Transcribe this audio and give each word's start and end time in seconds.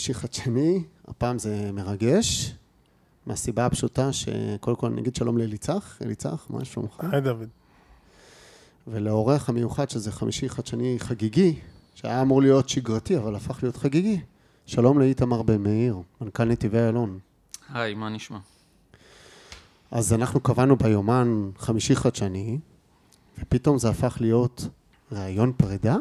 שלום 0.00 0.14
לחמישי 0.14 0.14
חדשני, 0.14 0.84
הפעם 1.08 1.38
זה 1.38 1.70
מרגש, 1.72 2.54
מהסיבה 3.26 3.66
הפשוטה 3.66 4.12
שקודם 4.12 4.76
כל 4.76 4.88
נגיד 4.88 5.14
שלום 5.14 5.38
לאליצח, 5.38 5.98
אליצח, 6.02 6.46
מה 6.50 6.64
שלומך? 6.64 7.00
היי 7.12 7.20
דוד. 7.20 7.48
ולאורח 8.86 9.48
המיוחד 9.48 9.90
שזה 9.90 10.12
חמישי 10.12 10.48
חדשני 10.48 10.96
חגיגי, 10.98 11.60
שהיה 11.94 12.22
אמור 12.22 12.42
להיות 12.42 12.68
שגרתי 12.68 13.16
אבל 13.16 13.34
הפך 13.34 13.62
להיות 13.62 13.76
חגיגי, 13.76 14.20
שלום 14.66 14.98
לאיתמר 14.98 15.42
בן 15.42 15.62
מאיר, 15.62 15.96
מנכ"ל 16.20 16.44
נתיבי 16.44 16.78
איילון. 16.78 17.18
היי, 17.68 17.94
מה 17.94 18.08
נשמע? 18.08 18.38
אז 19.90 20.12
אנחנו 20.12 20.40
קבענו 20.40 20.76
ביומן 20.76 21.50
חמישי 21.58 21.96
חדשני, 21.96 22.58
ופתאום 23.38 23.78
זה 23.78 23.88
הפך 23.88 24.18
להיות 24.20 24.68
ראיון 25.12 25.52
פרידה? 25.56 25.96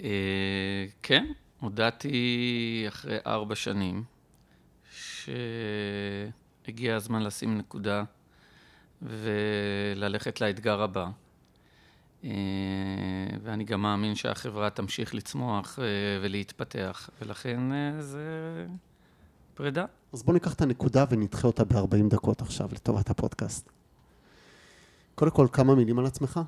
אה, 0.00 0.84
כן, 1.02 1.26
הודעתי 1.60 2.84
אחרי 2.88 3.18
ארבע 3.26 3.54
שנים 3.54 4.04
שהגיע 4.90 6.96
הזמן 6.96 7.22
לשים 7.22 7.58
נקודה 7.58 8.04
וללכת 9.02 10.40
לאתגר 10.40 10.82
הבא. 10.82 11.06
אה, 12.24 12.30
ואני 13.42 13.64
גם 13.64 13.82
מאמין 13.82 14.14
שהחברה 14.14 14.70
תמשיך 14.70 15.14
לצמוח 15.14 15.78
אה, 15.78 15.84
ולהתפתח, 16.22 17.10
ולכן 17.20 17.72
אה, 17.72 18.02
זה 18.02 18.20
פרידה. 19.54 19.84
אז 20.12 20.22
בואו 20.22 20.34
ניקח 20.34 20.54
את 20.54 20.60
הנקודה 20.60 21.04
ונדחה 21.10 21.46
אותה 21.46 21.64
ב-40 21.64 22.08
דקות 22.08 22.42
עכשיו 22.42 22.68
לטובת 22.72 23.10
הפודקאסט. 23.10 23.70
קודם 25.14 25.30
כל, 25.30 25.46
כמה 25.52 25.74
מילים 25.74 25.98
על 25.98 26.06
עצמך? 26.06 26.40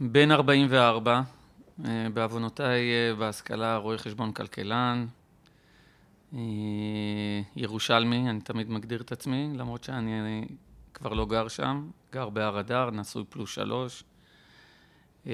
בן 0.00 0.30
44, 0.30 1.12
אה, 1.12 1.22
בעוונותיי 2.14 2.90
אה, 2.92 3.14
בהשכלה 3.14 3.76
רואה 3.76 3.98
חשבון 3.98 4.32
כלכלן, 4.32 5.06
אה, 6.34 6.38
ירושלמי, 7.56 8.30
אני 8.30 8.40
תמיד 8.40 8.70
מגדיר 8.70 9.00
את 9.00 9.12
עצמי, 9.12 9.50
למרות 9.54 9.84
שאני 9.84 10.46
כבר 10.94 11.12
לא 11.12 11.26
גר 11.26 11.48
שם, 11.48 11.90
גר 12.12 12.28
בהר 12.28 12.60
אדר, 12.60 12.90
נשוי 12.90 13.24
פלוס 13.28 13.50
שלוש. 13.50 14.04
אה, 15.26 15.32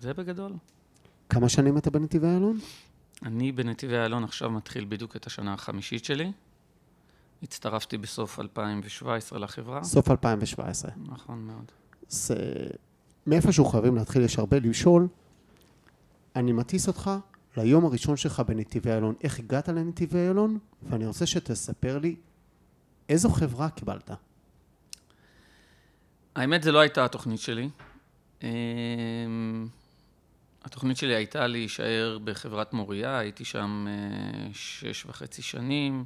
זה 0.00 0.14
בגדול. 0.14 0.52
כמה 1.28 1.48
שנים 1.48 1.78
אתה 1.78 1.90
בנתיבי 1.90 2.26
איילון? 2.26 2.58
אני 3.22 3.52
בנתיבי 3.52 3.96
איילון 3.96 4.24
עכשיו 4.24 4.50
מתחיל 4.50 4.86
בדיוק 4.88 5.16
את 5.16 5.26
השנה 5.26 5.54
החמישית 5.54 6.04
שלי. 6.04 6.32
הצטרפתי 7.42 7.98
בסוף 7.98 8.40
2017 8.40 9.38
לחברה. 9.38 9.84
סוף 9.84 10.10
2017. 10.10 10.90
נכון 11.06 11.46
מאוד. 11.46 11.72
אז 12.10 12.30
אה, 12.36 12.66
מאיפשהו 13.26 13.64
חייבים 13.64 13.96
להתחיל 13.96 14.22
יש 14.22 14.38
הרבה 14.38 14.58
לשאול. 14.58 15.08
אני 16.36 16.52
מטיס 16.52 16.88
אותך 16.88 17.10
ליום 17.56 17.84
הראשון 17.84 18.16
שלך 18.16 18.40
בנתיבי 18.40 18.90
איילון. 18.90 19.14
איך 19.22 19.38
הגעת 19.38 19.68
לנתיבי 19.68 20.18
איילון? 20.18 20.58
ואני 20.82 21.06
רוצה 21.06 21.26
שתספר 21.26 21.98
לי 21.98 22.16
איזו 23.08 23.30
חברה 23.30 23.70
קיבלת. 23.70 24.10
האמת, 26.36 26.62
זה 26.62 26.72
לא 26.72 26.78
הייתה 26.78 27.04
התוכנית 27.04 27.40
שלי. 27.40 27.68
אמ, 28.42 29.68
התוכנית 30.64 30.96
שלי 30.96 31.14
הייתה 31.14 31.46
להישאר 31.46 32.18
בחברת 32.24 32.72
מוריה, 32.72 33.18
הייתי 33.18 33.44
שם 33.44 33.86
אה, 33.88 34.48
שש 34.52 35.06
וחצי 35.06 35.42
שנים, 35.42 36.04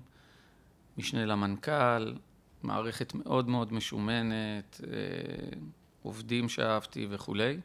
משנה 0.99 1.27
למנכ"ל, 1.27 2.15
מערכת 2.63 3.15
מאוד 3.15 3.49
מאוד 3.49 3.73
משומנת, 3.73 4.81
אה, 4.87 5.59
עובדים 6.03 6.49
שאהבתי 6.49 7.07
וכולי. 7.11 7.61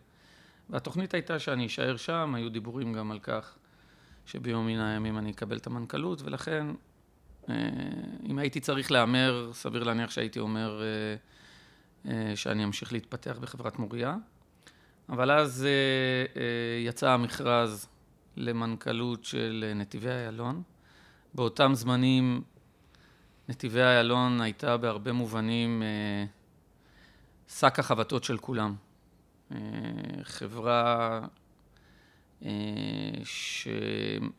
והתוכנית 0.70 1.14
הייתה 1.14 1.40
שאני 1.40 1.66
אשאר 1.66 1.98
שם, 1.98 2.36
היו 2.36 2.50
דיבורים 2.50 2.94
גם 2.94 3.12
על 3.12 3.20
כך 3.20 3.56
שביום 4.26 4.68
מן 4.68 4.80
הימים 4.80 5.18
אני 5.18 5.32
אקבל 5.32 5.58
את 5.58 5.68
המנכ"לות, 5.68 6.22
ולכן 6.22 6.68
אה, 7.50 7.56
אם 8.24 8.40
הייתי 8.40 8.60
צריך 8.60 8.92
להמר, 8.92 9.50
סביר 9.54 9.84
להניח 9.84 10.12
שהייתי 10.12 10.40
אומר 10.40 10.82
אה, 10.82 11.16
אה, 12.12 12.36
שאני 12.36 12.64
אמשיך 12.64 12.94
להתפתח 12.94 13.38
בחברת 13.42 13.80
מוריה. 13.80 14.16
אבל 15.10 15.32
אז 15.32 15.68
יצא 16.86 17.10
המכרז 17.10 17.88
למנכ"לות 18.38 19.26
של 19.26 19.72
נתיבי 19.76 20.10
איילון. 20.10 20.64
באותם 21.34 21.72
זמנים 21.76 22.42
נתיבי 23.50 23.82
איילון 23.82 24.42
הייתה 24.42 24.78
בהרבה 24.78 25.12
מובנים 25.12 25.84
אה, 25.84 26.26
שק 27.48 27.80
החבטות 27.80 28.24
של 28.24 28.38
כולם. 28.38 28.76
אה, 29.52 29.58
חברה 30.24 31.22
אה, 32.46 32.50
שכולם 33.24 34.32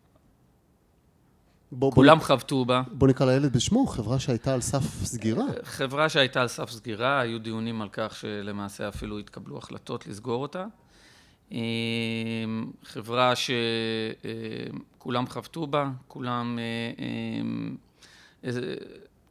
בוא, 1.72 1.92
בוא, 1.94 2.16
חבטו 2.20 2.64
בה. 2.64 2.82
בוא 2.92 3.08
נקרא 3.08 3.26
לילד 3.26 3.52
בשמו, 3.52 3.86
חברה 3.86 4.18
שהייתה 4.18 4.54
על 4.54 4.60
סף 4.60 5.04
סגירה. 5.04 5.44
חברה 5.62 6.08
שהייתה 6.08 6.40
על 6.40 6.48
סף 6.48 6.70
סגירה, 6.70 7.20
היו 7.20 7.38
דיונים 7.38 7.82
על 7.82 7.88
כך 7.92 8.16
שלמעשה 8.16 8.88
אפילו 8.88 9.18
התקבלו 9.18 9.58
החלטות 9.58 10.06
לסגור 10.06 10.42
אותה. 10.42 10.66
אה, 11.52 11.58
חברה 12.84 13.32
שכולם 14.96 15.26
חבטו 15.26 15.66
בה, 15.66 15.90
כולם 16.08 16.58
אה, 16.58 16.92
אה, 18.44 18.50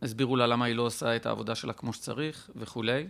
הסבירו 0.02 0.35
לה 0.35 0.47
למה 0.47 0.66
היא 0.66 0.75
לא 0.75 0.81
עושה 0.81 1.16
את 1.16 1.25
העבודה 1.25 1.56
שלה 1.56 1.74
כמו 1.74 1.94
שצריך 1.94 2.50
וכולי. 2.56 3.08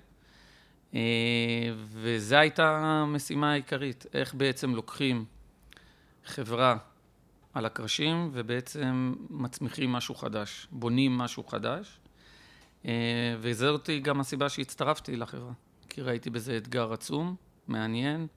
וזו 2.01 2.35
הייתה 2.35 2.79
המשימה 2.83 3.51
העיקרית, 3.51 4.05
איך 4.13 4.33
בעצם 4.33 4.75
לוקחים 4.75 5.25
חברה 6.25 6.77
על 7.53 7.65
הקרשים 7.65 8.29
ובעצם 8.33 9.15
מצמיחים 9.29 9.91
משהו 9.91 10.15
חדש, 10.15 10.67
בונים 10.71 11.17
משהו 11.17 11.43
חדש. 11.43 11.99
וזאת 13.39 13.89
גם 14.01 14.19
הסיבה 14.19 14.49
שהצטרפתי 14.49 15.15
לחברה, 15.15 15.51
כי 15.89 16.01
ראיתי 16.01 16.29
בזה 16.29 16.57
אתגר 16.57 16.93
עצום, 16.93 17.35
מעניין, 17.67 18.27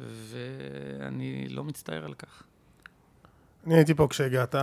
ואני 0.00 1.48
לא 1.48 1.64
מצטער 1.64 2.04
על 2.04 2.14
כך. 2.14 2.42
אני 3.66 3.74
הייתי 3.74 3.94
פה 3.94 4.06
כשהגעת, 4.10 4.54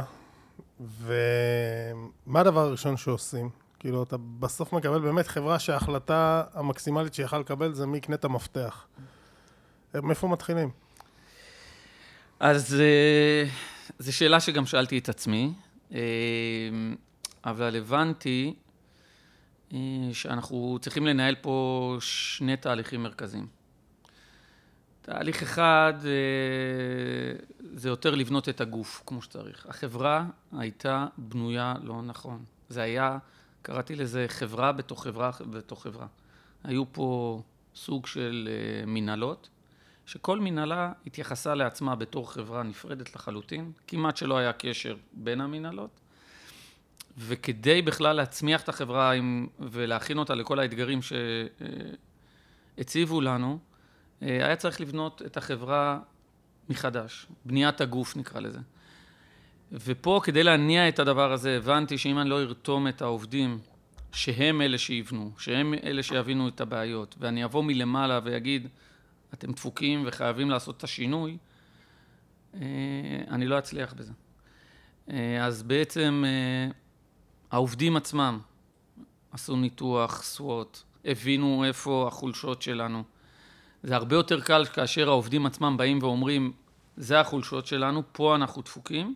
ומה 0.79 2.39
הדבר 2.39 2.59
הראשון 2.59 2.97
שעושים? 2.97 3.49
כאילו, 3.79 4.03
אתה 4.03 4.17
בסוף 4.17 4.73
מקבל 4.73 4.99
באמת 4.99 5.27
חברה 5.27 5.59
שההחלטה 5.59 6.43
המקסימלית 6.53 7.13
שיכל 7.13 7.39
לקבל 7.39 7.73
זה 7.73 7.85
מי 7.85 7.97
יקנה 7.97 8.15
את 8.15 8.25
המפתח. 8.25 8.87
מאיפה 9.93 10.27
מתחילים? 10.27 10.69
אז 12.39 12.75
זו 13.99 14.13
שאלה 14.13 14.39
שגם 14.39 14.65
שאלתי 14.65 14.97
את 14.97 15.09
עצמי, 15.09 15.53
אבל 17.45 17.75
הבנתי 17.75 18.55
שאנחנו 20.11 20.77
צריכים 20.81 21.05
לנהל 21.05 21.35
פה 21.35 21.97
שני 21.99 22.57
תהליכים 22.57 23.03
מרכזיים. 23.03 23.47
תהליך 25.01 25.43
אחד 25.43 25.93
זה 27.73 27.89
יותר 27.89 28.15
לבנות 28.15 28.49
את 28.49 28.61
הגוף 28.61 29.03
כמו 29.05 29.21
שצריך. 29.21 29.65
החברה 29.69 30.25
הייתה 30.57 31.07
בנויה 31.17 31.73
לא 31.83 32.01
נכון. 32.01 32.43
זה 32.69 32.81
היה, 32.81 33.17
קראתי 33.61 33.95
לזה 33.95 34.25
חברה 34.27 34.71
בתוך 34.71 35.03
חברה 35.03 35.31
בתוך 35.51 35.83
חברה. 35.83 36.07
היו 36.63 36.93
פה 36.93 37.41
סוג 37.75 38.07
של 38.07 38.49
מנהלות, 38.87 39.49
שכל 40.05 40.39
מנהלה 40.39 40.91
התייחסה 41.07 41.55
לעצמה 41.55 41.95
בתור 41.95 42.33
חברה 42.33 42.63
נפרדת 42.63 43.15
לחלוטין, 43.15 43.71
כמעט 43.87 44.17
שלא 44.17 44.37
היה 44.37 44.53
קשר 44.53 44.95
בין 45.13 45.41
המנהלות. 45.41 45.99
וכדי 47.17 47.81
בכלל 47.81 48.15
להצמיח 48.15 48.61
את 48.61 48.69
החברה 48.69 49.11
עם, 49.11 49.47
ולהכין 49.59 50.17
אותה 50.17 50.35
לכל 50.35 50.59
האתגרים 50.59 50.99
שהציבו 52.77 53.21
לנו, 53.21 53.59
היה 54.21 54.55
צריך 54.55 54.81
לבנות 54.81 55.21
את 55.25 55.37
החברה 55.37 55.99
מחדש, 56.69 57.27
בניית 57.45 57.81
הגוף 57.81 58.15
נקרא 58.15 58.39
לזה. 58.39 58.59
ופה 59.71 60.21
כדי 60.23 60.43
להניע 60.43 60.89
את 60.89 60.99
הדבר 60.99 61.31
הזה 61.31 61.57
הבנתי 61.57 61.97
שאם 61.97 62.19
אני 62.19 62.29
לא 62.29 62.41
ארתום 62.41 62.87
את 62.87 63.01
העובדים 63.01 63.59
שהם 64.11 64.61
אלה 64.61 64.77
שיבנו, 64.77 65.31
שהם 65.37 65.73
אלה 65.83 66.03
שיבינו 66.03 66.47
את 66.47 66.61
הבעיות, 66.61 67.15
ואני 67.19 67.45
אבוא 67.45 67.63
מלמעלה 67.63 68.19
ויגיד 68.23 68.67
אתם 69.33 69.51
דפוקים 69.51 70.03
וחייבים 70.05 70.49
לעשות 70.49 70.77
את 70.77 70.83
השינוי, 70.83 71.37
אני 73.31 73.47
לא 73.47 73.59
אצליח 73.59 73.93
בזה. 73.93 74.13
אז 75.41 75.63
בעצם 75.63 76.23
העובדים 77.51 77.97
עצמם 77.97 78.39
עשו 79.31 79.55
ניתוח, 79.55 80.23
סוואט, 80.23 80.79
הבינו 81.05 81.65
איפה 81.65 82.05
החולשות 82.07 82.61
שלנו. 82.61 83.03
זה 83.83 83.95
הרבה 83.95 84.15
יותר 84.15 84.41
קל 84.41 84.65
כאשר 84.65 85.09
העובדים 85.09 85.45
עצמם 85.45 85.77
באים 85.77 85.99
ואומרים, 86.01 86.53
זה 86.97 87.19
החולשות 87.19 87.67
שלנו, 87.67 88.03
פה 88.11 88.35
אנחנו 88.35 88.61
דפוקים, 88.61 89.15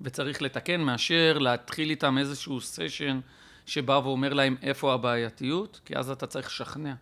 וצריך 0.00 0.42
לתקן, 0.42 0.80
מאשר 0.80 1.38
להתחיל 1.38 1.90
איתם 1.90 2.18
איזשהו 2.18 2.60
סשן 2.60 3.20
שבא 3.66 4.00
ואומר 4.04 4.32
להם 4.32 4.56
איפה 4.62 4.94
הבעייתיות, 4.94 5.80
כי 5.84 5.96
אז 5.96 6.10
אתה 6.10 6.26
צריך 6.26 6.46
לשכנע. 6.46 6.94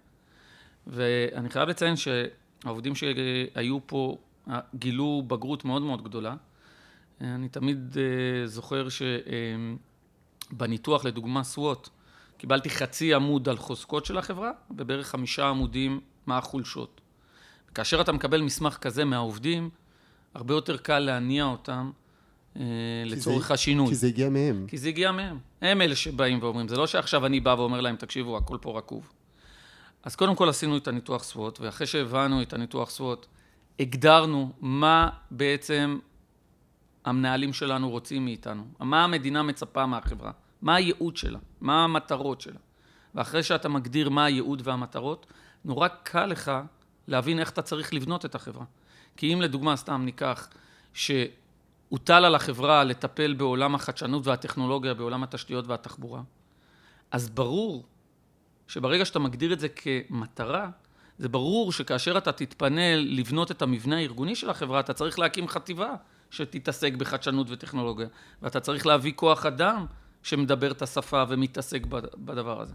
ואני 0.87 1.51
חייב 1.51 1.69
לציין 1.69 1.95
שהעובדים 1.97 2.95
שהיו 2.95 3.79
פה 3.87 4.17
גילו 4.75 5.23
בגרות 5.27 5.65
מאוד 5.65 5.83
מאוד 5.83 6.05
גדולה. 6.05 6.35
אני 7.21 7.49
תמיד 7.49 7.97
אה, 7.99 8.47
זוכר 8.47 8.87
שבניתוח, 10.51 11.05
לדוגמה 11.05 11.45
סוואט, 11.45 11.89
קיבלתי 12.37 12.71
חצי 12.71 13.15
עמוד 13.15 13.49
על 13.49 13.57
חוזקות 13.57 14.07
של 14.07 14.19
החברה, 14.19 14.51
ובערך 14.71 15.07
חמישה 15.09 15.49
עמודים 15.49 16.01
מה 16.27 16.39
החולשות. 16.39 17.01
כאשר 17.75 18.01
אתה 18.01 18.13
מקבל 18.13 18.43
מסמך 18.43 18.77
כזה 18.77 19.05
מהעובדים, 19.05 19.71
הרבה 20.35 20.55
יותר 20.55 20.77
קל 20.77 20.99
להניע 20.99 21.45
אותם 21.45 21.91
אה, 21.97 22.02
לצורך 23.07 23.49
זה, 23.49 23.55
השינוי. 23.55 23.89
כי 23.89 23.95
זה 23.95 24.07
הגיע 24.07 24.31
מהם. 24.31 24.65
כי 24.69 24.79
זה 24.79 24.89
הגיע 24.89 25.13
מהם. 25.13 25.39
הם 25.61 25.81
אלה 25.81 25.97
שבאים 25.97 26.39
ואומרים, 26.43 26.69
זה 26.69 26.77
לא 26.77 26.87
שעכשיו 26.87 27.27
אני 27.27 27.41
בא 27.41 27.55
ואומר 27.59 27.81
להם, 27.81 27.97
תקשיבו, 27.97 28.37
הכל 28.37 28.59
פה 28.61 28.79
רקוב. 28.79 29.13
אז 30.03 30.17
קודם 30.17 30.35
כל 30.35 30.49
עשינו 30.49 30.77
את 30.77 30.89
הניתוח 30.89 31.23
סוואט, 31.23 31.61
ואחרי 31.61 31.87
שהבנו 31.87 32.43
את 32.43 32.53
הניתוח 32.53 32.91
סוואט, 32.91 33.27
הגדרנו 33.81 34.53
מה 34.61 35.09
בעצם 35.31 35.99
המנהלים 37.05 37.53
שלנו 37.53 37.91
רוצים 37.91 38.25
מאיתנו, 38.25 38.65
מה 38.81 39.05
המדינה 39.05 39.43
מצפה 39.43 39.87
מהחברה, 39.87 40.31
מה 40.63 40.75
הייעוד 40.75 41.17
שלה, 41.17 41.39
מה 41.61 41.85
המטרות 41.85 42.41
שלה. 42.41 42.59
ואחרי 43.15 43.43
שאתה 43.43 43.69
מגדיר 43.69 44.09
מה 44.09 44.25
הייעוד 44.25 44.63
והמטרות, 44.65 45.27
נורא 45.65 45.89
קל 45.89 46.27
לך 46.27 46.53
להבין 47.09 47.39
איך 47.39 47.51
אתה 47.51 47.63
צריך 47.63 47.95
לבנות 47.95 48.25
את 48.25 48.35
החברה. 48.35 48.65
כי 49.17 49.35
אם 49.35 49.43
לדוגמה, 49.43 49.77
סתם 49.77 50.03
ניקח, 50.05 50.49
שהוטל 51.93 52.25
על 52.25 52.35
החברה 52.35 52.85
לטפל 52.85 53.35
בעולם 53.35 53.75
החדשנות 53.75 54.27
והטכנולוגיה, 54.27 54.95
בעולם 54.95 55.23
התשתיות 55.23 55.67
והתחבורה, 55.67 56.23
אז 57.11 57.31
ברור 57.31 57.85
שברגע 58.69 59.05
שאתה 59.05 59.19
מגדיר 59.19 59.53
את 59.53 59.61
זה 59.61 59.69
כמטרה, 59.69 60.71
זה 61.19 61.29
ברור 61.29 61.73
שכאשר 61.73 62.19
אתה 62.19 62.33
תתפנה 62.33 62.97
לבנות 62.97 63.51
את 63.51 63.63
המבנה 63.63 63.97
הארגוני 63.97 64.37
של 64.37 64.51
החברה, 64.51 64.81
אתה 64.81 64.93
צריך 64.93 65.19
להקים 65.19 65.49
חטיבה 65.49 65.95
שתתעסק 66.31 66.93
בחדשנות 66.93 67.47
וטכנולוגיה, 67.51 68.07
ואתה 68.43 68.61
צריך 68.61 68.87
להביא 68.87 69.13
כוח 69.17 69.47
אדם 69.47 69.87
שמדבר 70.23 70.71
את 70.71 70.83
השפה 70.83 71.25
ומתעסק 71.29 71.87
בדבר 72.17 72.61
הזה. 72.61 72.75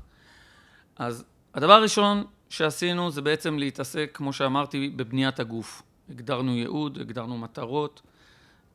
אז 0.95 1.25
הדבר 1.53 1.73
הראשון 1.73 2.23
שעשינו 2.49 3.11
זה 3.11 3.21
בעצם 3.21 3.57
להתעסק, 3.57 4.11
כמו 4.13 4.33
שאמרתי, 4.33 4.89
בבניית 4.89 5.39
הגוף. 5.39 5.83
הגדרנו 6.09 6.55
ייעוד, 6.55 6.97
הגדרנו 7.01 7.37
מטרות, 7.37 8.01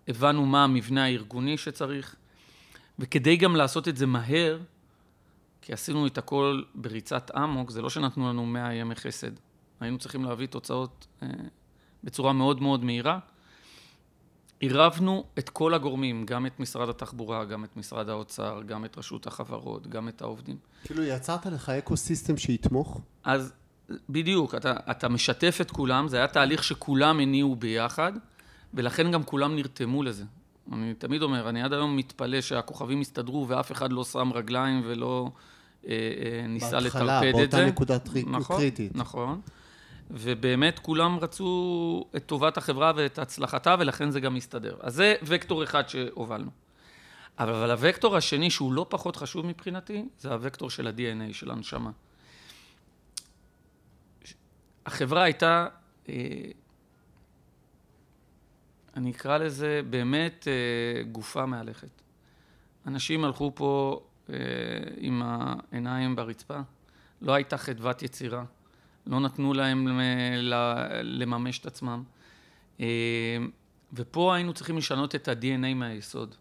הבנו 0.09 0.47
מה 0.47 0.65
המבנה 0.65 1.05
הארגוני 1.05 1.57
שצריך, 1.57 2.17
וכדי 2.99 3.37
גם 3.37 3.57
לעשות 3.57 3.89
את 3.89 3.97
זה 3.97 4.07
מהר, 4.07 4.59
כי 5.63 5.73
עשינו 5.73 6.07
את 6.07 6.19
הכל 6.19 6.63
בריצת 6.75 7.31
אמוק, 7.37 7.71
זה 7.71 7.83
לא 7.83 7.91
שנתנו 7.91 8.29
לנו 8.29 8.47
100 8.47 8.75
ימי 8.75 8.95
חסד. 8.95 9.31
היינו 9.81 9.99
צריכים 9.99 10.25
להביא 10.25 10.47
תוצאות 10.47 11.07
אה, 11.23 11.29
בצורה 12.05 12.33
מאוד 12.33 12.63
מאוד 12.63 12.85
מהירה. 12.85 13.19
עירבנו 14.61 15.25
את 15.39 15.49
כל 15.49 15.75
הגורמים, 15.75 16.27
גם 16.27 16.47
את 16.47 16.61
משרד 16.61 16.89
התחבורה, 16.89 17.45
גם 17.45 17.65
את 17.65 17.77
משרד 17.77 18.09
האוצר, 18.09 18.61
גם 18.67 18.85
את 18.85 18.99
רשות 18.99 19.27
החברות, 19.27 19.87
גם 19.87 20.09
את 20.09 20.23
העובדים. 20.23 20.57
כאילו 20.85 21.03
יצרת 21.03 21.47
לך 21.47 21.69
אקו 21.69 21.97
סיסטם 21.97 22.37
שיתמוך? 22.37 23.01
אז 23.25 23.53
בדיוק, 24.09 24.55
אתה, 24.55 24.73
אתה 24.91 25.09
משתף 25.09 25.59
את 25.61 25.71
כולם, 25.71 26.09
זה 26.09 26.17
היה 26.17 26.29
תהליך 26.29 26.65
שכולם 26.65 27.21
הניעו 27.21 27.57
ביחד, 27.57 28.13
ולכן 28.75 29.11
גם 29.11 29.25
כולם 29.25 29.57
נרתמו 29.57 30.03
לזה. 30.03 30.25
אני 30.73 30.95
תמיד 30.95 31.23
אומר, 31.23 31.49
אני 31.49 31.63
עד 31.63 31.73
היום 31.73 31.97
מתפלא 31.97 32.41
שהכוכבים 32.41 33.01
הסתדרו 33.01 33.49
ואף 33.49 33.73
אחד 33.73 33.93
לא 33.93 34.05
שם 34.05 34.31
רגליים 34.35 34.83
ולא 34.85 35.31
אה, 35.87 35.93
אה, 35.93 36.47
ניסה 36.47 36.81
לטרפד 36.81 37.25
את 37.25 37.51
זה. 37.51 37.61
בהתחלה, 37.61 37.61
באותה 37.61 37.67
נקודה 37.67 37.97
נכון, 38.27 38.57
קריטית. 38.57 38.93
נכון. 38.95 39.41
ובאמת 40.11 40.79
כולם 40.79 41.19
רצו 41.19 42.05
את 42.17 42.27
טובת 42.27 42.57
החברה 42.57 42.93
ואת 42.97 43.19
הצלחתה, 43.19 43.77
ולכן 43.79 44.11
זה 44.11 44.21
גם 44.21 44.35
מסתדר. 44.35 44.77
אז 44.81 44.95
זה 44.95 45.15
וקטור 45.23 45.65
אחד 45.65 45.89
שהובלנו. 45.89 46.51
אבל 47.39 47.71
הוקטור 47.71 48.17
השני, 48.17 48.51
שהוא 48.51 48.73
לא 48.73 48.87
פחות 48.89 49.17
חשוב 49.17 49.47
מבחינתי, 49.47 50.05
זה 50.19 50.35
הוקטור 50.35 50.71
של 50.71 50.87
ה-DNA, 50.87 51.33
של 51.33 51.51
הנשמה. 51.51 51.91
החברה 54.87 55.23
הייתה, 55.23 55.67
אה, 56.09 56.15
אני 58.97 59.11
אקרא 59.11 59.39
לזה 59.39 59.81
באמת 59.91 60.49
אה, 60.49 61.03
גופה 61.03 61.47
מהלכת. 61.47 62.03
אנשים 62.87 63.25
הלכו 63.25 63.53
פה 63.55 64.00
אה, 64.31 64.37
עם 64.97 65.23
העיניים 65.25 66.17
ברצפה, 66.17 66.61
לא 67.23 67.33
הייתה 67.33 67.59
חדוות 67.59 68.03
יצירה. 68.03 68.44
לא 69.06 69.21
נתנו 69.21 69.55
להם 69.55 70.00
לממש 71.03 71.59
את 71.59 71.67
עצמם. 71.67 72.03
אה, 72.81 72.87
ופה 73.93 74.35
היינו 74.35 74.55
צריכים 74.55 74.79
לשנות 74.79 75.15
את 75.15 75.29
ה-DNA 75.29 75.75
מהיסוד. 75.75 76.35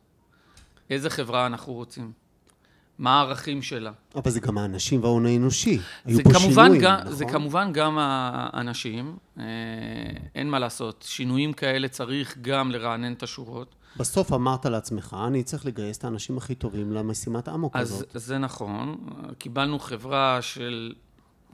איזה 0.90 1.10
חברה 1.10 1.46
אנחנו 1.46 1.74
רוצים? 1.74 2.12
מה 3.02 3.20
הערכים 3.20 3.62
שלה? 3.62 3.92
אבל 4.16 4.32
זה 4.32 4.40
גם 4.40 4.58
האנשים 4.58 5.04
וההון 5.04 5.26
האנושי. 5.26 5.80
היו 6.06 6.24
פה 6.24 6.40
שינויים, 6.40 6.82
גם, 6.82 6.98
נכון? 7.00 7.14
זה 7.14 7.26
כמובן 7.26 7.74
גם 7.74 7.98
האנשים. 8.00 9.18
אה, 9.40 9.46
אין 10.36 10.50
מה 10.50 10.60
לעשות. 10.60 11.06
שינויים 11.08 11.54
כאלה 11.54 11.88
צריך 11.88 12.38
גם 12.42 12.72
לרענן 12.72 13.14
את 13.14 13.24
השורות. 13.24 13.76
בסוף 13.98 14.34
אמרת 14.34 14.66
לעצמך, 14.66 15.16
אני 15.28 15.44
צריך 15.44 15.66
לגייס 15.66 15.98
את 15.98 16.04
האנשים 16.04 16.38
הכי 16.38 16.56
טובים 16.56 16.92
למשימת 16.92 17.50
אמוק 17.50 17.76
הזאת. 17.76 18.16
אז 18.16 18.26
זה 18.26 18.38
נכון. 18.38 18.98
קיבלנו 19.38 19.80
חברה 19.80 20.42
של 20.42 20.94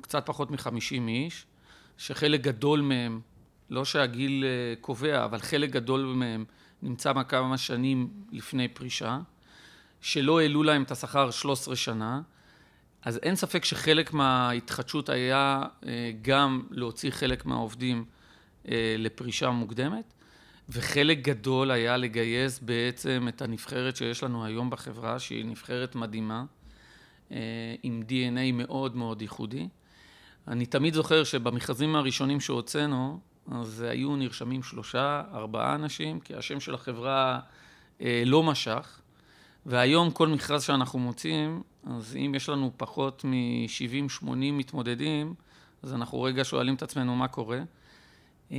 קצת 0.01 0.25
פחות 0.25 0.51
מחמישים 0.51 1.07
איש, 1.07 1.45
שחלק 1.97 2.41
גדול 2.41 2.81
מהם, 2.81 3.19
לא 3.69 3.85
שהגיל 3.85 4.43
אה, 4.43 4.75
קובע, 4.81 5.25
אבל 5.25 5.39
חלק 5.39 5.69
גדול 5.69 6.13
מהם 6.15 6.45
נמצא 6.81 7.13
כמה 7.27 7.57
שנים 7.57 8.09
לפני 8.31 8.67
פרישה, 8.67 9.19
שלא 10.07 10.39
העלו 10.39 10.63
להם 10.63 10.83
את 10.83 10.91
השכר 10.91 11.31
13 11.31 11.75
שנה, 11.75 12.21
אז 13.01 13.19
אין 13.23 13.35
ספק 13.35 13.65
שחלק 13.65 14.13
מההתחדשות 14.13 15.09
היה 15.09 15.63
אה, 15.85 16.11
גם 16.21 16.63
להוציא 16.71 17.11
חלק 17.11 17.45
מהעובדים 17.45 18.05
אה, 18.67 18.95
לפרישה 18.97 19.49
מוקדמת, 19.49 20.13
וחלק 20.69 21.17
גדול 21.21 21.71
היה 21.71 21.97
לגייס 21.97 22.59
בעצם 22.59 23.27
את 23.29 23.41
הנבחרת 23.41 23.95
שיש 23.95 24.23
לנו 24.23 24.45
היום 24.45 24.69
בחברה, 24.69 25.19
שהיא 25.19 25.45
נבחרת 25.45 25.95
מדהימה, 25.95 26.43
עם 27.83 28.03
DNA 28.09 28.53
מאוד 28.53 28.95
מאוד 28.95 29.21
ייחודי. 29.21 29.67
אני 30.47 30.65
תמיד 30.65 30.93
זוכר 30.93 31.23
שבמכרזים 31.23 31.95
הראשונים 31.95 32.39
שהוצאנו, 32.39 33.19
אז 33.51 33.81
היו 33.81 34.15
נרשמים 34.15 34.63
שלושה, 34.63 35.23
ארבעה 35.33 35.75
אנשים, 35.75 36.19
כי 36.19 36.35
השם 36.35 36.59
של 36.59 36.73
החברה 36.73 37.39
אה, 38.01 38.23
לא 38.25 38.43
משך. 38.43 39.01
והיום 39.67 40.11
כל 40.11 40.27
מכרז 40.27 40.63
שאנחנו 40.63 40.99
מוצאים, 40.99 41.61
אז 41.83 42.15
אם 42.15 42.35
יש 42.35 42.49
לנו 42.49 42.71
פחות 42.77 43.25
מ-70-80 43.25 44.25
מתמודדים, 44.31 45.33
אז 45.83 45.93
אנחנו 45.93 46.21
רגע 46.21 46.43
שואלים 46.43 46.75
את 46.75 46.83
עצמנו 46.83 47.15
מה 47.15 47.27
קורה. 47.27 47.59
אה, 48.51 48.57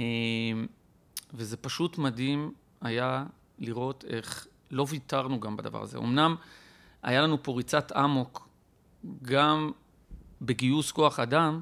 וזה 1.34 1.56
פשוט 1.56 1.98
מדהים 1.98 2.52
היה 2.80 3.24
לראות 3.58 4.04
איך 4.08 4.46
לא 4.70 4.86
ויתרנו 4.88 5.40
גם 5.40 5.56
בדבר 5.56 5.82
הזה. 5.82 5.98
אמנם 5.98 6.34
היה 7.02 7.22
לנו 7.22 7.42
פה 7.42 7.52
ריצת 7.52 7.92
אמוק 7.92 8.48
גם 9.22 9.70
בגיוס 10.42 10.92
כוח 10.92 11.20
אדם, 11.20 11.60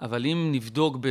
אבל 0.00 0.26
אם 0.26 0.48
נבדוק 0.52 0.96
ב, 1.00 1.08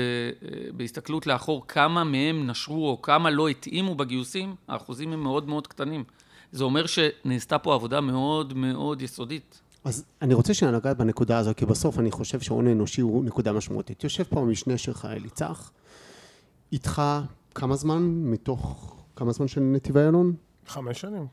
בהסתכלות 0.75 1.27
לאחור 1.27 1.67
כמה 1.67 2.03
מהם 2.03 2.47
נשרו 2.47 2.89
או 2.89 3.01
כמה 3.01 3.29
לא 3.29 3.47
התאימו 3.47 3.95
בגיוסים, 3.95 4.55
האחוזים 4.67 5.13
הם 5.13 5.23
מאוד 5.23 5.47
מאוד 5.47 5.67
קטנים. 5.67 6.03
זה 6.51 6.63
אומר 6.63 6.85
שנעשתה 6.85 7.57
פה 7.57 7.73
עבודה 7.73 8.01
מאוד 8.01 8.53
מאוד 8.53 9.01
יסודית. 9.01 9.61
אז 9.83 10.05
אני 10.21 10.33
רוצה 10.33 10.53
שנגע 10.53 10.93
בנקודה 10.93 11.37
הזו, 11.37 11.51
כי 11.57 11.65
בסוף 11.65 11.99
אני 11.99 12.11
חושב 12.11 12.39
שהון 12.39 12.67
האנושי 12.67 13.01
הוא 13.01 13.25
נקודה 13.25 13.53
משמעותית. 13.53 14.03
יושב 14.03 14.23
פה 14.23 14.39
המשנה 14.39 14.77
שלך, 14.77 15.07
אליצח, 15.11 15.71
איתך 16.71 17.01
כמה 17.55 17.75
זמן 17.75 18.01
מתוך, 18.03 18.95
כמה 19.15 19.31
זמן 19.31 19.47
של 19.47 19.61
נתיבי 19.61 19.99
איילון? 19.99 20.35
חמש 20.67 21.01
שנים. 21.01 21.27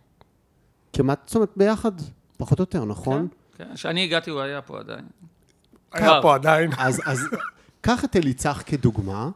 כמעט, 0.92 1.20
זאת 1.26 1.34
אומרת, 1.34 1.50
ביחד, 1.56 1.92
פחות 2.36 2.58
או 2.58 2.62
יותר, 2.62 2.84
נכון? 2.84 3.28
כן, 3.56 3.74
כשאני 3.74 4.00
כן. 4.00 4.06
הגעתי 4.06 4.30
הוא 4.30 4.40
היה 4.40 4.62
פה 4.62 4.78
עדיין. 4.78 5.04
היה 5.92 6.22
פה 6.22 6.34
עדיין. 6.34 6.70
אז, 6.78 7.00
אז 7.04 7.20
קח 7.80 8.04
את 8.04 8.16
אליצח 8.16 8.62
כדוגמה, 8.66 9.30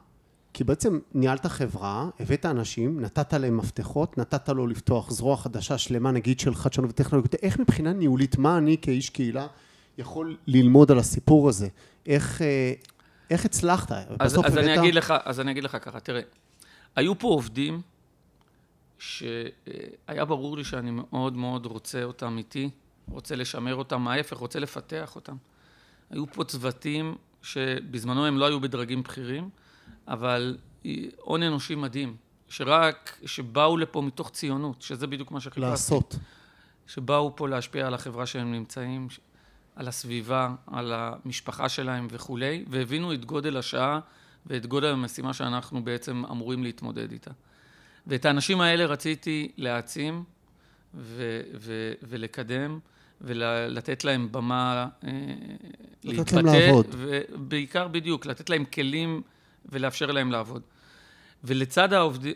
כי 0.58 0.64
בעצם 0.64 0.98
ניהלת 1.14 1.46
חברה, 1.46 2.08
הבאת 2.20 2.46
אנשים, 2.46 3.00
נתת 3.00 3.32
להם 3.32 3.56
מפתחות, 3.56 4.18
נתת 4.18 4.48
לו 4.48 4.66
לפתוח 4.66 5.10
זרוע 5.10 5.36
חדשה 5.36 5.78
שלמה, 5.78 6.10
נגיד 6.10 6.40
של 6.40 6.54
חדשנות 6.54 6.90
וטכנולוגיות. 6.90 7.34
איך 7.34 7.58
מבחינה 7.58 7.92
ניהולית, 7.92 8.38
מה 8.38 8.58
אני 8.58 8.76
כאיש 8.82 9.10
קהילה 9.10 9.46
יכול 9.98 10.36
ללמוד 10.46 10.90
על 10.90 10.98
הסיפור 10.98 11.48
הזה? 11.48 11.68
איך, 12.06 12.42
אה, 12.42 12.72
איך 13.30 13.44
הצלחת? 13.44 13.92
אז, 13.92 14.06
אז, 14.20 14.34
הבאת... 14.34 14.56
אני 14.56 14.78
אגיד 14.78 14.94
לך, 14.94 15.14
אז 15.24 15.40
אני 15.40 15.50
אגיד 15.50 15.64
לך 15.64 15.76
ככה, 15.82 16.00
תראה, 16.00 16.20
היו 16.96 17.18
פה 17.18 17.28
עובדים 17.28 17.80
שהיה 18.98 20.24
ברור 20.28 20.56
לי 20.56 20.64
שאני 20.64 20.90
מאוד 20.90 21.36
מאוד 21.36 21.66
רוצה 21.66 22.04
אותם 22.04 22.38
איתי, 22.38 22.70
רוצה 23.10 23.36
לשמר 23.36 23.74
אותם, 23.74 24.08
ההפך, 24.08 24.36
רוצה 24.36 24.60
לפתח 24.60 25.16
אותם. 25.16 25.36
היו 26.10 26.26
פה 26.26 26.44
צוותים 26.44 27.14
שבזמנו 27.42 28.26
הם 28.26 28.38
לא 28.38 28.46
היו 28.46 28.60
בדרגים 28.60 29.02
בכירים, 29.02 29.50
אבל 30.08 30.56
הון 31.20 31.42
אנושי 31.42 31.74
מדהים, 31.74 32.16
שרק, 32.48 33.18
שבאו 33.26 33.76
לפה 33.76 34.02
מתוך 34.02 34.30
ציונות, 34.30 34.82
שזה 34.82 35.06
בדיוק 35.06 35.30
מה 35.30 35.40
שחיפשתי. 35.40 35.60
לעשות. 35.60 36.16
שבאו 36.86 37.36
פה 37.36 37.48
להשפיע 37.48 37.86
על 37.86 37.94
החברה 37.94 38.26
שהם 38.26 38.52
נמצאים, 38.52 39.08
על 39.76 39.88
הסביבה, 39.88 40.54
על 40.66 40.92
המשפחה 40.92 41.68
שלהם 41.68 42.06
וכולי, 42.10 42.64
והבינו 42.68 43.12
את 43.12 43.24
גודל 43.24 43.56
השעה 43.56 44.00
ואת 44.46 44.66
גודל 44.66 44.88
המשימה 44.88 45.34
שאנחנו 45.34 45.84
בעצם 45.84 46.22
אמורים 46.30 46.62
להתמודד 46.62 47.12
איתה. 47.12 47.30
ואת 48.06 48.24
האנשים 48.24 48.60
האלה 48.60 48.86
רציתי 48.86 49.52
להעצים 49.56 50.24
ו- 50.94 51.40
ו- 51.54 51.92
ולקדם. 52.02 52.78
ולתת 53.20 54.04
להם 54.04 54.32
במה 54.32 54.86
אה, 55.04 55.10
להתבטא. 56.04 56.20
לתת 56.20 56.32
להם 56.32 56.46
לעבוד. 56.46 56.86
ובעיקר 56.90 57.88
בדיוק, 57.88 58.26
לתת 58.26 58.50
להם 58.50 58.64
כלים 58.64 59.22
ולאפשר 59.68 60.06
להם 60.06 60.32
לעבוד. 60.32 60.62
ולצד 61.44 61.92
העובד, 61.92 62.30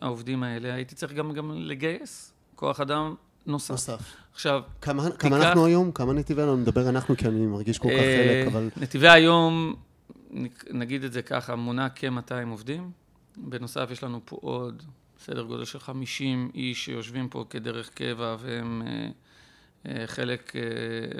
העובדים 0.00 0.42
האלה 0.42 0.74
הייתי 0.74 0.94
צריך 0.94 1.12
גם, 1.12 1.32
גם 1.32 1.52
לגייס 1.54 2.32
כוח 2.54 2.80
אדם 2.80 3.14
נוסף. 3.46 3.70
נוסף. 3.70 4.00
עכשיו, 4.32 4.62
כמה, 4.80 5.10
תיקח... 5.10 5.16
כמה 5.16 5.36
אנחנו 5.36 5.66
היום? 5.66 5.92
כמה 5.92 6.12
נתיבי 6.12 6.42
היום? 6.42 6.60
נדבר 6.60 6.88
אנחנו 6.88 7.16
כי 7.16 7.28
אני 7.28 7.46
מרגיש 7.46 7.78
כל 7.78 7.88
כך 7.88 7.94
אה, 7.94 8.44
חלק, 8.44 8.52
אבל... 8.52 8.68
נתיבי 8.76 9.08
היום, 9.08 9.74
נגיד 10.70 11.04
את 11.04 11.12
זה 11.12 11.22
ככה, 11.22 11.56
מונה 11.56 11.88
כ-200 11.94 12.48
עובדים. 12.50 12.90
בנוסף, 13.36 13.88
יש 13.90 14.02
לנו 14.02 14.20
פה 14.24 14.38
עוד 14.40 14.82
סדר 15.24 15.42
גודל 15.42 15.64
של 15.64 15.80
50 15.80 16.50
איש 16.54 16.84
שיושבים 16.84 17.28
פה 17.28 17.44
כדרך 17.50 17.90
קבע 17.90 18.36
והם... 18.40 18.82
אה, 18.86 19.08
אה, 19.86 20.06
חלק 20.06 20.52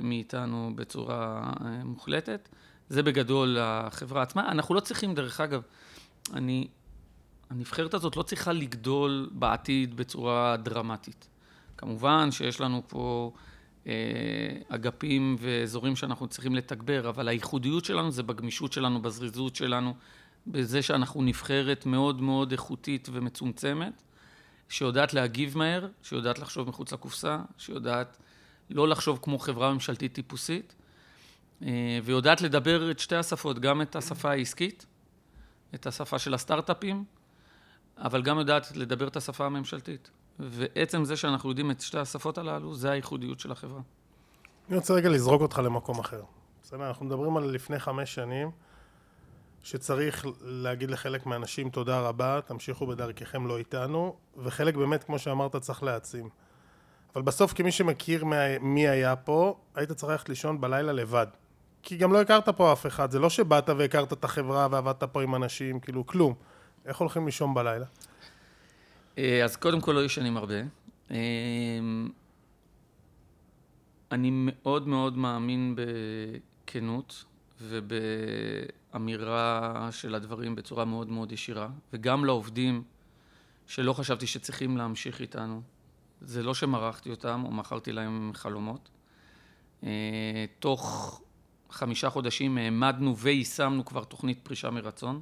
מאיתנו 0.02 0.72
בצורה 0.74 1.52
מוחלטת. 1.84 2.48
זה 2.92 3.02
בגדול 3.02 3.58
החברה 3.60 4.22
עצמה. 4.22 4.48
אנחנו 4.48 4.74
לא 4.74 4.80
צריכים, 4.80 5.14
דרך 5.14 5.40
אגב, 5.40 5.62
אני, 6.34 6.68
הנבחרת 7.50 7.94
הזאת 7.94 8.16
לא 8.16 8.22
צריכה 8.22 8.52
לגדול 8.52 9.30
בעתיד 9.32 9.96
בצורה 9.96 10.56
דרמטית. 10.56 11.28
כמובן 11.76 12.30
שיש 12.30 12.60
לנו 12.60 12.82
פה 12.88 13.32
אה, 13.86 13.92
אגפים 14.68 15.36
ואזורים 15.38 15.96
שאנחנו 15.96 16.26
צריכים 16.26 16.54
לתגבר, 16.54 17.08
אבל 17.08 17.28
הייחודיות 17.28 17.84
שלנו 17.84 18.10
זה 18.10 18.22
בגמישות 18.22 18.72
שלנו, 18.72 19.02
בזריזות 19.02 19.56
שלנו, 19.56 19.94
בזה 20.46 20.82
שאנחנו 20.82 21.22
נבחרת 21.22 21.86
מאוד 21.86 22.20
מאוד 22.20 22.52
איכותית 22.52 23.08
ומצומצמת, 23.12 24.02
שיודעת 24.68 25.14
להגיב 25.14 25.58
מהר, 25.58 25.88
שיודעת 26.02 26.38
לחשוב 26.38 26.68
מחוץ 26.68 26.92
לקופסה, 26.92 27.38
שיודעת 27.58 28.16
לא 28.70 28.88
לחשוב 28.88 29.18
כמו 29.22 29.38
חברה 29.38 29.72
ממשלתית 29.72 30.12
טיפוסית, 30.12 30.74
ויודעת 32.04 32.40
לדבר 32.40 32.90
את 32.90 32.98
שתי 32.98 33.16
השפות, 33.16 33.58
גם 33.58 33.82
את 33.82 33.96
השפה 33.96 34.30
העסקית, 34.30 34.86
את 35.74 35.86
השפה 35.86 36.18
של 36.18 36.34
הסטארט-אפים, 36.34 37.04
אבל 37.98 38.22
גם 38.22 38.38
יודעת 38.38 38.76
לדבר 38.76 39.08
את 39.08 39.16
השפה 39.16 39.46
הממשלתית. 39.46 40.10
ועצם 40.38 41.04
זה 41.04 41.16
שאנחנו 41.16 41.48
יודעים 41.48 41.70
את 41.70 41.80
שתי 41.80 41.98
השפות 41.98 42.38
הללו, 42.38 42.74
זה 42.74 42.90
הייחודיות 42.90 43.40
של 43.40 43.52
החברה. 43.52 43.80
אני 44.68 44.76
רוצה 44.76 44.94
רגע 44.94 45.08
לזרוק 45.08 45.42
אותך 45.42 45.58
למקום 45.64 45.98
אחר. 45.98 46.22
בסדר, 46.62 46.88
אנחנו 46.88 47.06
מדברים 47.06 47.36
על 47.36 47.44
לפני 47.44 47.78
חמש 47.78 48.14
שנים, 48.14 48.50
שצריך 49.62 50.26
להגיד 50.40 50.90
לחלק 50.90 51.26
מהאנשים 51.26 51.70
תודה 51.70 52.00
רבה, 52.00 52.40
תמשיכו 52.46 52.86
בדרככם 52.86 53.46
לא 53.46 53.58
איתנו, 53.58 54.16
וחלק 54.36 54.74
באמת, 54.74 55.04
כמו 55.04 55.18
שאמרת, 55.18 55.56
צריך 55.56 55.82
להעצים. 55.82 56.28
אבל 57.14 57.22
בסוף 57.22 57.52
כמי 57.52 57.72
שמכיר 57.72 58.24
מי 58.60 58.88
היה 58.88 59.16
פה, 59.16 59.58
היית 59.74 59.92
צריך 59.92 60.12
ללכת 60.12 60.28
לישון 60.28 60.60
בלילה 60.60 60.92
לבד. 60.92 61.26
כי 61.82 61.96
גם 61.96 62.12
לא 62.12 62.20
הכרת 62.20 62.48
פה 62.48 62.72
אף 62.72 62.86
אחד, 62.86 63.10
זה 63.10 63.18
לא 63.18 63.30
שבאת 63.30 63.68
והכרת 63.68 64.12
את 64.12 64.24
החברה 64.24 64.68
ועבדת 64.70 65.04
פה 65.04 65.22
עם 65.22 65.34
אנשים, 65.34 65.80
כאילו 65.80 66.06
כלום. 66.06 66.34
איך 66.86 66.96
הולכים 66.96 67.26
לישון 67.26 67.54
בלילה? 67.54 67.86
אה, 69.18 69.44
אז 69.44 69.56
קודם 69.56 69.80
כל 69.80 69.92
לא 69.92 70.04
ישנים 70.04 70.36
הרבה. 70.36 70.54
אה, 71.10 71.16
אני 74.12 74.30
מאוד 74.32 74.88
מאוד 74.88 75.16
מאמין 75.16 75.76
בכנות 75.76 77.24
ובאמירה 78.92 79.88
של 79.90 80.14
הדברים 80.14 80.54
בצורה 80.54 80.84
מאוד 80.84 81.08
מאוד 81.08 81.32
ישירה, 81.32 81.68
וגם 81.92 82.24
לעובדים 82.24 82.82
שלא 83.66 83.92
חשבתי 83.92 84.26
שצריכים 84.26 84.76
להמשיך 84.76 85.20
איתנו, 85.20 85.62
זה 86.20 86.42
לא 86.42 86.54
שמרחתי 86.54 87.10
אותם 87.10 87.42
או 87.46 87.50
מכרתי 87.50 87.92
להם 87.92 88.30
חלומות. 88.34 88.88
אה, 89.84 90.44
תוך 90.58 91.20
חמישה 91.72 92.10
חודשים 92.10 92.58
העמדנו 92.58 93.16
ויישמנו 93.16 93.84
כבר 93.84 94.04
תוכנית 94.04 94.38
פרישה 94.42 94.70
מרצון, 94.70 95.20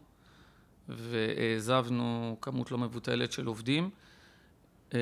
והעזבנו 0.89 2.37
כמות 2.41 2.71
לא 2.71 2.79
מבוטלת 2.79 3.33
של 3.33 3.47
עובדים 3.47 3.91
אה, 4.95 4.99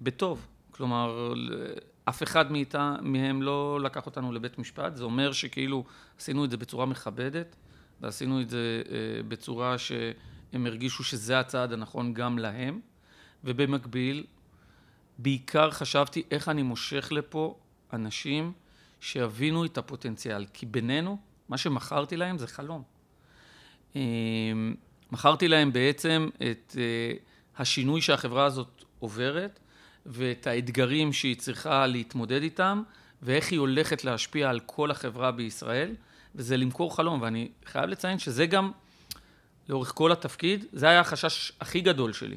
בטוב. 0.00 0.46
כלומר, 0.70 1.34
אף 2.04 2.22
אחד 2.22 2.52
מאיתה, 2.52 2.96
מהם 3.02 3.42
לא 3.42 3.80
לקח 3.82 4.06
אותנו 4.06 4.32
לבית 4.32 4.58
משפט, 4.58 4.96
זה 4.96 5.04
אומר 5.04 5.32
שכאילו 5.32 5.84
עשינו 6.18 6.44
את 6.44 6.50
זה 6.50 6.56
בצורה 6.56 6.86
מכבדת, 6.86 7.56
ועשינו 8.00 8.40
את 8.40 8.50
זה 8.50 8.82
אה, 8.90 9.22
בצורה 9.28 9.78
שהם 9.78 10.66
הרגישו 10.66 11.04
שזה 11.04 11.40
הצעד 11.40 11.72
הנכון 11.72 12.14
גם 12.14 12.38
להם, 12.38 12.80
ובמקביל 13.44 14.24
בעיקר 15.18 15.70
חשבתי 15.70 16.22
איך 16.30 16.48
אני 16.48 16.62
מושך 16.62 17.08
לפה 17.12 17.58
אנשים 17.92 18.52
שיבינו 19.04 19.64
את 19.64 19.78
הפוטנציאל. 19.78 20.46
כי 20.52 20.66
בינינו, 20.66 21.18
מה 21.48 21.58
שמכרתי 21.58 22.16
להם 22.16 22.38
זה 22.38 22.46
חלום. 22.46 22.82
אמ, 23.96 24.74
מכרתי 25.12 25.48
להם 25.48 25.72
בעצם 25.72 26.28
את 26.36 26.76
אה, 26.78 27.12
השינוי 27.58 28.00
שהחברה 28.00 28.44
הזאת 28.44 28.84
עוברת, 28.98 29.60
ואת 30.06 30.46
האתגרים 30.46 31.12
שהיא 31.12 31.36
צריכה 31.36 31.86
להתמודד 31.86 32.42
איתם, 32.42 32.82
ואיך 33.22 33.50
היא 33.50 33.58
הולכת 33.58 34.04
להשפיע 34.04 34.50
על 34.50 34.60
כל 34.60 34.90
החברה 34.90 35.30
בישראל, 35.32 35.94
וזה 36.34 36.56
למכור 36.56 36.96
חלום. 36.96 37.22
ואני 37.22 37.48
חייב 37.66 37.84
לציין 37.84 38.18
שזה 38.18 38.46
גם, 38.46 38.72
לאורך 39.68 39.92
כל 39.94 40.12
התפקיד, 40.12 40.64
זה 40.72 40.88
היה 40.88 41.00
החשש 41.00 41.52
הכי 41.60 41.80
גדול 41.80 42.12
שלי. 42.12 42.36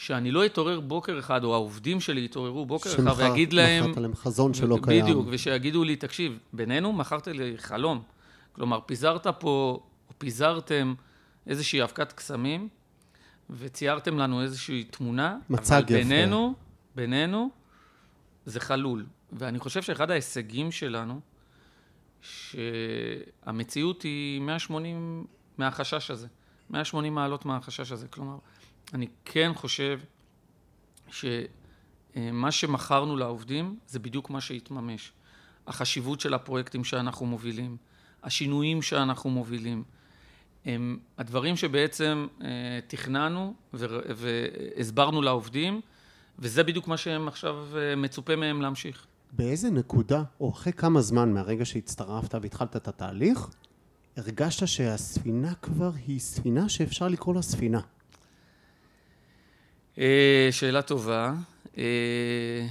שאני 0.00 0.30
לא 0.30 0.46
אתעורר 0.46 0.80
בוקר 0.80 1.18
אחד, 1.18 1.44
או 1.44 1.54
העובדים 1.54 2.00
שלי 2.00 2.24
יתעוררו 2.24 2.66
בוקר 2.66 2.90
אחד 2.90 3.12
ויגיד 3.16 3.52
להם... 3.52 3.84
שמכרת 3.84 4.02
להם 4.02 4.14
חזון 4.14 4.54
שלא 4.54 4.78
קיים. 4.82 5.04
בדיוק, 5.04 5.26
ושיגידו 5.30 5.84
לי, 5.84 5.96
תקשיב, 5.96 6.38
בינינו 6.52 6.92
מכרת 6.92 7.26
לי 7.26 7.58
חלום. 7.58 8.02
כלומר, 8.52 8.80
פיזרת 8.86 9.26
פה, 9.26 9.80
או 10.08 10.14
פיזרתם 10.18 10.94
איזושהי 11.46 11.82
אבקת 11.82 12.12
קסמים, 12.12 12.68
וציירתם 13.50 14.18
לנו 14.18 14.42
איזושהי 14.42 14.84
תמונה, 14.84 15.38
מצג 15.50 15.82
אבל 15.88 15.96
בינינו, 15.96 16.54
יפה. 16.54 16.96
בינינו, 16.96 17.50
זה 18.46 18.60
חלול. 18.60 19.06
ואני 19.32 19.58
חושב 19.58 19.82
שאחד 19.82 20.10
ההישגים 20.10 20.72
שלנו, 20.72 21.20
שהמציאות 22.22 24.02
היא 24.02 24.40
180 24.40 25.24
מהחשש 25.58 26.10
הזה. 26.10 26.26
180 26.70 27.14
מעלות 27.14 27.44
מהחשש 27.44 27.92
הזה. 27.92 28.08
כלומר, 28.08 28.36
אני 28.94 29.06
כן 29.24 29.52
חושב 29.54 30.00
שמה 31.10 32.50
שמכרנו 32.50 33.16
לעובדים 33.16 33.78
זה 33.86 33.98
בדיוק 33.98 34.30
מה 34.30 34.40
שהתממש. 34.40 35.12
החשיבות 35.66 36.20
של 36.20 36.34
הפרויקטים 36.34 36.84
שאנחנו 36.84 37.26
מובילים, 37.26 37.76
השינויים 38.22 38.82
שאנחנו 38.82 39.30
מובילים, 39.30 39.84
הם 40.64 40.98
הדברים 41.18 41.56
שבעצם 41.56 42.26
אה, 42.42 42.48
תכננו 42.86 43.54
והסברנו 43.72 45.22
לעובדים, 45.22 45.80
וזה 46.38 46.62
בדיוק 46.64 46.88
מה 46.88 46.96
שהם 46.96 47.28
עכשיו 47.28 47.56
אה, 47.76 47.96
מצופה 47.96 48.36
מהם 48.36 48.62
להמשיך. 48.62 49.06
באיזה 49.32 49.70
נקודה, 49.70 50.22
או 50.40 50.50
אחרי 50.50 50.72
כמה 50.72 51.00
זמן 51.00 51.32
מהרגע 51.34 51.64
שהצטרפת 51.64 52.34
והתחלת 52.42 52.76
את 52.76 52.88
התהליך, 52.88 53.48
הרגשת 54.16 54.66
שהספינה 54.66 55.54
כבר 55.54 55.90
היא 56.06 56.20
ספינה 56.20 56.68
שאפשר 56.68 57.08
לקרוא 57.08 57.34
לה 57.34 57.42
ספינה? 57.42 57.80
אה, 60.00 60.48
שאלה 60.50 60.82
טובה. 60.82 61.32
אה, 61.78 62.66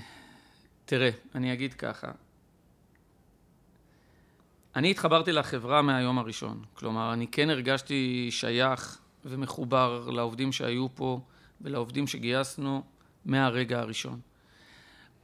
תראה, 0.85 1.09
אני 1.35 1.53
אגיד 1.53 1.73
ככה. 1.73 2.11
אני 4.75 4.91
התחברתי 4.91 5.31
לחברה 5.31 5.81
מהיום 5.81 6.19
הראשון. 6.19 6.63
כלומר, 6.73 7.13
אני 7.13 7.27
כן 7.27 7.49
הרגשתי 7.49 8.27
שייך 8.31 8.99
ומחובר 9.25 10.09
לעובדים 10.09 10.51
שהיו 10.51 10.87
פה 10.95 11.21
ולעובדים 11.61 12.07
שגייסנו 12.07 12.83
מהרגע 13.25 13.79
הראשון. 13.79 14.19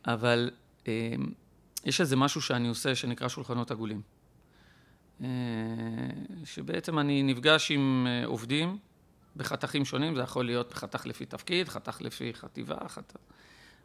אבל 0.07 0.51
אה, 0.87 1.13
יש 1.85 2.01
איזה 2.01 2.15
משהו 2.15 2.41
שאני 2.41 2.67
עושה 2.67 2.95
שנקרא 2.95 3.27
שולחנות 3.27 3.71
עגולים. 3.71 4.01
שבעצם 6.45 6.99
אני 6.99 7.23
נפגש 7.23 7.71
עם 7.71 8.07
עובדים 8.25 8.77
בחתכים 9.35 9.85
שונים, 9.85 10.15
זה 10.15 10.21
יכול 10.21 10.45
להיות 10.45 10.73
חתך 10.73 11.05
לפי 11.05 11.25
תפקיד, 11.25 11.69
חתך 11.69 11.97
לפי 12.01 12.33
חטיבה, 12.33 12.75
חתך... 12.87 13.15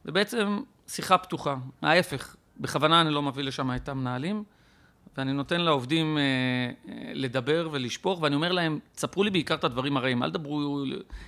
זה 0.05 0.13
בעצם 0.13 0.61
שיחה 0.89 1.19
פתוחה. 1.19 1.57
ההפך, 1.83 2.37
בכוונה 2.61 3.01
אני 3.01 3.11
לא 3.11 3.23
מביא 3.23 3.45
לשם 3.45 3.75
את 3.77 3.89
המנהלים, 3.89 4.45
ואני 5.17 5.33
נותן 5.33 5.61
לעובדים 5.61 6.19
אה, 6.19 6.23
אה, 6.23 7.13
לדבר 7.15 7.69
ולשפוך, 7.73 8.23
ואני 8.23 8.35
אומר 8.35 8.53
להם, 8.53 8.79
תספרו 8.95 9.25
לי 9.25 9.31
בעיקר 9.31 9.55
את 9.55 9.65
הדברים 9.65 9.97
הרעים, 9.97 10.23
אל 10.23 10.31
תדברו, 10.31 10.85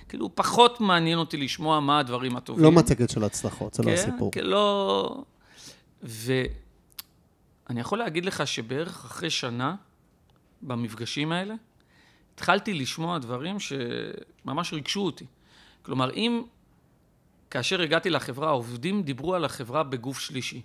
כאילו, 0.09 0.35
פחות 0.35 0.81
מעניין 0.81 1.17
אותי 1.17 1.37
לשמוע 1.37 1.79
מה 1.79 1.99
הדברים 1.99 2.35
הטובים. 2.35 2.63
לא 2.63 2.71
מצגת 2.71 3.09
של 3.09 3.23
הצלחות, 3.23 3.73
זה 3.73 3.83
לא 3.83 3.87
כן, 3.87 3.93
הסיפור. 3.93 4.31
כן, 4.31 4.43
לא... 4.43 5.23
ואני 6.03 7.79
יכול 7.79 7.99
להגיד 7.99 8.25
לך 8.25 8.47
שבערך 8.47 9.05
אחרי 9.05 9.29
שנה, 9.29 9.75
במפגשים 10.61 11.31
האלה, 11.31 11.55
התחלתי 12.35 12.73
לשמוע 12.73 13.17
דברים 13.17 13.57
שממש 13.59 14.73
ריגשו 14.73 15.05
אותי. 15.05 15.25
כלומר, 15.81 16.11
אם 16.13 16.43
כאשר 17.49 17.81
הגעתי 17.81 18.09
לחברה, 18.09 18.47
העובדים 18.47 19.03
דיברו 19.03 19.35
על 19.35 19.45
החברה 19.45 19.83
בגוף 19.83 20.19
שלישי. 20.19 20.61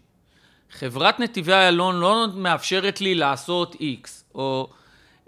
חברת 0.71 1.21
נתיבי 1.21 1.53
איילון 1.53 1.97
לא 1.97 2.27
מאפשרת 2.35 3.01
לי 3.01 3.15
לעשות 3.15 3.75
X, 3.75 4.09
או 4.35 4.71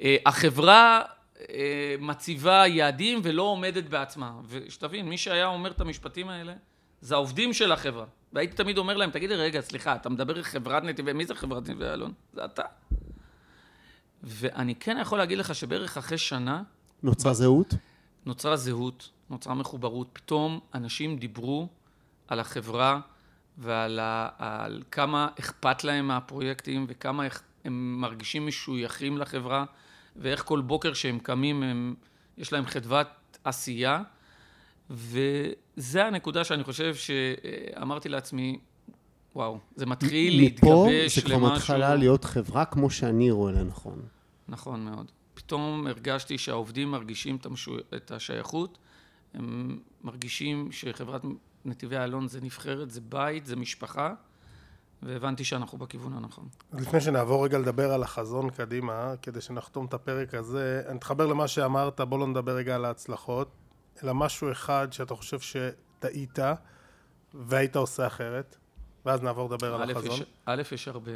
אה, 0.00 0.16
החברה 0.26 1.02
אה, 1.40 1.94
מציבה 1.98 2.66
יעדים 2.66 3.20
ולא 3.22 3.42
עומדת 3.42 3.84
בעצמה. 3.84 4.32
ושתבין, 4.48 5.08
מי 5.08 5.18
שהיה 5.18 5.46
אומר 5.46 5.70
את 5.70 5.80
המשפטים 5.80 6.28
האלה, 6.28 6.52
זה 7.00 7.14
העובדים 7.14 7.52
של 7.52 7.72
החברה. 7.72 8.04
והייתי 8.32 8.56
תמיד 8.56 8.78
אומר 8.78 8.96
להם, 8.96 9.10
תגידי, 9.10 9.34
רגע, 9.34 9.60
סליחה, 9.60 9.94
אתה 9.94 10.08
מדבר 10.08 10.36
על 10.36 10.42
חברת 10.42 10.82
נתיבי, 10.82 11.12
מי 11.12 11.26
זה 11.26 11.34
חברת 11.34 11.62
נתיבי 11.62 11.84
איילון? 11.84 12.12
זה 12.32 12.44
אתה. 12.44 12.62
ואני 14.22 14.74
כן 14.74 14.96
יכול 15.00 15.18
להגיד 15.18 15.38
לך 15.38 15.54
שבערך 15.54 15.96
אחרי 15.96 16.18
שנה... 16.18 16.62
נוצרה 17.02 17.34
זהות? 17.34 17.74
נוצרה 18.26 18.56
זהות, 18.56 19.10
נוצרה 19.30 19.54
מחוברות. 19.54 20.08
פתאום 20.12 20.60
אנשים 20.74 21.18
דיברו 21.18 21.68
על 22.28 22.40
החברה 22.40 23.00
ועל 23.58 23.98
ה, 23.98 24.28
על 24.38 24.82
כמה 24.90 25.28
אכפת 25.38 25.84
להם 25.84 26.08
מהפרויקטים 26.08 26.86
וכמה 26.88 27.24
הם 27.64 28.00
מרגישים 28.00 28.46
משויכים 28.46 29.18
לחברה 29.18 29.64
ואיך 30.16 30.44
כל 30.44 30.60
בוקר 30.60 30.92
שהם 30.92 31.18
קמים 31.18 31.62
הם, 31.62 31.94
יש 32.38 32.52
להם 32.52 32.66
חדוות 32.66 33.06
עשייה. 33.44 34.02
וזה 34.90 36.04
הנקודה 36.04 36.44
שאני 36.44 36.64
חושב 36.64 36.94
שאמרתי 36.94 38.08
לעצמי, 38.08 38.58
וואו, 39.34 39.58
זה 39.76 39.86
מתחיל 39.86 40.36
להתגבש 40.36 40.68
למשהו. 40.68 40.86
מפה 40.86 41.08
זה 41.08 41.22
כבר 41.22 41.54
מתחילה 41.54 41.94
להיות 41.94 42.24
חברה 42.24 42.64
כמו 42.64 42.90
שאני 42.90 43.30
רואה 43.30 43.52
לנכון. 43.52 44.02
נכון 44.48 44.84
מאוד. 44.84 45.12
פתאום 45.34 45.86
הרגשתי 45.86 46.38
שהעובדים 46.38 46.90
מרגישים 46.90 47.38
את 47.96 48.10
השייכות, 48.10 48.78
הם 49.34 49.78
מרגישים 50.04 50.72
שחברת 50.72 51.22
נתיבי 51.64 51.96
איילון 51.96 52.28
זה 52.28 52.40
נבחרת, 52.40 52.90
זה 52.90 53.00
בית, 53.00 53.46
זה 53.46 53.56
משפחה, 53.56 54.14
והבנתי 55.02 55.44
שאנחנו 55.44 55.78
בכיוון 55.78 56.12
הנכון. 56.12 56.48
אז 56.72 56.80
לפני 56.80 57.00
שנעבור 57.00 57.44
רגע 57.44 57.58
לדבר 57.58 57.92
על 57.92 58.02
החזון 58.02 58.50
קדימה, 58.50 59.14
כדי 59.22 59.40
שנחתום 59.40 59.86
את 59.86 59.94
הפרק 59.94 60.34
הזה, 60.34 60.82
אני 60.88 60.98
אתחבר 60.98 61.26
למה 61.26 61.48
שאמרת, 61.48 62.00
בוא 62.00 62.18
לא 62.18 62.26
נדבר 62.26 62.52
רגע 62.52 62.74
על 62.74 62.84
ההצלחות, 62.84 63.50
אלא 64.02 64.14
משהו 64.14 64.52
אחד 64.52 64.88
שאתה 64.90 65.14
חושב 65.14 65.38
שטעית 65.40 66.38
והיית 67.34 67.76
עושה 67.76 68.06
אחרת, 68.06 68.56
ואז 69.06 69.22
נעבור 69.22 69.54
לדבר 69.54 69.74
על 69.74 69.90
החזון. 69.90 70.12
יש, 70.12 70.22
א', 70.46 70.62
יש 70.72 70.88
הרבה. 70.88 71.12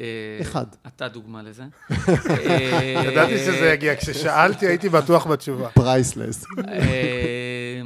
אה, 0.00 0.38
אחד. 0.40 0.66
אתה 0.86 1.08
דוגמה 1.08 1.42
לזה. 1.42 1.64
ידעתי 3.06 3.38
שזה 3.38 3.70
יגיע, 3.74 3.96
כששאלתי 3.96 4.66
הייתי 4.66 4.88
בטוח 4.88 5.26
בתשובה. 5.26 5.70
פרייסלס. 5.70 6.44
אה, 6.68 7.80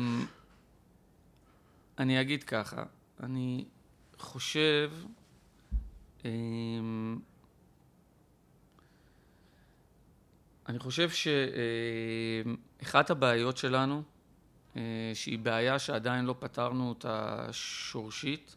אני 1.98 2.20
אגיד 2.20 2.44
ככה, 2.44 2.84
אני 3.22 3.64
חושב... 4.18 4.90
אה, 6.24 6.30
אני 10.68 10.78
חושב 10.78 11.10
שאחת 12.82 13.10
הבעיות 13.10 13.56
שלנו, 13.56 14.02
שהיא 15.14 15.38
בעיה 15.38 15.78
שעדיין 15.78 16.24
לא 16.24 16.34
פתרנו 16.38 16.88
אותה 16.88 17.46
שורשית, 17.52 18.56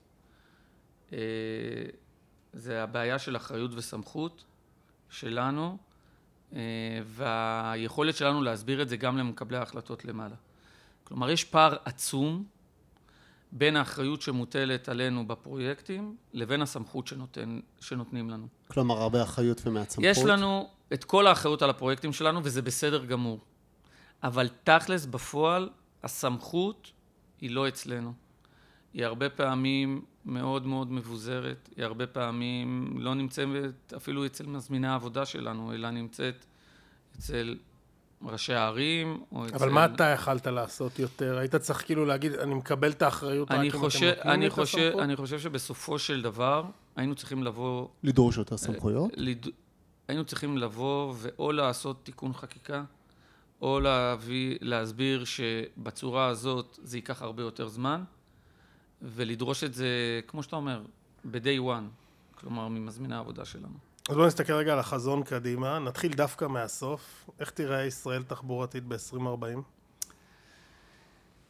זה 2.54 2.84
הבעיה 2.84 3.20
של 3.20 3.36
אחריות 3.36 3.72
וסמכות 3.74 4.44
שלנו, 5.10 5.78
אה, 6.54 6.60
והיכולת 7.06 8.16
שלנו 8.16 8.42
להסביר 8.42 8.82
את 8.82 8.90
זה 8.90 8.98
גם 8.98 9.18
למקבלי 9.18 9.58
ההחלטות 9.58 10.06
למעלה. 10.06 10.36
כלומר, 11.04 11.30
יש 11.30 11.44
פער 11.44 11.76
עצום 11.86 12.44
בין 13.52 13.76
האחריות 13.76 14.22
שמוטלת 14.22 14.90
עלינו 14.90 15.28
בפרויקטים 15.28 16.16
לבין 16.34 16.62
הסמכות 16.62 17.08
שנותן, 17.08 17.60
שנותנים 17.80 18.30
לנו. 18.30 18.48
כלומר, 18.68 19.02
הרבה 19.02 19.24
אחריות 19.24 19.62
ומעט 19.66 19.90
סמכות. 19.90 20.06
יש 20.06 20.18
לנו 20.18 20.70
את 20.94 21.04
כל 21.04 21.28
האחריות 21.28 21.62
על 21.62 21.70
הפרויקטים 21.70 22.14
שלנו, 22.14 22.42
וזה 22.44 22.62
בסדר 22.62 23.06
גמור. 23.06 23.40
אבל 24.24 24.50
תכלס, 24.64 25.06
בפועל, 25.06 25.70
הסמכות 26.04 26.92
היא 27.42 27.52
לא 27.52 27.68
אצלנו. 27.68 28.14
היא 28.94 29.06
הרבה 29.06 29.30
פעמים 29.30 30.06
מאוד 30.26 30.66
מאוד 30.66 30.92
מבוזרת, 30.92 31.70
היא 31.78 31.86
הרבה 31.86 32.08
פעמים 32.08 32.94
לא 33.00 33.16
נמצאת 33.16 33.94
אפילו 33.98 34.26
אצל 34.26 34.46
מזמיני 34.46 34.88
העבודה 34.88 35.26
שלנו, 35.26 35.74
אלא 35.74 35.90
נמצאת 35.90 36.46
אצל 37.18 37.58
ראשי 38.22 38.54
הערים, 38.54 39.24
או 39.32 39.48
אצל... 39.48 39.56
אבל 39.56 39.70
מה 39.70 39.86
אתה 39.86 40.04
יכלת 40.04 40.48
לעשות 40.48 41.00
יותר? 41.00 41.38
היית 41.38 41.56
צריך 41.56 41.86
כאילו 41.86 42.06
להגיד, 42.06 42.34
אני 42.34 42.54
מקבל 42.54 42.92
את 42.92 43.02
האחריות 43.02 43.52
רק 43.52 43.58
אם 43.58 43.70
אתם 43.70 43.78
נותנים 43.78 44.04
לי 44.40 44.48
את 44.48 44.58
הסמכות? 44.58 45.02
אני 45.02 45.16
חושב 45.16 45.40
שבסופו 45.40 46.00
של 46.00 46.22
דבר 46.22 46.64
היינו 46.96 47.16
צריכים 47.16 47.44
לבוא... 47.44 47.88
לדרוש 48.04 48.38
יותר 48.38 48.58
סמכויות? 48.58 49.12
לד... 49.18 49.48
היינו 50.08 50.26
צריכים 50.26 50.58
לבוא 50.58 51.14
ואו 51.18 51.52
לעשות 51.52 52.06
תיקון 52.06 52.34
חקיקה, 52.34 52.84
או 53.62 53.80
להביא, 53.80 54.58
להסביר 54.62 55.24
שבצורה 55.26 56.28
הזאת 56.28 56.80
זה 56.84 56.98
ייקח 56.98 57.22
הרבה 57.22 57.44
יותר 57.44 57.68
זמן. 57.68 58.04
ולדרוש 59.02 59.64
את 59.64 59.74
זה, 59.74 60.20
כמו 60.28 60.44
שאתה 60.44 60.56
אומר, 60.56 60.82
ב-day 61.26 61.60
one, 61.60 62.10
כלומר 62.40 62.68
ממזמין 62.68 63.12
העבודה 63.12 63.46
שלנו. 63.46 63.78
אז 64.10 64.16
בואו 64.16 64.28
נסתכל 64.28 64.54
רגע 64.54 64.74
על 64.74 64.80
החזון 64.80 65.24
קדימה, 65.24 65.80
נתחיל 65.80 66.14
דווקא 66.14 66.46
מהסוף. 66.46 67.30
איך 67.40 67.50
תראה 67.50 67.86
ישראל 67.86 68.24
תחבורתית 68.24 68.84
ב-2040? 68.84 69.62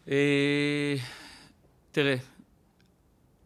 אה, 0.08 0.96
תראה, 1.92 2.16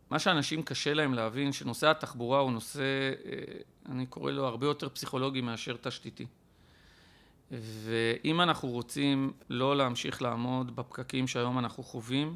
מה 0.10 0.20
שאנשים 0.20 0.64
קשה 0.64 0.94
להם 0.94 1.14
להבין, 1.14 1.52
שנושא 1.52 1.88
התחבורה 1.90 2.40
הוא 2.40 2.52
נושא, 2.52 2.82
אה, 2.82 3.42
אני 3.90 4.06
קורא 4.06 4.32
לו 4.32 4.46
הרבה 4.46 4.68
יותר 4.68 4.90
פסיכולוגי 4.90 5.42
מאשר 5.42 5.76
תשתיתי. 5.82 6.26
ואם 7.52 8.42
אנחנו 8.42 8.70
רוצים 8.70 9.34
לא 9.50 9.78
להמשיך 9.78 10.22
לעמוד 10.22 10.76
בפקקים 10.76 11.28
שהיום 11.28 11.60
אנחנו 11.60 11.84
חווים, 11.84 12.36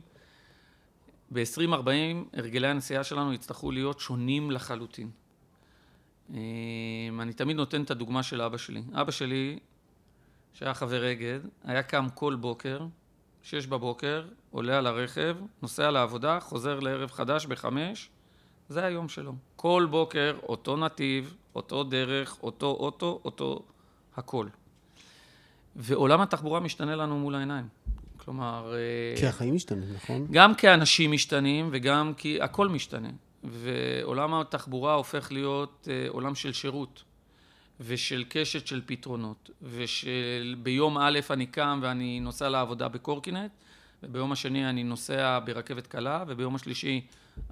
ב-2040 1.34 2.38
הרגלי 2.38 2.68
הנסיעה 2.68 3.04
שלנו 3.04 3.34
יצטרכו 3.34 3.72
להיות 3.72 4.00
שונים 4.00 4.52
לחלוטין. 4.52 5.10
אמ, 6.30 6.36
אני 7.22 7.34
תמיד 7.34 7.58
נותן 7.58 7.84
את 7.84 7.92
הדוגמה 7.92 8.24
של 8.24 8.42
אבא 8.42 8.58
שלי. 8.58 8.84
אבא 8.94 9.12
שלי, 9.12 9.60
שהיה 10.54 10.74
חבר 10.74 11.12
אגד, 11.12 11.40
היה 11.64 11.84
קם 11.84 12.08
כל 12.14 12.36
בוקר, 12.36 12.86
שש 13.44 13.68
בבוקר, 13.68 14.26
עולה 14.52 14.78
על 14.78 14.88
הרכב, 14.88 15.38
נוסע 15.62 15.92
לעבודה, 15.92 16.40
חוזר 16.40 16.80
לערב 16.80 17.12
חדש 17.12 17.46
בחמש, 17.46 18.10
זה 18.70 18.86
היום 18.86 19.10
שלו. 19.10 19.34
כל 19.56 19.88
בוקר, 19.90 20.38
אותו 20.44 20.78
נתיב, 20.78 21.36
אותו 21.56 21.84
דרך, 21.84 22.38
אותו 22.44 22.78
אוטו, 22.80 23.22
אותו 23.26 23.64
הכל. 24.16 24.48
ועולם 25.76 26.22
התחבורה 26.22 26.60
משתנה 26.60 26.96
לנו 26.96 27.20
מול 27.20 27.36
העיניים. 27.36 27.68
כלומר... 28.28 28.74
אה, 28.74 29.18
כי 29.20 29.28
החיים 29.28 29.56
משתנים, 29.56 29.94
נכון? 29.96 30.28
גם 30.32 30.56
כי 30.56 30.74
אנשים 30.74 31.12
משתנים 31.12 31.70
וגם 31.72 32.14
כי 32.18 32.42
הכל 32.42 32.70
משתנה. 32.70 33.10
ועולם 33.44 34.34
התחבורה 34.34 34.94
הופך 34.94 35.32
להיות 35.32 35.88
אה, 35.92 36.10
עולם 36.10 36.36
של 36.36 36.54
שירות 36.54 37.04
ושל 37.80 38.24
קשת 38.30 38.68
של 38.68 38.82
פתרונות 38.86 39.50
ושל 39.62 40.56
ביום 40.64 40.98
א' 40.98 41.20
אני 41.30 41.46
קם 41.46 41.80
ואני 41.84 42.20
נוסע 42.20 42.50
לעבודה 42.50 42.88
בקורקינט 42.88 43.52
וביום 44.04 44.32
השני 44.32 44.70
אני 44.70 44.84
נוסע 44.84 45.40
ברכבת 45.46 45.88
קלה 45.88 46.24
וביום 46.28 46.56
השלישי 46.56 47.02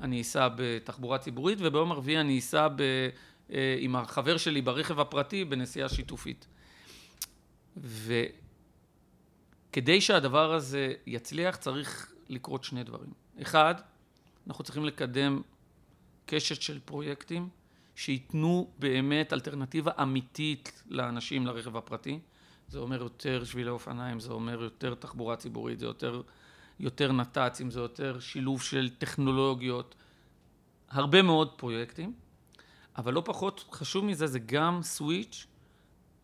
אני 0.01 0.21
אסע 0.21 0.47
בתחבורה 0.55 1.17
ציבורית 1.17 1.59
וביום 1.61 1.91
הרביעי 1.91 2.19
אני 2.19 2.39
אסע 2.39 2.67
ב, 2.67 2.81
אה, 3.53 3.75
עם 3.79 3.95
החבר 3.95 4.37
שלי 4.37 4.61
ברכב 4.61 4.99
הפרטי 4.99 5.45
בנסיעה 5.45 5.89
שיתופית. 5.89 6.47
ו... 7.77 8.23
כדי 9.75 10.01
שהדבר 10.01 10.53
הזה 10.53 10.93
יצליח 11.05 11.55
צריך 11.55 12.13
לקרות 12.29 12.63
שני 12.63 12.83
דברים. 12.83 13.13
אחד, 13.41 13.75
אנחנו 14.47 14.63
צריכים 14.63 14.85
לקדם 14.85 15.41
קשת 16.25 16.61
של 16.61 16.79
פרויקטים 16.79 17.49
שייתנו 17.95 18.69
באמת 18.79 19.33
אלטרנטיבה 19.33 19.91
אמיתית 20.01 20.83
לאנשים 20.87 21.47
לרכב 21.47 21.77
הפרטי. 21.77 22.19
זה 22.67 22.79
אומר 22.79 23.01
יותר 23.01 23.43
שבילי 23.43 23.69
אופניים, 23.69 24.19
זה 24.19 24.33
אומר 24.33 24.63
יותר 24.63 24.95
תחבורה 24.95 25.35
ציבורית, 25.35 25.79
זה 25.79 25.85
יותר, 25.85 26.21
יותר 26.79 27.11
נת"צים, 27.11 27.71
זה 27.71 27.79
יותר 27.79 28.19
שילוב 28.19 28.61
של 28.61 28.89
טכנולוגיות, 28.89 29.95
הרבה 30.89 31.21
מאוד 31.21 31.51
פרויקטים. 31.57 32.13
אבל 32.97 33.13
לא 33.13 33.21
פחות 33.25 33.65
חשוב 33.71 34.05
מזה, 34.05 34.27
זה 34.27 34.39
גם 34.39 34.79
סוויץ' 34.83 35.47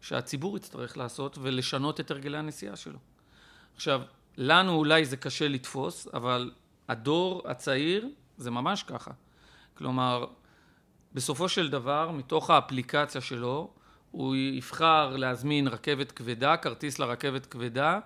שהציבור 0.02 0.58
יצטרך 0.58 0.98
לעשות 0.98 1.38
ולשנות 1.42 2.00
את 2.00 2.12
הרגלי 2.12 2.38
הנסיעה 2.38 2.76
שלו. 2.76 3.11
עכשיו, 3.82 4.02
לנו 4.38 4.76
אולי 4.76 5.06
זה 5.06 5.17
קשה 5.17 5.48
לתפוס, 5.48 6.08
אבל 6.13 6.52
הדור 6.89 7.41
הצעיר 7.46 8.10
זה 8.38 8.52
ממש 8.52 8.84
ככה. 8.84 9.12
כלומר, 9.78 10.26
בסופו 11.13 11.50
של 11.50 11.70
דבר, 11.70 12.12
מתוך 12.12 12.50
האפליקציה 12.50 13.22
שלו, 13.22 13.72
הוא 14.12 14.36
יבחר 14.36 15.15
להזמין 15.15 15.67
רכבת 15.67 16.12
כבדה, 16.12 16.58
כרטיס 16.58 17.00
לרכבת 17.00 17.46
כבדה, 17.46 18.00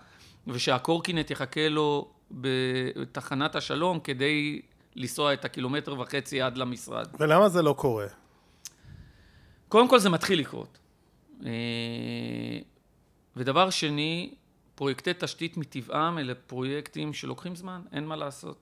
ושהקורקינט 0.47 1.31
יחכה 1.31 1.69
לו 1.69 2.11
בתחנת 2.31 3.55
השלום 3.55 3.99
כדי 3.99 4.61
לנסוע 4.95 5.33
את 5.33 5.45
הקילומטר 5.45 5.99
וחצי 5.99 6.41
עד 6.41 6.57
למשרד. 6.57 7.07
ולמה 7.19 7.49
זה 7.49 7.61
לא 7.61 7.73
קורה? 7.73 8.07
קודם 9.67 9.89
כל 9.89 9.99
זה 9.99 10.09
מתחיל 10.09 10.39
לקרות. 10.39 10.77
אה, 11.45 11.51
ודבר 13.35 13.69
שני, 13.69 14.33
פרויקטי 14.75 15.11
תשתית 15.17 15.57
מטבעם 15.57 16.17
אלה 16.17 16.35
פרויקטים 16.35 17.13
שלוקחים 17.13 17.55
זמן, 17.55 17.81
אין 17.91 18.05
מה 18.05 18.15
לעשות. 18.15 18.57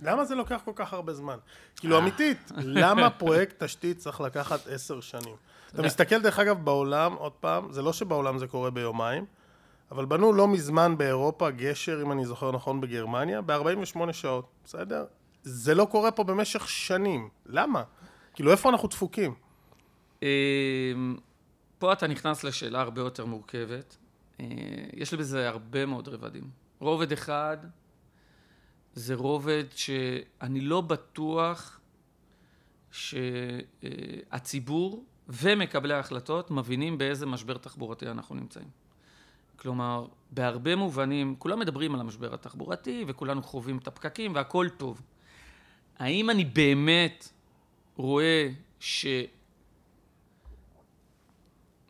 למה 0.00 0.24
זה 0.24 0.34
לוקח 0.34 0.60
כל 0.64 0.72
כך 0.74 0.92
הרבה 0.92 1.12
זמן? 1.14 1.36
כאילו 1.76 1.98
אמיתית, 1.98 2.52
למה 2.56 3.10
פרויקט 3.10 3.62
תשתית 3.62 3.98
צריך 3.98 4.20
לקחת 4.20 4.66
עשר 4.66 5.00
שנים? 5.00 5.36
אתה 5.74 5.82
מסתכל 5.82 6.22
דרך 6.22 6.38
אגב 6.38 6.64
בעולם, 6.64 7.14
עוד 7.14 7.32
פעם, 7.32 7.72
זה 7.72 7.82
לא 7.82 7.92
שבעולם 7.92 8.38
זה 8.38 8.46
קורה 8.46 8.70
ביומיים, 8.70 9.24
אבל 9.90 10.04
בנו 10.04 10.32
לא 10.32 10.48
מזמן 10.48 10.98
באירופה 10.98 11.50
גשר, 11.50 12.02
אם 12.02 12.12
אני 12.12 12.24
זוכר 12.24 12.52
נכון, 12.52 12.80
בגרמניה, 12.80 13.40
ב-48 13.40 14.12
שעות, 14.12 14.46
בסדר? 14.64 15.04
זה 15.42 15.74
לא 15.74 15.84
קורה 15.84 16.10
פה 16.10 16.24
במשך 16.24 16.68
שנים. 16.68 17.28
למה? 17.46 17.82
כאילו, 18.34 18.52
איפה 18.52 18.70
אנחנו 18.70 18.88
דפוקים? 18.88 19.34
אמ, 20.22 20.28
פה 21.78 21.92
אתה 21.92 22.06
נכנס 22.06 22.44
לשאלה 22.44 22.80
הרבה 22.80 23.00
יותר 23.00 23.24
מורכבת. 23.24 23.96
אה, 24.40 24.46
יש 24.92 25.14
בזה 25.14 25.48
הרבה 25.48 25.86
מאוד 25.86 26.08
רבדים. 26.08 26.50
רובד 26.78 27.12
אחד 27.12 27.56
זה 28.94 29.14
רובד 29.14 29.64
שאני 29.74 30.60
לא 30.60 30.80
בטוח 30.80 31.80
שהציבור 32.90 33.94
ומקבלי 35.28 35.94
ההחלטות 35.94 36.50
מבינים 36.50 36.98
באיזה 36.98 37.26
משבר 37.26 37.58
תחבורתי 37.58 38.06
אנחנו 38.06 38.34
נמצאים. 38.34 38.68
כלומר, 39.56 40.06
בהרבה 40.30 40.76
מובנים, 40.76 41.36
כולם 41.38 41.58
מדברים 41.58 41.94
על 41.94 42.00
המשבר 42.00 42.34
התחבורתי 42.34 43.04
וכולנו 43.08 43.42
חווים 43.42 43.78
את 43.78 43.86
הפקקים 43.86 44.34
והכל 44.34 44.68
טוב. 44.76 45.02
האם 45.98 46.30
אני 46.30 46.44
באמת 46.44 47.28
רואה 47.96 48.48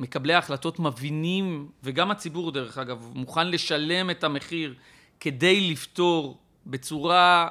שמקבלי 0.01 0.35
ההחלטות 0.35 0.79
מבינים, 0.79 1.69
וגם 1.85 2.11
הציבור 2.11 2.53
דרך 2.53 2.79
אגב, 2.79 3.11
מוכן 3.15 3.49
לשלם 3.49 4.11
את 4.11 4.25
המחיר 4.25 4.75
כדי 5.21 5.71
לפתור 5.71 6.39
בצורה 6.67 7.49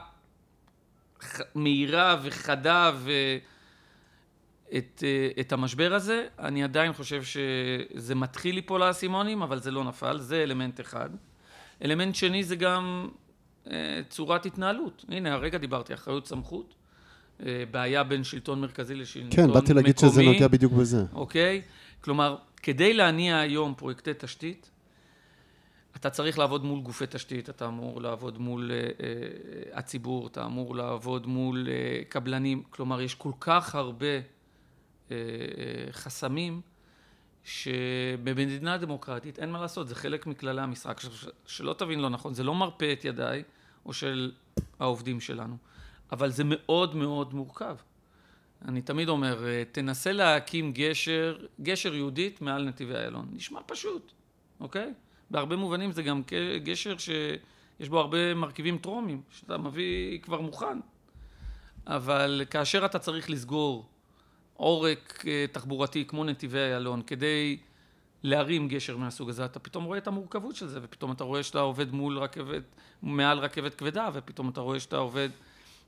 מהירה 1.56 2.18
וחדה 2.24 2.92
ו... 2.96 3.12
את, 4.78 5.04
את 5.40 5.52
המשבר 5.52 5.94
הזה, 5.94 6.28
אני 6.40 6.64
עדיין 6.64 6.94
חושב 6.94 7.24
שזה 7.24 8.16
מתחיל 8.16 8.56
ליפול 8.56 8.84
האסימונים, 8.84 9.42
אבל 9.42 9.60
זה 9.60 9.72
לא 9.72 9.84
נפל, 9.84 10.20
זה 10.20 10.44
אלמנט 10.44 10.80
אחד. 10.80 11.10
אלמנט 11.84 12.16
שני 12.16 12.44
זה 12.44 12.56
גם 12.56 13.10
אה, 13.72 14.02
צורת 14.10 14.46
התנהלות. 14.46 15.06
הנה, 15.10 15.34
הרגע 15.34 15.58
דיברתי, 15.58 15.94
אחריות 15.94 16.28
סמכות, 16.28 16.74
אה, 17.46 17.64
בעיה 17.72 18.04
בין 18.04 18.24
שלטון 18.24 18.62
מרכזי 18.62 18.96
לשלטון 18.96 19.32
כן, 19.32 19.44
מקומי. 19.44 19.62
באתי 19.62 19.74
להגיד 19.74 19.98
שזה 19.98 20.24
נוגע 20.24 20.48
בדיוק 20.48 20.74
בזה. 20.74 21.04
אוקיי? 21.14 21.62
כלומר, 22.02 22.36
כדי 22.58 22.94
להניע 22.94 23.40
היום 23.40 23.74
פרויקטי 23.78 24.12
תשתית, 24.18 24.72
אתה 25.96 26.10
צריך 26.10 26.40
לעבוד 26.40 26.66
מול 26.66 26.82
גופי 26.82 27.06
תשתית, 27.10 27.50
אתה 27.50 27.68
אמור 27.68 28.02
לעבוד 28.02 28.38
מול 28.38 28.72
uh, 28.72 28.98
uh, 28.98 29.78
הציבור, 29.78 30.28
אתה 30.28 30.46
אמור 30.46 30.76
לעבוד 30.76 31.28
מול 31.28 31.68
uh, 31.68 32.12
קבלנים, 32.12 32.64
כלומר 32.70 33.02
יש 33.02 33.16
כל 33.16 33.32
כך 33.40 33.76
הרבה 33.76 34.20
uh, 34.20 35.10
uh, 35.10 35.12
חסמים 35.92 36.62
שבמדינה 37.44 38.78
דמוקרטית 38.78 39.40
אין 39.40 39.52
מה 39.52 39.62
לעשות, 39.62 39.88
זה 39.88 39.96
חלק 39.96 40.28
מכללי 40.28 40.62
המשחק, 40.62 41.02
שלא 41.46 41.74
תבין 41.74 42.00
לא 42.00 42.10
נכון, 42.10 42.34
זה 42.34 42.44
לא 42.44 42.56
מרפה 42.56 42.94
את 42.94 43.06
ידיי 43.06 43.44
או 43.86 43.94
של 43.94 44.32
העובדים 44.80 45.20
שלנו, 45.20 45.58
אבל 46.12 46.30
זה 46.30 46.44
מאוד 46.46 46.96
מאוד 46.96 47.34
מורכב. 47.34 47.76
אני 48.68 48.82
תמיד 48.82 49.10
אומר, 49.10 49.40
תנסה 49.72 50.12
להקים 50.12 50.72
גשר, 50.74 51.38
גשר 51.62 51.96
יהודית 51.96 52.42
מעל 52.42 52.64
נתיבי 52.64 52.96
איילון, 52.96 53.28
נשמע 53.32 53.60
פשוט, 53.66 54.12
אוקיי? 54.60 54.94
בהרבה 55.32 55.56
מובנים 55.56 55.92
זה 55.92 56.04
גם 56.04 56.22
גשר 56.64 56.98
שיש 56.98 57.90
בו 57.90 58.00
הרבה 58.00 58.34
מרכיבים 58.34 58.78
טרומיים, 58.78 59.22
שאתה 59.30 59.58
מביא 59.58 60.20
כבר 60.20 60.42
מוכן. 60.42 60.80
אבל 61.88 62.42
כאשר 62.50 62.86
אתה 62.86 63.00
צריך 63.00 63.30
לסגור 63.30 63.90
עורק 64.54 65.24
אה, 65.28 65.46
תחבורתי 65.52 66.06
כמו 66.06 66.24
נתיבי 66.24 66.60
איילון 66.60 67.02
כדי 67.02 67.58
להרים 68.24 68.68
גשר 68.68 68.98
מהסוג 68.98 69.30
הזה, 69.30 69.46
אתה 69.46 69.60
פתאום 69.60 69.84
רואה 69.84 69.98
את 69.98 70.08
המורכבות 70.08 70.56
של 70.56 70.68
זה, 70.68 70.80
ופתאום 70.84 71.12
אתה 71.12 71.24
רואה 71.24 71.44
שאתה 71.44 71.60
עובד 71.60 71.92
מול 71.92 72.18
רכבת, 72.18 72.64
מעל 73.02 73.40
רכבת 73.40 73.76
כבדה, 73.76 74.10
ופתאום 74.14 74.50
אתה 74.50 74.62
רואה 74.62 74.80
שאתה 74.80 74.98
עובד 74.98 75.30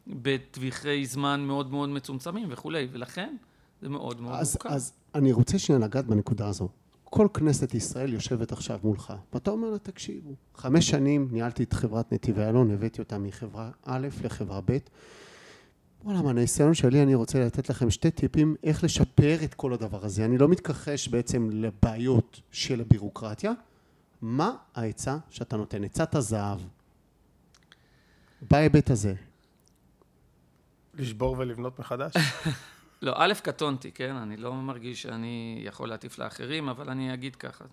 בטווחי 0.07 1.05
זמן 1.05 1.41
מאוד 1.47 1.71
מאוד 1.71 1.89
מצומצמים 1.89 2.47
וכולי, 2.51 2.87
ולכן 2.91 3.35
זה 3.81 3.89
מאוד 3.89 4.21
מאוד 4.21 4.33
אז, 4.33 4.53
מורכב. 4.55 4.69
אז 4.69 4.93
אני 5.15 5.31
רוצה 5.31 5.59
שנייה 5.59 5.79
לגעת 5.79 6.05
בנקודה 6.05 6.47
הזו. 6.47 6.69
כל 7.03 7.27
כנסת 7.33 7.73
ישראל 7.73 8.13
יושבת 8.13 8.51
עכשיו 8.51 8.79
מולך, 8.83 9.13
ואתה 9.33 9.51
אומר 9.51 9.69
לה, 9.69 9.77
תקשיבו, 9.77 10.31
חמש 10.55 10.89
שנים 10.89 11.27
ניהלתי 11.31 11.63
את 11.63 11.73
חברת 11.73 12.13
נתיבי 12.13 12.41
איילון, 12.41 12.71
הבאתי 12.71 13.01
אותה 13.01 13.17
מחברה 13.17 13.69
א' 13.85 14.07
לחברה 14.23 14.61
ב'. 14.65 14.77
וואלה, 16.03 16.21
מהניסיון 16.21 16.73
שלי 16.73 17.03
אני 17.03 17.15
רוצה 17.15 17.39
לתת 17.39 17.69
לכם 17.69 17.89
שתי 17.89 18.11
טיפים 18.11 18.55
איך 18.63 18.83
לשפר 18.83 19.37
את 19.43 19.53
כל 19.53 19.73
הדבר 19.73 20.05
הזה. 20.05 20.25
אני 20.25 20.37
לא 20.37 20.47
מתכחש 20.47 21.07
בעצם 21.07 21.49
לבעיות 21.51 22.41
של 22.51 22.81
הבירוקרטיה. 22.81 23.51
מה 24.21 24.55
העצה 24.75 25.17
שאתה 25.29 25.57
נותן? 25.57 25.83
עצת 25.83 26.15
הזהב. 26.15 26.59
בהיבט 28.51 28.89
הזה. 28.89 29.13
לשבור 30.93 31.35
ולבנות 31.39 31.79
מחדש? 31.79 32.13
לא, 33.01 33.13
א', 33.15 33.33
קטונתי, 33.43 33.91
כן? 33.91 34.15
אני 34.15 34.37
לא 34.37 34.53
מרגיש 34.53 35.01
שאני 35.01 35.61
יכול 35.65 35.89
להטיף 35.89 36.19
לאחרים, 36.19 36.69
אבל 36.69 36.89
אני 36.89 37.13
אגיד 37.13 37.35
ככה. 37.35 37.65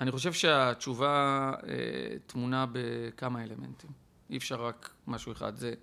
אני 0.00 0.10
חושב 0.10 0.32
שהתשובה 0.32 1.52
אה, 1.66 2.16
טמונה 2.26 2.66
בכמה 2.72 3.42
אלמנטים. 3.42 3.90
אי 4.30 4.36
אפשר 4.36 4.64
רק 4.64 4.90
משהו 5.06 5.32
אחד. 5.32 5.56
זה 5.56 5.74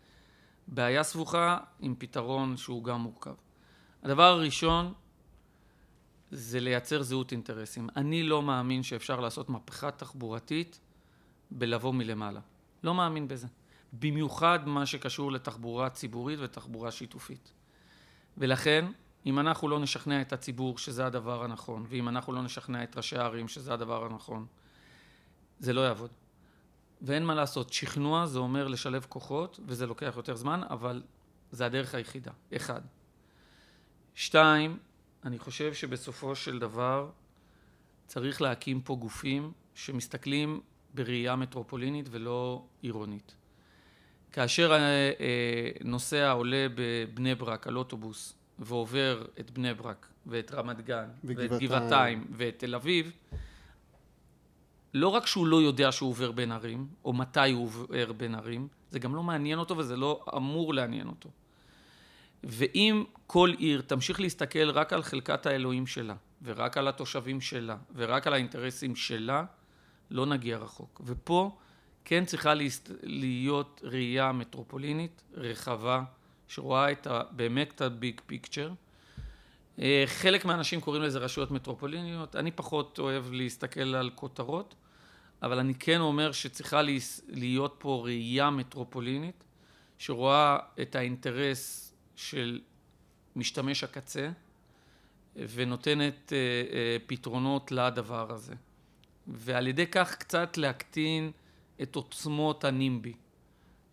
בעיה 0.68 1.04
סבוכה 1.04 1.58
עם 1.80 1.96
פתרון 1.98 2.58
שהוא 2.58 2.84
גם 2.84 3.02
מורכב. 3.02 3.34
הדבר 4.04 4.24
הראשון 4.24 4.94
זה 6.32 6.60
לייצר 6.60 7.02
זהות 7.02 7.32
אינטרסים. 7.32 7.90
אני 7.96 8.24
לא 8.24 8.42
מאמין 8.42 8.84
שאפשר 8.84 9.20
לעשות 9.20 9.50
מהפכה 9.50 9.92
תחבורתית 9.92 10.80
בלבוא 11.52 11.94
מלמעלה. 11.94 12.40
לא 12.84 12.96
מאמין 12.96 13.28
בזה. 13.28 13.48
במיוחד 13.94 14.68
מה 14.68 14.86
שקשור 14.86 15.32
לתחבורה 15.32 15.90
ציבורית 15.90 16.40
ותחבורה 16.42 16.92
שיתופית. 16.92 17.52
ולכן, 18.38 18.86
אם 19.26 19.40
אנחנו 19.40 19.68
לא 19.68 19.80
נשכנע 19.80 20.22
את 20.22 20.34
הציבור 20.34 20.78
שזה 20.78 21.06
הדבר 21.06 21.44
הנכון, 21.44 21.86
ואם 21.90 22.10
אנחנו 22.10 22.34
לא 22.34 22.42
נשכנע 22.42 22.84
את 22.84 22.98
ראשי 22.98 23.18
הערים 23.18 23.48
שזה 23.48 23.74
הדבר 23.74 24.06
הנכון, 24.06 24.46
זה 25.60 25.74
לא 25.74 25.82
יעבוד. 25.82 26.10
ואין 27.02 27.26
מה 27.26 27.36
לעשות, 27.36 27.74
שכנוע 27.74 28.26
זה 28.26 28.40
אומר 28.40 28.68
לשלב 28.68 29.06
כוחות, 29.10 29.60
וזה 29.66 29.86
לוקח 29.88 30.14
יותר 30.16 30.36
זמן, 30.36 30.62
אבל 30.70 31.04
זה 31.52 31.66
הדרך 31.66 31.96
היחידה, 31.96 32.32
אחד. 32.56 32.82
שתיים, 34.16 34.78
אני 35.24 35.40
חושב 35.40 35.74
שבסופו 35.74 36.36
של 36.36 36.60
דבר 36.60 37.10
צריך 38.08 38.42
להקים 38.42 38.82
פה 38.82 38.96
גופים 38.96 39.52
שמסתכלים 39.76 40.62
בראייה 40.94 41.36
מטרופולינית 41.36 42.08
ולא 42.12 42.66
עירונית. 42.82 43.36
כאשר 44.32 44.72
אה, 44.72 44.78
אה, 44.78 45.12
נוסע 45.84 46.32
עולה 46.32 46.68
בבני 46.76 47.36
ברק 47.36 47.68
על 47.68 47.78
אוטובוס 47.78 48.34
ועובר 48.60 49.26
את 49.40 49.52
בני 49.52 49.74
ברק 49.74 50.08
ואת 50.26 50.52
רמת 50.52 50.82
גן 50.82 51.10
ואת 51.24 51.52
גבעתיים 51.52 52.28
ואת 52.32 52.60
תל 52.60 52.76
אביב, 52.76 53.12
לא 54.94 55.08
רק 55.08 55.26
שהוא 55.26 55.48
לא 55.48 55.62
יודע 55.62 55.92
שהוא 55.92 56.10
עובר 56.10 56.32
בין 56.32 56.52
ערים, 56.52 56.88
או 57.06 57.14
מתי 57.14 57.52
הוא 57.52 57.64
עובר 57.64 58.14
בין 58.14 58.36
ערים, 58.36 58.68
זה 58.90 59.00
גם 59.00 59.16
לא 59.16 59.24
מעניין 59.24 59.60
אותו 59.60 59.78
וזה 59.78 59.96
לא 59.96 60.26
אמור 60.36 60.74
לעניין 60.74 61.08
אותו. 61.08 61.30
ואם 62.44 63.04
כל 63.28 63.54
עיר 63.58 63.82
תמשיך 63.82 64.22
להסתכל 64.22 64.70
רק 64.70 64.94
על 64.94 65.04
חלקת 65.04 65.46
האלוהים 65.46 65.88
שלה, 65.88 66.16
ורק 66.44 66.78
על 66.78 66.88
התושבים 66.88 67.42
שלה, 67.42 67.78
ורק 67.96 68.28
על 68.28 68.34
האינטרסים 68.34 68.96
שלה, 68.96 69.44
לא 70.12 70.26
נגיע 70.26 70.58
רחוק. 70.58 71.02
ופה 71.06 71.58
כן 72.10 72.26
צריכה 72.26 72.54
להיות 73.04 73.82
ראייה 73.84 74.32
מטרופולינית 74.32 75.22
רחבה, 75.34 76.04
שרואה 76.48 76.92
את 76.92 77.08
ה, 77.08 77.22
באמת 77.32 77.72
את 77.76 77.82
הביג 77.82 78.22
פיקצ'ר, 78.26 78.72
אה, 79.80 80.04
חלק 80.06 80.46
מהאנשים 80.46 80.82
קוראים 80.82 81.04
לזה 81.04 81.20
רשויות 81.20 81.52
מטרופוליניות, 81.52 82.36
אני 82.36 82.52
פחות 82.52 83.00
אוהב 83.00 83.32
להסתכל 83.32 83.96
על 83.96 84.10
כותרות, 84.16 84.76
אבל 85.42 85.60
אני 85.60 85.76
כן 85.76 86.00
אומר 86.00 86.32
שצריכה 86.32 86.82
להיות 87.28 87.76
פה 87.78 88.02
ראייה 88.06 88.50
מטרופולינית, 88.50 89.44
שרואה 89.98 90.58
את 90.82 90.96
האינטרס 90.96 91.94
של 92.16 92.62
משתמש 93.36 93.84
הקצה, 93.84 94.30
ונותנת 95.36 96.34
אה, 96.34 96.38
אה, 96.38 96.98
פתרונות 97.08 97.72
לדבר 97.72 98.32
הזה. 98.32 98.54
ועל 99.28 99.68
ידי 99.68 99.88
כך 99.88 100.16
קצת 100.16 100.58
להקטין 100.58 101.32
את 101.82 101.96
עוצמות 101.96 102.64
הנימבי. 102.64 103.14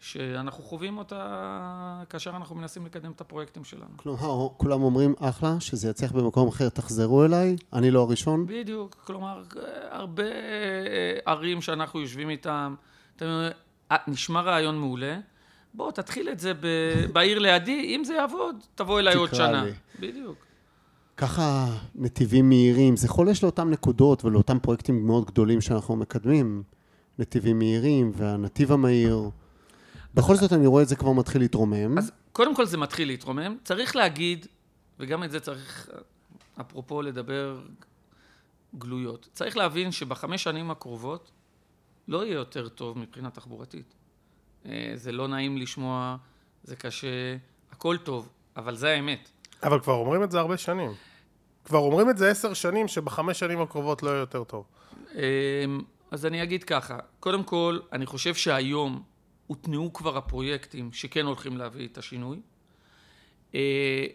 שאנחנו 0.05 0.63
חווים 0.63 0.99
אותה 0.99 2.03
כאשר 2.11 2.31
אנחנו 2.31 2.57
מנסים 2.57 2.87
לקדם 2.87 3.13
את 3.13 3.21
הפרויקטים 3.21 3.65
שלנו. 3.65 3.97
כלומר, 3.97 4.49
כולם 4.57 4.83
אומרים, 4.83 5.15
אחלה, 5.21 5.61
שזה 5.61 5.91
יצליח 5.91 6.13
במקום 6.13 6.49
אחר, 6.49 6.69
תחזרו 6.69 7.25
אליי, 7.25 7.57
אני 7.73 7.91
לא 7.91 8.01
הראשון? 8.01 8.47
בדיוק, 8.47 8.95
כלומר, 9.07 9.43
הרבה 9.91 10.23
ערים 11.27 11.63
שאנחנו 11.63 12.01
יושבים 12.01 12.31
איתם, 12.31 12.75
אתה 13.17 13.25
אומר, 13.25 13.51
אה, 13.93 13.97
נשמע 14.09 14.41
רעיון 14.41 14.79
מעולה, 14.79 15.19
בוא, 15.75 15.91
תתחיל 15.91 16.29
את 16.29 16.41
זה 16.41 16.53
בעיר 17.13 17.39
לידי, 17.39 17.97
אם 17.97 18.05
זה 18.05 18.15
יעבוד, 18.15 18.57
תבוא 18.75 19.01
אליי 19.01 19.15
עוד 19.15 19.35
שנה. 19.35 19.65
לי. 19.65 19.73
בדיוק. 20.01 20.37
ככה 21.17 21.67
נתיבים 21.95 22.49
מהירים, 22.49 22.97
זה 22.97 23.09
חולש 23.09 23.43
לאותן 23.43 23.71
נקודות 23.71 24.25
ולאותם 24.25 24.59
פרויקטים 24.59 25.07
מאוד 25.07 25.25
גדולים 25.25 25.61
שאנחנו 25.61 25.97
מקדמים, 25.97 26.63
נתיבים 27.19 27.59
מהירים 27.59 28.13
והנתיב 28.15 28.73
המהיר. 28.73 29.31
בכל 30.15 30.37
זאת 30.37 30.53
אני 30.53 30.67
רואה 30.67 30.83
את 30.83 30.89
זה 30.89 30.97
כבר 30.97 31.13
מתחיל 31.13 31.43
להתרומם. 31.43 31.99
אז 31.99 32.13
קודם 32.33 32.57
כל 32.57 32.67
זה 32.67 32.77
מתחיל 32.79 33.09
להתרומם. 33.09 33.57
צריך 33.65 33.97
להגיד, 33.97 34.47
וגם 35.01 35.25
את 35.25 35.31
זה 35.31 35.41
צריך, 35.41 35.91
אפרופו 36.61 37.03
לדבר 37.03 37.61
גלויות, 38.79 39.29
צריך 39.33 39.57
להבין 39.57 39.93
שבחמש 39.93 40.43
שנים 40.43 40.71
הקרובות 40.71 41.31
לא 42.09 42.25
יהיה 42.25 42.35
יותר 42.35 42.69
טוב 42.69 42.99
מבחינה 42.99 43.31
תחבורתית. 43.31 43.95
אה, 44.67 44.93
זה 44.95 45.13
לא 45.13 45.29
נעים 45.29 45.59
לשמוע, 45.59 46.17
זה 46.65 46.77
קשה, 46.77 47.37
הכל 47.73 47.97
טוב, 47.97 48.29
אבל 48.57 48.77
זה 48.77 48.91
האמת. 48.91 49.29
אבל 49.63 49.81
כבר 49.81 49.93
אומרים 49.93 50.23
את 50.23 50.31
זה 50.31 50.39
הרבה 50.39 50.57
שנים. 50.57 50.91
כבר 51.65 51.79
אומרים 51.79 52.11
את 52.11 52.19
זה 52.19 52.31
עשר 52.31 52.55
שנים, 52.55 52.89
שבחמש 52.89 53.39
שנים 53.39 53.61
הקרובות 53.61 54.03
לא 54.03 54.11
יהיה 54.11 54.21
יותר 54.21 54.45
טוב. 54.45 54.65
אז 56.15 56.27
אני 56.27 56.43
אגיד 56.43 56.65
ככה, 56.65 56.99
קודם 57.21 57.45
כל, 57.45 57.79
אני 57.93 58.07
חושב 58.07 58.35
שהיום 58.35 59.03
הותנעו 59.47 59.93
כבר 59.93 60.17
הפרויקטים 60.17 60.93
שכן 60.93 61.27
הולכים 61.27 61.57
להביא 61.57 61.89
את 61.89 61.99
השינוי. 61.99 62.41
אה, 63.55 64.07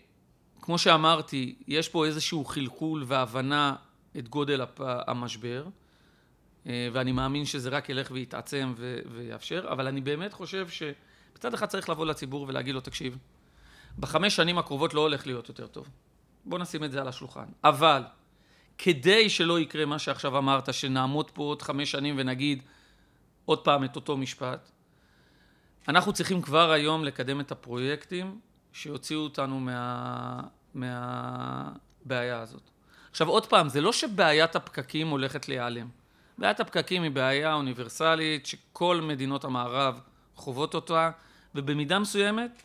כמו 0.62 0.78
שאמרתי, 0.78 1.56
יש 1.68 1.90
פה 1.90 2.06
איזשהו 2.06 2.46
חלחול 2.46 3.04
והבנה 3.08 3.76
את 4.18 4.30
גודל 4.30 4.62
המשבר, 4.80 5.68
אה, 6.68 6.90
ואני 6.94 7.12
מאמין 7.12 7.46
שזה 7.46 7.70
רק 7.70 7.90
ילך 7.90 8.12
ויתעצם 8.12 8.74
ויאפשר, 9.12 9.66
אבל 9.72 9.88
אני 9.88 10.02
באמת 10.02 10.34
חושב 10.34 10.68
שבצד 10.70 11.54
אחד 11.54 11.66
צריך 11.66 11.90
לבוא 11.90 12.06
לציבור 12.06 12.46
ולהגיד 12.48 12.76
לו, 12.76 12.82
תקשיב, 12.82 13.18
בחמש 14.00 14.36
שנים 14.36 14.58
הקרובות 14.58 14.94
לא 14.94 15.02
הולך 15.02 15.28
להיות 15.28 15.50
יותר 15.50 15.68
טוב. 15.68 15.90
בוא 16.46 16.60
נשים 16.60 16.84
את 16.84 16.92
זה 16.92 17.02
על 17.02 17.08
השולחן. 17.08 17.46
אבל 17.64 18.04
כדי 18.82 19.30
שלא 19.30 19.60
יקרה 19.60 19.86
מה 19.86 20.00
שעכשיו 20.00 20.38
אמרת, 20.38 20.74
שנעמוד 20.74 21.32
פה 21.32 21.44
עוד 21.44 21.62
חמש 21.62 21.92
שנים 21.92 22.16
ונגיד 22.18 22.64
עוד 23.46 23.64
פעם 23.64 23.84
את 23.84 23.96
אותו 23.96 24.18
משפט, 24.18 24.72
אנחנו 25.88 26.14
צריכים 26.14 26.42
כבר 26.42 26.72
היום 26.72 27.04
לקדם 27.04 27.40
את 27.40 27.52
הפרויקטים 27.52 28.40
שיוציאו 28.74 29.20
אותנו 29.20 29.60
מה... 29.60 30.42
מהבעיה 30.74 32.40
הזאת. 32.40 32.62
עכשיו 33.12 33.28
עוד 33.28 33.46
פעם, 33.46 33.70
זה 33.70 33.82
לא 33.82 33.94
שבעיית 33.94 34.56
הפקקים 34.56 35.08
הולכת 35.08 35.50
להיעלם. 35.50 35.88
בעיית 36.38 36.60
הפקקים 36.60 37.04
היא 37.04 37.12
בעיה 37.12 37.54
אוניברסלית 37.54 38.46
שכל 38.46 39.02
מדינות 39.02 39.44
המערב 39.44 40.00
חוות 40.36 40.76
אותה, 40.76 41.12
ובמידה 41.56 42.00
מסוימת 42.00 42.62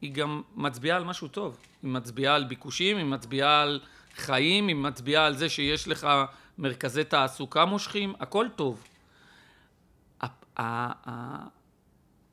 היא 0.00 0.12
גם 0.12 0.42
מצביעה 0.54 0.96
על 0.96 1.04
משהו 1.04 1.28
טוב. 1.28 1.58
היא 1.82 1.90
מצביעה 1.90 2.34
על 2.34 2.44
ביקושים, 2.44 2.96
היא 2.96 3.06
מצביעה 3.06 3.62
על 3.62 3.80
חיים, 4.16 4.68
היא 4.68 4.76
מצביעה 4.76 5.26
על 5.26 5.36
זה 5.36 5.48
שיש 5.48 5.88
לך 5.88 6.08
מרכזי 6.58 7.04
תעסוקה 7.04 7.64
מושכים, 7.64 8.14
הכל 8.20 8.46
טוב. 8.56 8.84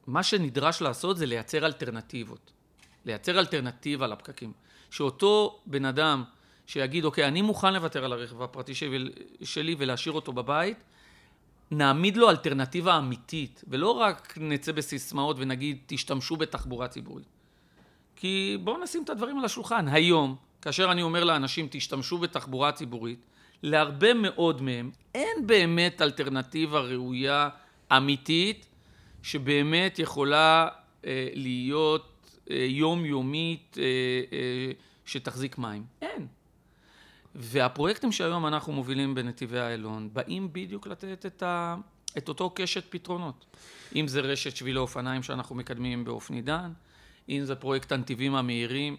מה 0.08 0.24
שנדרש 0.24 0.82
לעשות 0.82 1.17
זה 1.17 1.26
לייצר 1.26 1.65
אלטרנטיבות. 1.65 2.52
לייצר 3.06 3.39
אלטרנטיבה 3.39 4.08
לפקקים. 4.08 4.52
שאותו 4.89 5.60
בן 5.65 5.86
אדם 5.86 6.24
שיגיד, 6.65 7.06
אוקיי, 7.06 7.28
אני 7.28 7.41
מוכן 7.41 7.74
לוותר 7.74 8.06
על 8.06 8.13
הרכב 8.13 8.41
הפרטי 8.41 8.74
שלי 9.44 9.76
ולהשאיר 9.78 10.13
אותו 10.13 10.34
בבית, 10.34 10.78
נעמיד 11.72 12.17
לו 12.17 12.30
אלטרנטיבה 12.30 12.98
אמיתית, 12.98 13.63
ולא 13.67 13.91
רק 13.91 14.38
נצא 14.38 14.72
בסיסמאות 14.72 15.36
ונגיד, 15.39 15.78
תשתמשו 15.86 16.38
בתחבורה 16.38 16.88
ציבורית. 16.88 17.28
כי 18.15 18.58
בואו 18.63 18.84
נשים 18.84 19.04
את 19.04 19.10
הדברים 19.10 19.39
על 19.39 19.46
השולחן. 19.46 19.88
היום, 19.88 20.36
כאשר 20.62 20.91
אני 20.91 21.02
אומר 21.02 21.24
לאנשים, 21.24 21.67
תשתמשו 21.71 22.17
בתחבורה 22.17 22.71
ציבורית, 22.71 23.19
להרבה 23.63 24.13
מאוד 24.13 24.62
מהם 24.62 24.91
אין 25.15 25.47
באמת 25.47 26.02
אלטרנטיבה 26.02 26.80
ראויה, 26.80 27.50
אמיתית, 27.97 28.65
שבאמת 29.24 30.00
יכולה 30.00 30.67
אה, 31.06 31.28
להיות 31.34 32.38
אה, 32.52 32.65
יומיומית 32.69 33.78
אה, 33.80 33.84
אה, 34.34 34.71
שתחזיק 35.06 35.58
מים. 35.58 35.84
אין. 36.02 36.28
והפרויקטים 37.36 38.12
שהיום 38.12 38.47
אנחנו 38.47 38.74
מובילים 38.74 39.15
בנתיבי 39.15 39.60
איילון 39.60 40.10
באים 40.13 40.54
בדיוק 40.54 40.88
לתת 40.88 41.26
את, 41.26 41.43
ה, 41.43 41.76
את 42.17 42.30
אותו 42.30 42.50
קשת 42.50 42.84
פתרונות. 42.89 43.45
אם 43.95 44.08
זה 44.08 44.19
רשת 44.21 44.56
שבילי 44.56 44.80
אופניים 44.80 45.24
שאנחנו 45.24 45.56
מקדמים 45.56 46.04
באופני 46.04 46.41
דן, 46.41 46.71
אם 47.30 47.41
זה 47.43 47.56
פרויקט 47.56 47.91
הנתיבים 47.91 48.36
המהירים, 48.36 48.97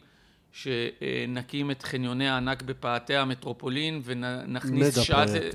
שנקים 0.52 1.70
את 1.70 1.82
חניוני 1.82 2.28
הענק 2.28 2.62
בפאתי 2.62 3.16
המטרופולין 3.16 4.00
ונכניס 4.04 4.98
שאטל, 4.98 5.50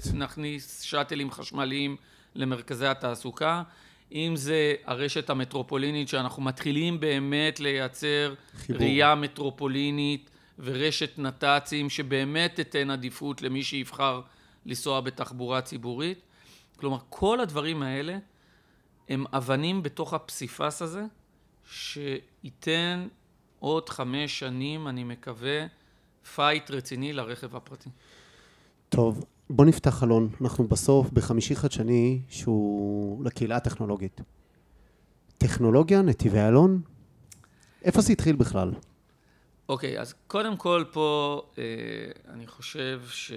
שאטלים 0.82 1.32
חשמליים 1.32 1.96
למרכזי 2.36 2.88
התעסוקה. 2.88 3.64
אם 4.12 4.34
זה 4.36 4.76
הרשת 4.86 5.30
המטרופולינית 5.30 6.08
שאנחנו 6.08 6.44
מתחילים 6.44 7.00
באמת 7.00 7.60
לייצר 7.60 8.34
חיבור. 8.56 8.82
ראייה 8.82 9.16
מטרופולינית 9.16 10.30
ורשת 10.60 11.20
נת"צים 11.20 11.90
שבאמת 11.90 12.56
תיתן 12.56 12.92
עדיפות 12.92 13.42
למי 13.42 13.64
שיבחר 13.64 14.22
לנסוע 14.66 15.02
בתחבורה 15.02 15.62
ציבורית. 15.62 16.20
כלומר, 16.76 16.98
כל 17.10 17.40
הדברים 17.40 17.82
האלה 17.82 18.18
הם 19.10 19.26
אבנים 19.34 19.84
בתוך 19.84 20.14
הפסיפס 20.14 20.82
הזה, 20.82 21.04
שייתן 21.72 23.08
עוד 23.60 23.90
חמש 23.90 24.40
שנים, 24.40 24.88
אני 24.88 25.04
מקווה, 25.04 25.66
פייט 26.36 26.72
רציני 26.72 27.14
לרכב 27.14 27.56
הפרטי. 27.56 27.90
טוב, 28.90 29.26
בוא 29.50 29.66
נפתח 29.66 29.90
חלון. 29.90 30.30
אנחנו 30.42 30.68
בסוף 30.68 31.10
בחמישי 31.10 31.56
חדשני 31.56 32.22
שהוא 32.30 33.26
לקהילה 33.26 33.56
הטכנולוגית. 33.56 34.22
טכנולוגיה, 35.38 36.02
נתיבי 36.02 36.40
אלון, 36.40 36.82
איפה 37.84 38.02
זה 38.02 38.14
התחיל 38.14 38.36
בכלל? 38.36 38.74
אוקיי, 39.70 39.98
okay, 39.98 40.02
אז 40.02 40.14
קודם 40.28 40.58
כל 40.58 40.84
פה 40.92 41.42
אה, 41.58 41.64
אני 42.34 42.48
חושב 42.48 43.02
ש... 43.08 43.32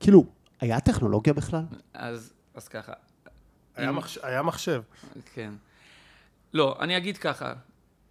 כאילו, 0.00 0.24
היה 0.60 0.80
טכנולוגיה 0.80 1.32
בכלל? 1.32 1.64
אז, 1.94 2.32
אז 2.54 2.68
ככה. 2.68 2.92
היה, 3.74 3.90
אם... 3.90 3.96
מחש... 3.96 4.18
היה 4.22 4.42
מחשב. 4.42 4.82
כן. 5.34 5.52
לא, 6.52 6.76
אני 6.80 6.96
אגיד 6.96 7.18
ככה, 7.18 7.54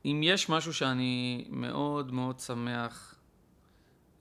אם 0.06 0.22
יש 0.24 0.50
משהו 0.50 0.74
שאני 0.74 1.46
מאוד 1.50 2.12
מאוד 2.12 2.39
שמח 2.39 3.15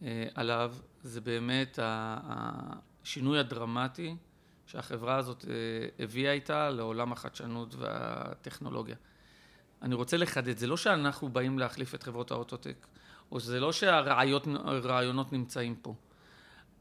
אה, 0.03 0.27
עליו, 0.35 0.75
זה 1.03 1.21
באמת 1.21 1.79
השינוי 1.83 3.39
הדרמטי 3.39 4.17
שהחברה 4.67 5.17
הזאת 5.17 5.45
אה, 5.49 6.05
הביאה 6.05 6.33
איתה 6.33 6.71
לעולם 6.71 7.13
החדשנות 7.13 7.75
והטכנולוגיה. 7.75 8.97
אני 9.83 9.95
רוצה 9.95 10.17
לחדד, 10.17 10.59
זה 10.59 10.67
לא 10.67 10.77
שאנחנו 10.77 11.29
באים 11.29 11.59
להחליף 11.59 11.95
את 11.95 12.03
חברות 12.03 12.31
האוטוטק, 12.31 12.87
או 13.33 13.41
זה 13.41 13.61
לא 13.61 13.73
שהרעיונות 13.73 15.33
נמצאים 15.33 15.77
פה, 15.83 15.95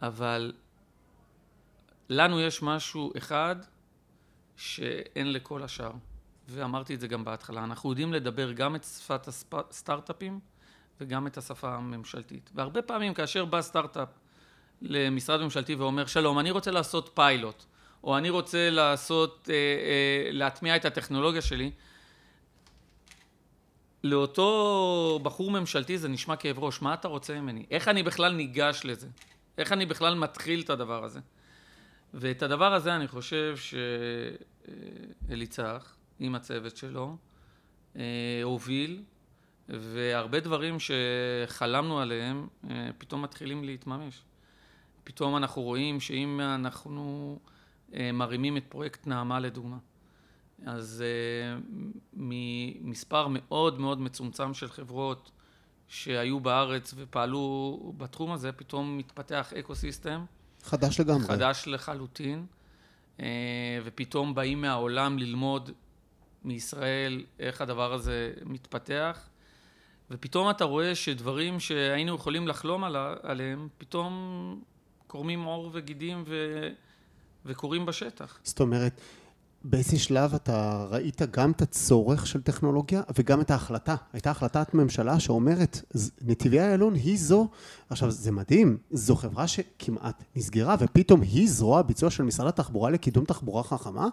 אבל 0.01 0.53
לנו 2.09 2.39
יש 2.39 2.63
משהו 2.63 3.11
אחד 3.17 3.55
שאין 4.57 5.33
לכל 5.33 5.63
השאר, 5.63 5.91
ואמרתי 6.47 6.95
את 6.95 6.99
זה 6.99 7.07
גם 7.07 7.23
בהתחלה, 7.23 7.63
אנחנו 7.63 7.89
יודעים 7.89 8.13
לדבר 8.13 8.51
גם 8.51 8.75
את 8.75 8.83
שפת 8.83 9.27
הסטארט-אפים 9.27 10.39
וגם 11.01 11.27
את 11.27 11.37
השפה 11.37 11.75
הממשלתית. 11.75 12.49
והרבה 12.55 12.81
פעמים 12.81 13.13
כאשר 13.13 13.45
בא 13.45 13.61
סטארט-אפ 13.61 14.09
למשרד 14.81 15.41
ממשלתי 15.41 15.75
ואומר, 15.75 16.05
שלום, 16.05 16.39
אני 16.39 16.51
רוצה 16.51 16.71
לעשות 16.71 17.11
פיילוט, 17.13 17.65
או 18.03 18.17
אני 18.17 18.29
רוצה 18.29 18.69
לעשות, 18.69 19.49
אה, 19.49 19.55
אה, 19.55 20.29
להטמיע 20.31 20.75
את 20.75 20.85
הטכנולוגיה 20.85 21.41
שלי, 21.41 21.71
לאותו 24.03 25.19
בחור 25.23 25.51
ממשלתי 25.51 25.97
זה 25.97 26.07
נשמע 26.07 26.35
כאב 26.35 26.59
ראש, 26.59 26.81
מה 26.81 26.93
אתה 26.93 27.07
רוצה 27.07 27.39
ממני? 27.39 27.65
איך 27.71 27.87
אני 27.87 28.03
בכלל 28.03 28.33
ניגש 28.33 28.81
לזה? 28.83 29.07
איך 29.57 29.71
אני 29.71 29.85
בכלל 29.85 30.15
מתחיל 30.15 30.61
את 30.61 30.69
הדבר 30.69 31.03
הזה? 31.03 31.19
ואת 32.13 32.43
הדבר 32.43 32.73
הזה 32.73 32.95
אני 32.95 33.07
חושב 33.07 33.55
שאליצח, 35.27 35.95
עם 36.19 36.35
הצוות 36.35 36.77
שלו, 36.77 37.17
אה, 37.95 38.41
הוביל, 38.43 39.03
והרבה 39.69 40.39
דברים 40.39 40.77
שחלמנו 40.79 41.99
עליהם 41.99 42.47
אה, 42.69 42.89
פתאום 42.97 43.21
מתחילים 43.21 43.63
להתממש. 43.63 44.21
פתאום 45.03 45.37
אנחנו 45.37 45.61
רואים 45.61 45.99
שאם 45.99 46.39
אנחנו 46.41 47.39
אה, 47.93 48.11
מרימים 48.11 48.57
את 48.57 48.63
פרויקט 48.69 49.07
נעמה 49.07 49.39
לדוגמה, 49.39 49.77
אז 50.65 51.03
ממספר 52.13 53.27
מאוד 53.29 53.79
מאוד 53.79 54.01
מצומצם 54.01 54.53
של 54.53 54.67
חברות 54.67 55.31
שהיו 55.87 56.39
בארץ 56.39 56.93
ופעלו 56.97 57.93
בתחום 57.97 58.31
הזה, 58.31 58.51
פתאום 58.51 58.97
מתפתח 58.97 59.53
אקו 59.59 59.75
סיסטם. 59.75 60.25
חדש 60.63 60.99
לגמרי. 60.99 61.23
חדש 61.23 61.63
לחלוטין, 61.67 62.45
ופתאום 63.83 64.35
באים 64.35 64.61
מהעולם 64.61 65.19
ללמוד 65.19 65.71
מישראל 66.43 67.25
איך 67.39 67.61
הדבר 67.61 67.93
הזה 67.93 68.33
מתפתח, 68.45 69.29
ופתאום 70.11 70.49
אתה 70.49 70.63
רואה 70.63 70.95
שדברים 70.95 71.59
שהיינו 71.59 72.15
יכולים 72.15 72.47
לחלום 72.47 72.83
עליהם, 73.23 73.67
פתאום 73.77 74.61
קורמים 75.07 75.43
עור 75.43 75.69
וגידים 75.73 76.23
ו... 76.27 76.35
וקורים 77.45 77.85
בשטח. 77.85 78.39
זאת 78.43 78.59
אומרת, 78.59 79.01
באיזה 79.63 79.99
שלב 79.99 80.33
אתה 80.33 80.87
ראית 80.89 81.21
גם 81.31 81.51
את 81.51 81.61
הצורך 81.61 82.27
של 82.27 82.41
טכנולוגיה 82.41 83.01
וגם 83.15 83.41
את 83.41 83.51
ההחלטה. 83.51 83.95
הייתה 84.13 84.31
החלטת 84.31 84.73
ממשלה 84.73 85.19
שאומרת, 85.19 85.81
נתיבי 86.21 86.59
איילון 86.59 86.93
היא 86.93 87.17
זו, 87.17 87.47
עכשיו 87.89 88.11
זה 88.11 88.31
מדהים, 88.31 88.77
זו 88.91 89.15
חברה 89.15 89.47
שכמעט 89.47 90.23
נסגרה 90.35 90.75
ופתאום 90.79 91.21
היא 91.21 91.49
זרוע 91.49 91.81
ביצוע 91.81 92.09
של 92.09 92.23
משרד 92.23 92.47
התחבורה 92.47 92.89
לקידום 92.89 93.25
תחבורה 93.25 93.63
חכמה. 93.63 94.07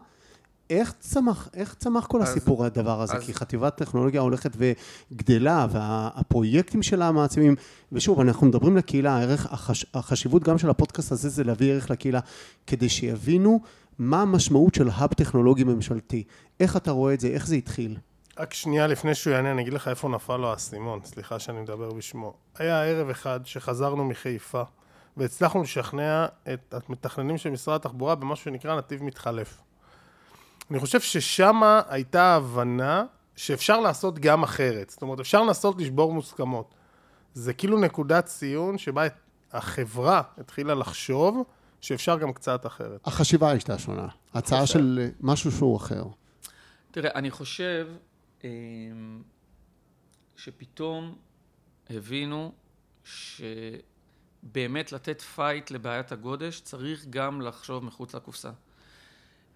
איך 0.71 0.95
צמח, 0.99 1.49
איך 1.55 1.75
צמח 1.75 2.07
כל 2.07 2.23
אז, 2.23 2.29
הסיפור 2.29 2.65
הדבר 2.65 3.01
הזה? 3.01 3.15
אז... 3.15 3.25
כי 3.25 3.35
חטיבת 3.35 3.77
טכנולוגיה 3.77 4.21
הולכת 4.21 4.51
וגדלה, 4.57 5.67
והפרויקטים 5.71 6.83
שלה 6.83 7.13
מעצימים, 7.13 7.57
ושוב, 7.93 8.21
אנחנו 8.21 8.47
מדברים 8.47 8.77
לקהילה, 8.77 9.17
הערך, 9.17 9.53
החש, 9.53 9.87
החשיבות 9.95 10.43
גם 10.43 10.59
של 10.59 10.71
הפודקאסט 10.71 11.13
הזה 11.13 11.29
זה 11.29 11.45
להביא 11.45 11.73
ערך 11.73 11.91
לקהילה, 11.91 12.21
כדי 12.67 12.89
שיבינו 12.89 13.61
מה 13.99 14.23
המשמעות 14.23 14.75
של 14.75 14.89
האב 14.93 15.15
טכנולוגי 15.15 15.65
ממשלתי. 15.65 16.25
איך 16.61 16.77
אתה 16.77 16.91
רואה 16.91 17.15
את 17.15 17.21
זה? 17.21 17.29
איך 17.29 17.47
זה 17.47 17.55
התחיל? 17.55 17.97
רק 18.39 18.55
שנייה 18.55 18.87
לפני 18.87 19.15
שהוא 19.15 19.33
יענה, 19.33 19.51
אני 19.51 19.63
אגיד 19.63 19.73
לך 19.73 19.89
איפה 19.89 20.09
נפל 20.09 20.37
לו 20.37 20.51
האסימון, 20.51 21.01
סליחה 21.05 21.39
שאני 21.39 21.61
מדבר 21.61 21.93
בשמו. 21.93 22.35
היה 22.59 22.85
ערב 22.85 23.09
אחד 23.09 23.41
שחזרנו 23.45 24.05
מחיפה, 24.05 24.63
והצלחנו 25.17 25.63
לשכנע 25.63 26.27
את 26.53 26.75
המתכננים 26.89 27.39
של 27.39 27.51
משרד 27.51 27.75
התחבורה 27.75 28.15
במשהו 28.15 28.45
שנקרא 28.45 28.77
נתיב 28.77 29.03
מתחלף. 29.03 29.61
אני 30.71 30.79
חושב 30.81 31.01
ששם 31.01 31.61
הייתה 31.89 32.35
הבנה 32.35 33.05
שאפשר 33.37 33.81
לעשות 33.81 34.19
גם 34.19 34.43
אחרת. 34.43 34.91
זאת 34.91 35.03
אומרת, 35.03 35.21
אפשר 35.21 35.43
לנסות 35.43 35.81
לשבור 35.81 36.13
מוסכמות. 36.13 36.75
זה 37.35 37.55
כאילו 37.55 37.81
נקודת 37.81 38.25
ציון 38.25 38.79
שבה 38.79 39.03
החברה 39.53 40.23
התחילה 40.39 40.75
לחשוב 40.75 41.45
שאפשר 41.81 42.19
גם 42.19 42.33
קצת 42.33 42.67
אחרת. 42.67 43.01
החשיבה 43.07 43.51
הייתה 43.51 43.79
שונה. 43.79 44.09
הצעה 44.35 44.67
של 44.67 45.11
משהו 45.21 45.53
שהוא 45.53 45.77
אחר. 45.77 46.05
תראה, 46.91 47.11
אני 47.15 47.31
חושב 47.31 47.89
אמ, 48.45 49.23
שפתאום 50.37 51.17
הבינו 51.91 52.53
שבאמת 53.05 54.93
לתת 54.93 55.21
פייט 55.21 55.71
לבעיית 55.71 56.13
הגודש 56.13 56.61
צריך 56.61 57.07
גם 57.11 57.41
לחשוב 57.41 57.85
מחוץ 57.85 58.15
לקופסה. 58.15 58.51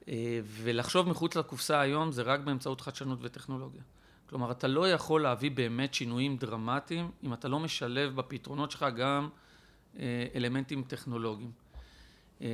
אה, 0.09 0.41
ולחשוב 0.47 1.09
מחוץ 1.09 1.37
לקופסה 1.37 1.81
היום 1.81 2.13
זה 2.13 2.23
רק 2.23 2.41
באמצעות 2.41 2.81
חדשנות 2.81 3.19
וטכנולוגיה. 3.23 3.83
כלומר, 4.29 4.51
אתה 4.51 4.69
לא 4.69 4.91
יכול 4.91 5.23
להביא 5.23 5.51
באמת 5.51 5.95
שינויים 5.95 6.37
דרמטיים 6.37 7.11
אם 7.23 7.33
אתה 7.33 7.49
לא 7.49 7.61
משלב 7.61 8.17
בפתרונות 8.17 8.71
שלך 8.71 8.87
גם 8.97 9.29
אה, 9.99 10.27
אלמנטים 10.35 10.83
טכנולוגיים. 10.83 11.53
אה, 12.43 12.49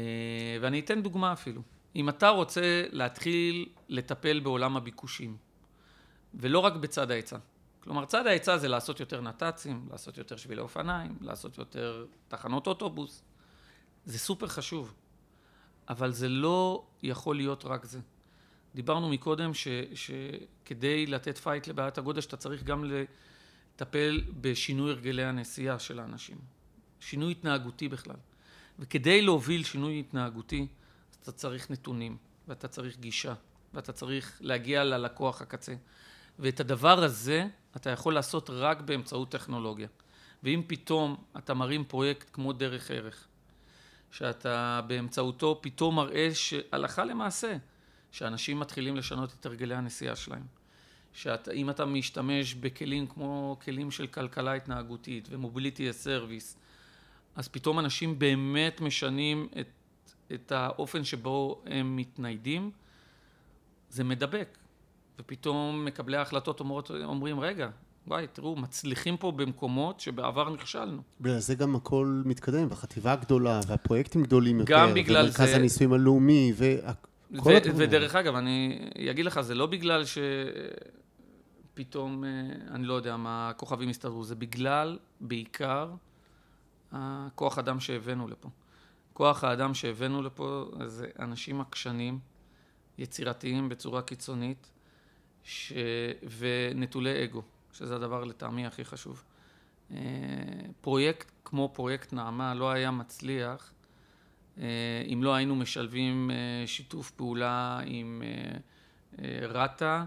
ואני 0.61 0.81
אתן 0.81 1.03
דוגמה 1.03 1.33
אפילו. 1.33 1.63
אם 1.97 2.09
אתה 2.09 2.29
רוצה 2.29 2.85
להתחיל 2.91 3.69
לטפל 3.89 4.41
בעולם 4.41 4.77
הביקושים, 4.77 5.37
ולא 6.35 6.59
רק 6.59 6.73
בצד 6.73 7.11
ההיצע. 7.11 7.39
כלומר, 7.81 8.05
צד 8.05 8.27
ההיצע 8.27 8.59
זה 8.59 8.69
לעשות 8.69 9.01
יותר 9.01 9.21
נת"צים, 9.21 9.89
לעשות 9.91 10.19
יותר 10.19 10.37
שבילי 10.37 10.61
אופניים, 10.61 11.19
לעשות 11.21 11.59
יותר 11.59 12.07
תחנות 12.29 12.67
אוטובוס. 12.67 13.23
זה 14.05 14.19
סופר 14.19 14.47
חשוב. 14.47 14.95
אבל 15.91 16.13
זה 16.13 16.29
לא 16.29 16.85
יכול 17.03 17.37
להיות 17.37 17.65
רק 17.65 17.85
זה. 17.85 18.01
דיברנו 18.75 19.09
מקודם 19.09 19.55
ש, 19.55 19.69
שכדי 19.95 21.07
לתת 21.07 21.39
fight 21.39 21.67
לבעיית 21.67 21.99
הגודש 21.99 22.27
אתה 22.27 22.37
צריך 22.37 22.63
גם 22.63 22.85
לטפל 22.85 24.21
בשינוי 24.41 24.91
הרגלי 24.91 25.25
הנסיעה 25.25 25.79
של 25.79 26.01
האנשים. 26.01 26.37
שינוי 27.01 27.31
התנהגותי 27.31 27.89
בכלל. 27.89 28.17
וכדי 28.79 29.23
להוביל 29.23 29.65
שינוי 29.65 30.01
התנהגותי 30.01 30.67
אתה 31.23 31.33
צריך 31.33 31.71
נתונים 31.71 32.17
ואתה 32.49 32.69
צריך 32.69 32.99
גישה 32.99 33.35
ואתה 33.75 33.93
צריך 33.93 34.39
להגיע 34.41 34.85
ללקוח 34.85 35.43
הקצה. 35.43 35.75
ואת 36.39 36.61
הדבר 36.61 37.05
הזה 37.05 37.47
אתה 37.77 37.91
יכול 37.91 38.15
לעשות 38.15 38.51
רק 38.51 38.81
באמצעות 38.81 39.31
טכנולוגיה. 39.31 39.89
ואם 40.43 40.63
פתאום 40.67 41.25
אתה 41.39 41.55
מרים 41.55 41.85
פרויקט 41.85 42.31
כמו 42.33 42.53
דרך 42.53 42.91
ערך 42.91 43.27
שאתה 44.11 44.81
באמצעותו 44.87 45.59
פתאום 45.63 45.97
מראה 45.97 46.29
שהלכה 46.35 47.05
למעשה, 47.05 47.57
שאנשים 48.13 48.61
מתחילים 48.61 48.97
לשנות 48.97 49.35
את 49.41 49.47
הרגלי 49.47 49.75
הנסיעה 49.75 50.17
שלהם. 50.17 50.47
שאם 51.13 51.71
אתה 51.71 51.85
משתמש 51.85 52.55
בכלים 52.55 53.07
כמו 53.07 53.57
כלים 53.65 53.91
של 53.91 54.07
כלכלה 54.07 54.53
התנהגותית 54.53 55.29
ו 55.31 55.38
mobility 55.38 55.93
service, 55.93 56.57
אז 57.37 57.49
פתאום 57.49 57.79
אנשים 57.79 58.19
באמת 58.19 58.81
משנים 58.81 59.49
את, 59.61 59.69
את 60.33 60.53
האופן 60.53 61.05
שבו 61.05 61.63
הם 61.67 61.97
מתניידים, 61.97 62.71
זה 63.89 64.05
מדבק. 64.05 64.59
ופתאום 65.19 65.85
מקבלי 65.85 66.17
ההחלטות 66.17 66.61
אומרות, 66.61 66.91
אומרים, 67.05 67.41
רגע, 67.41 67.71
וואי, 68.11 68.27
תראו, 68.33 68.57
מצליחים 68.57 69.17
פה 69.17 69.33
במקומות 69.33 70.01
שבעבר 70.01 70.51
נכשלנו. 70.51 71.03
בגלל 71.21 71.39
זה 71.39 71.55
גם 71.55 71.77
הכל 71.77 72.23
מתקדם, 72.25 72.67
והחטיבה 72.71 73.13
הגדולה, 73.13 73.61
והפרויקטים 73.67 74.23
גדולים 74.23 74.61
יותר. 74.61 74.73
גם 74.73 74.95
בגלל 74.95 75.25
ומרכז 75.25 75.49
זה... 75.49 75.57
הניסויים 75.57 75.93
הלאומי, 75.93 76.53
וכל 76.57 77.57
הדברים 77.57 77.77
ודרך 77.77 78.15
אגב, 78.15 78.35
אני 78.35 78.89
אגיד 79.11 79.25
לך, 79.25 79.41
זה 79.41 79.55
לא 79.55 79.67
בגלל 79.67 80.03
שפתאום, 81.75 82.25
אה, 82.25 82.31
אני 82.75 82.85
לא 82.85 82.95
יודע 82.95 83.17
מה, 83.17 83.51
הכוכבים 83.51 83.89
הסתדרו, 83.89 84.25
זה 84.25 84.35
בגלל, 84.35 84.99
בעיקר, 85.21 85.91
הכוח 86.93 87.59
אדם 87.59 87.81
שהבאנו 87.81 88.29
לפה. 88.29 88.49
כוח 89.13 89.45
האדם 89.45 89.75
שהבאנו 89.75 90.23
לפה 90.23 90.71
זה 90.85 91.07
אנשים 91.19 91.61
עקשנים, 91.61 92.19
יצירתיים 92.99 93.69
בצורה 93.69 94.03
קיצונית, 94.03 94.71
ש... 95.43 95.73
ונטולי 96.39 97.25
אגו. 97.25 97.43
שזה 97.73 97.97
הדבר 97.97 98.25
לטעמי 98.25 98.67
הכי 98.67 98.85
חשוב. 98.85 99.25
אה, 99.93 99.99
פרויקט 100.81 101.31
כמו 101.45 101.71
פרויקט 101.75 102.13
נעמה 102.13 102.55
לא 102.55 102.71
היה 102.71 102.91
מצליח 102.91 103.73
אה, 104.59 104.65
אם 105.13 105.23
לא 105.23 105.35
היינו 105.35 105.57
משלבים 105.57 106.31
אה, 106.31 106.67
שיתוף 106.67 107.11
פעולה 107.11 107.81
עם 107.85 108.23
רת"א 109.43 110.05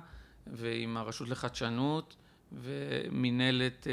ועם 0.48 0.98
הרשות 0.98 1.30
לחדשנות 1.30 2.16
ומינהלת 2.52 3.88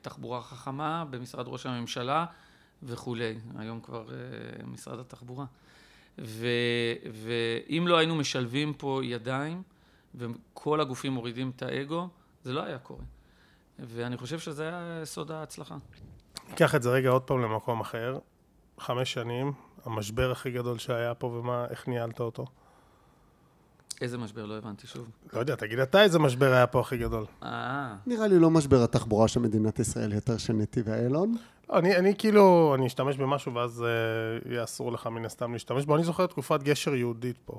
תחבורה 0.00 0.42
חכמה 0.42 1.04
במשרד 1.10 1.48
ראש 1.48 1.66
הממשלה 1.66 2.26
וכולי, 2.82 3.34
היום 3.58 3.80
כבר 3.80 4.06
משרד 4.66 4.98
התחבורה. 4.98 5.44
ו, 6.18 6.46
ואם 7.12 7.88
לא 7.88 7.98
היינו 7.98 8.16
משלבים 8.16 8.74
פה 8.74 9.00
ידיים 9.04 9.62
וכל 10.14 10.80
הגופים 10.80 11.12
מורידים 11.12 11.52
את 11.56 11.62
האגו, 11.62 12.08
זה 12.46 12.52
לא 12.52 12.62
היה 12.62 12.78
קורה. 12.78 13.04
ואני 13.78 14.16
חושב 14.16 14.38
שזה 14.38 14.62
היה 14.62 15.04
סוד 15.04 15.30
ההצלחה. 15.30 15.76
ניקח 16.48 16.74
את 16.74 16.82
זה 16.82 16.90
רגע 16.90 17.08
עוד 17.08 17.22
פעם 17.22 17.42
למקום 17.42 17.80
אחר. 17.80 18.18
חמש 18.80 19.12
שנים, 19.12 19.52
המשבר 19.84 20.30
הכי 20.30 20.50
גדול 20.50 20.78
שהיה 20.78 21.14
פה, 21.14 21.26
ומה, 21.26 21.66
איך 21.70 21.88
ניהלת 21.88 22.20
אותו? 22.20 22.46
איזה 24.00 24.18
משבר? 24.18 24.46
לא 24.46 24.56
הבנתי 24.58 24.86
שוב. 24.86 25.10
לא 25.32 25.40
יודע, 25.40 25.54
תגיד 25.54 25.78
אתה 25.78 26.02
איזה 26.02 26.18
משבר 26.18 26.52
היה 26.52 26.66
פה 26.66 26.80
הכי 26.80 26.96
גדול. 26.96 27.24
אה. 27.42 27.96
נראה 28.06 28.26
לי 28.26 28.38
לא 28.38 28.50
משבר 28.50 28.82
התחבורה 28.82 29.28
של 29.28 29.40
מדינת 29.40 29.78
ישראל, 29.78 30.12
יותר 30.12 30.38
של 30.38 30.52
נתיב 30.52 30.88
איילון. 30.88 31.34
לא, 31.68 31.78
אני, 31.78 31.96
אני 31.96 32.14
כאילו, 32.18 32.74
אני 32.74 32.86
אשתמש 32.86 33.16
במשהו 33.16 33.54
ואז 33.54 33.82
אה, 33.82 34.50
יהיה 34.50 34.64
אסור 34.64 34.92
לך 34.92 35.06
מן 35.06 35.24
הסתם 35.24 35.52
להשתמש 35.52 35.84
בו. 35.84 35.96
אני 35.96 36.04
זוכר 36.04 36.26
תקופת 36.26 36.62
גשר 36.62 36.94
יהודית 36.94 37.38
פה. 37.44 37.58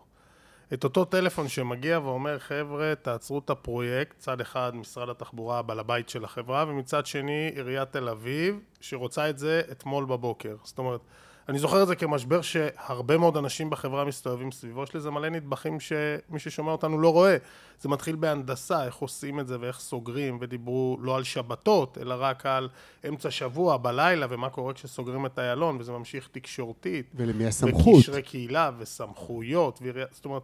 את 0.73 0.83
אותו 0.83 1.05
טלפון 1.05 1.47
שמגיע 1.47 1.99
ואומר, 1.99 2.39
חבר'ה, 2.39 2.93
תעצרו 3.01 3.39
את 3.39 3.49
הפרויקט, 3.49 4.17
צד 4.17 4.41
אחד 4.41 4.75
משרד 4.75 5.09
התחבורה, 5.09 5.61
בעל 5.61 5.79
הבית 5.79 6.09
של 6.09 6.23
החברה, 6.23 6.65
ומצד 6.67 7.05
שני 7.05 7.51
עיריית 7.55 7.91
תל 7.91 8.09
אביב, 8.09 8.59
שרוצה 8.81 9.29
את 9.29 9.37
זה 9.37 9.61
אתמול 9.71 10.05
בבוקר. 10.05 10.55
זאת 10.63 10.77
אומרת, 10.77 11.01
אני 11.49 11.59
זוכר 11.59 11.83
את 11.83 11.87
זה 11.87 11.95
כמשבר 11.95 12.41
שהרבה 12.41 13.17
מאוד 13.17 13.37
אנשים 13.37 13.69
בחברה 13.69 14.05
מסתובבים 14.05 14.51
סביבו, 14.51 14.83
יש 14.83 14.95
לזה 14.95 15.11
מלא 15.11 15.29
נדבכים 15.29 15.79
שמי 15.79 16.39
ששומע 16.39 16.71
אותנו 16.71 16.99
לא 16.99 17.13
רואה. 17.13 17.37
זה 17.79 17.89
מתחיל 17.89 18.15
בהנדסה, 18.15 18.85
איך 18.85 18.95
עושים 18.95 19.39
את 19.39 19.47
זה 19.47 19.57
ואיך 19.59 19.79
סוגרים, 19.79 20.37
ודיברו 20.41 20.97
לא 21.01 21.17
על 21.17 21.23
שבתות, 21.23 21.97
אלא 22.01 22.15
רק 22.19 22.45
על 22.45 22.69
אמצע 23.07 23.31
שבוע, 23.31 23.77
בלילה, 23.77 24.27
ומה 24.29 24.49
קורה 24.49 24.73
כשסוגרים 24.73 25.25
את 25.25 25.39
איילון, 25.39 25.77
וזה 25.79 25.91
ממשיך 25.91 26.29
תקשורתית. 26.31 27.11
ולמי 27.15 27.45
הסמכות? 27.45 27.95
וקשרי 27.99 28.21
קהילה 28.21 28.71
וסמכויות, 28.77 29.79
ועירייה, 29.81 30.07
זאת 30.11 30.25
אומרת, 30.25 30.43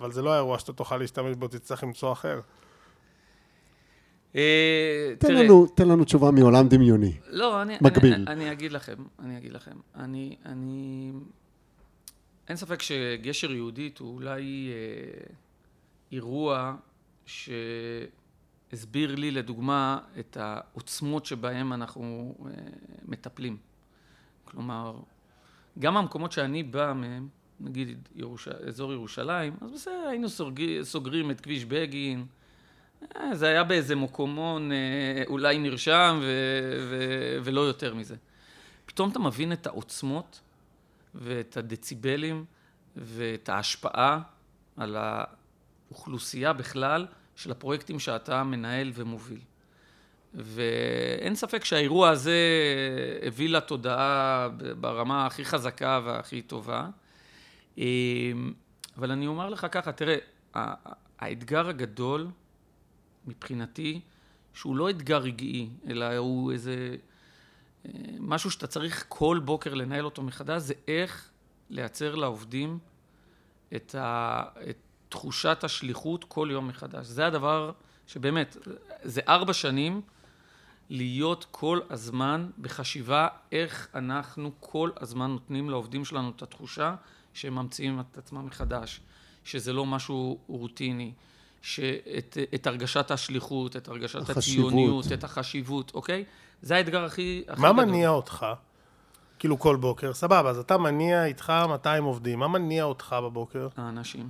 אבל 0.00 0.12
זה 0.12 0.22
לא 0.22 0.32
האירוע 0.32 0.58
שאתה 0.58 0.72
תוכל 0.72 0.96
להשתמש 0.96 1.36
בו, 1.36 1.48
תצטרך 1.48 1.82
למצוא 1.82 2.12
אחר. 2.12 2.40
אה, 4.36 5.12
תן 5.18 5.34
לנו, 5.34 5.66
תן 5.66 5.88
לנו 5.88 6.04
תשובה 6.04 6.30
מעולם 6.30 6.68
דמיוני. 6.68 7.12
לא, 7.28 7.62
אני, 7.62 7.76
מקביל. 7.80 8.14
אני, 8.14 8.26
אני 8.26 8.52
אגיד 8.52 8.72
לכם, 8.72 8.96
אני 9.18 9.38
אגיד 9.38 9.52
לכם. 9.52 9.76
אני, 9.94 10.36
אני... 10.46 11.12
אין 12.48 12.56
ספק 12.56 12.82
שגשר 12.82 13.52
יהודית 13.52 13.98
הוא 13.98 14.14
אולי 14.14 14.70
אה, 14.70 15.34
אירוע 16.12 16.74
שהסביר 17.26 19.14
לי, 19.14 19.30
לדוגמה, 19.30 19.98
את 20.18 20.36
העוצמות 20.36 21.26
שבהם 21.26 21.72
אנחנו 21.72 22.34
אה, 22.46 22.52
מטפלים. 23.08 23.56
כלומר, 24.44 24.96
גם 25.78 25.96
המקומות 25.96 26.32
שאני 26.32 26.62
בא 26.62 26.92
מהם, 26.92 27.28
נגיד 27.60 28.08
ירוש... 28.16 28.48
אזור 28.48 28.92
ירושלים, 28.92 29.52
אז 29.60 29.72
בסדר, 29.72 30.06
היינו 30.08 30.28
סוגרים, 30.28 30.84
סוגרים 30.84 31.30
את 31.30 31.40
כביש 31.40 31.64
בגין, 31.64 32.26
זה 33.32 33.48
היה 33.48 33.64
באיזה 33.64 33.96
מקומון 33.96 34.72
אה, 34.72 34.76
אולי 35.26 35.58
נרשם 35.58 36.18
ו- 36.22 36.86
ו- 36.90 37.38
ולא 37.44 37.60
יותר 37.60 37.94
מזה. 37.94 38.16
פתאום 38.86 39.10
אתה 39.10 39.18
מבין 39.18 39.52
את 39.52 39.66
העוצמות 39.66 40.40
ואת 41.14 41.56
הדציבלים 41.56 42.44
ואת 42.96 43.48
ההשפעה 43.48 44.20
על 44.76 44.96
האוכלוסייה 44.98 46.52
בכלל 46.52 47.06
של 47.36 47.50
הפרויקטים 47.50 47.98
שאתה 47.98 48.44
מנהל 48.44 48.92
ומוביל. 48.94 49.40
ואין 50.34 51.34
ספק 51.34 51.64
שהאירוע 51.64 52.08
הזה 52.08 52.38
הביא 53.22 53.48
לתודעה 53.48 54.48
ברמה 54.80 55.26
הכי 55.26 55.44
חזקה 55.44 56.00
והכי 56.04 56.42
טובה. 56.42 56.88
אה, 57.78 57.84
אבל 58.98 59.10
אני 59.10 59.26
אומר 59.26 59.50
לך 59.50 59.66
ככה, 59.70 59.92
תראה, 59.92 60.16
האתגר 61.18 61.68
הגדול 61.68 62.28
מבחינתי, 63.30 64.00
שהוא 64.54 64.76
לא 64.76 64.90
אתגר 64.90 65.18
רגעי, 65.18 65.68
אלא 65.88 66.16
הוא 66.16 66.52
איזה 66.52 66.96
אה, 67.86 67.90
משהו 68.20 68.50
שאתה 68.50 68.66
צריך 68.66 69.04
כל 69.08 69.40
בוקר 69.44 69.74
לנהל 69.74 70.04
אותו 70.04 70.22
מחדש, 70.22 70.62
זה 70.62 70.74
איך 70.88 71.30
לייצר 71.70 72.14
לעובדים 72.14 72.78
את, 73.76 73.94
ה, 73.94 74.42
את 74.70 74.76
תחושת 75.08 75.64
השליחות 75.64 76.24
כל 76.24 76.48
יום 76.52 76.68
מחדש. 76.68 77.06
זה 77.06 77.26
הדבר 77.26 77.72
שבאמת, 78.06 78.56
זה 79.02 79.20
ארבע 79.28 79.52
שנים 79.52 80.00
להיות 80.90 81.46
כל 81.50 81.80
הזמן 81.90 82.50
בחשיבה 82.58 83.28
איך 83.52 83.88
אנחנו 83.94 84.50
כל 84.60 84.90
הזמן 84.96 85.30
נותנים 85.30 85.70
לעובדים 85.70 86.04
שלנו 86.04 86.30
את 86.36 86.42
התחושה 86.42 86.94
שהם 87.34 87.54
ממציאים 87.54 88.00
את 88.00 88.18
עצמם 88.18 88.46
מחדש, 88.46 89.00
שזה 89.44 89.72
לא 89.72 89.86
משהו 89.86 90.38
רוטיני. 90.46 91.12
שאת 91.62 92.38
את 92.54 92.66
הרגשת 92.66 93.10
השליחות, 93.10 93.76
את 93.76 93.88
הרגשת 93.88 94.20
החשיבות. 94.20 94.68
הציוניות, 94.72 95.04
את 95.12 95.24
החשיבות, 95.24 95.92
אוקיי? 95.94 96.24
זה 96.62 96.76
האתגר 96.76 97.04
הכי, 97.04 97.44
הכי 97.48 97.62
מה 97.62 97.72
גדול. 97.72 97.84
מניע 97.84 98.08
אותך? 98.08 98.46
כאילו 99.38 99.58
כל 99.58 99.76
בוקר, 99.76 100.14
סבבה, 100.14 100.50
אז 100.50 100.58
אתה 100.58 100.78
מניע 100.78 101.24
איתך 101.24 101.52
200 101.68 102.04
עובדים, 102.04 102.38
מה 102.38 102.48
מניע 102.48 102.84
אותך 102.84 103.16
בבוקר? 103.24 103.68
האנשים. 103.76 104.28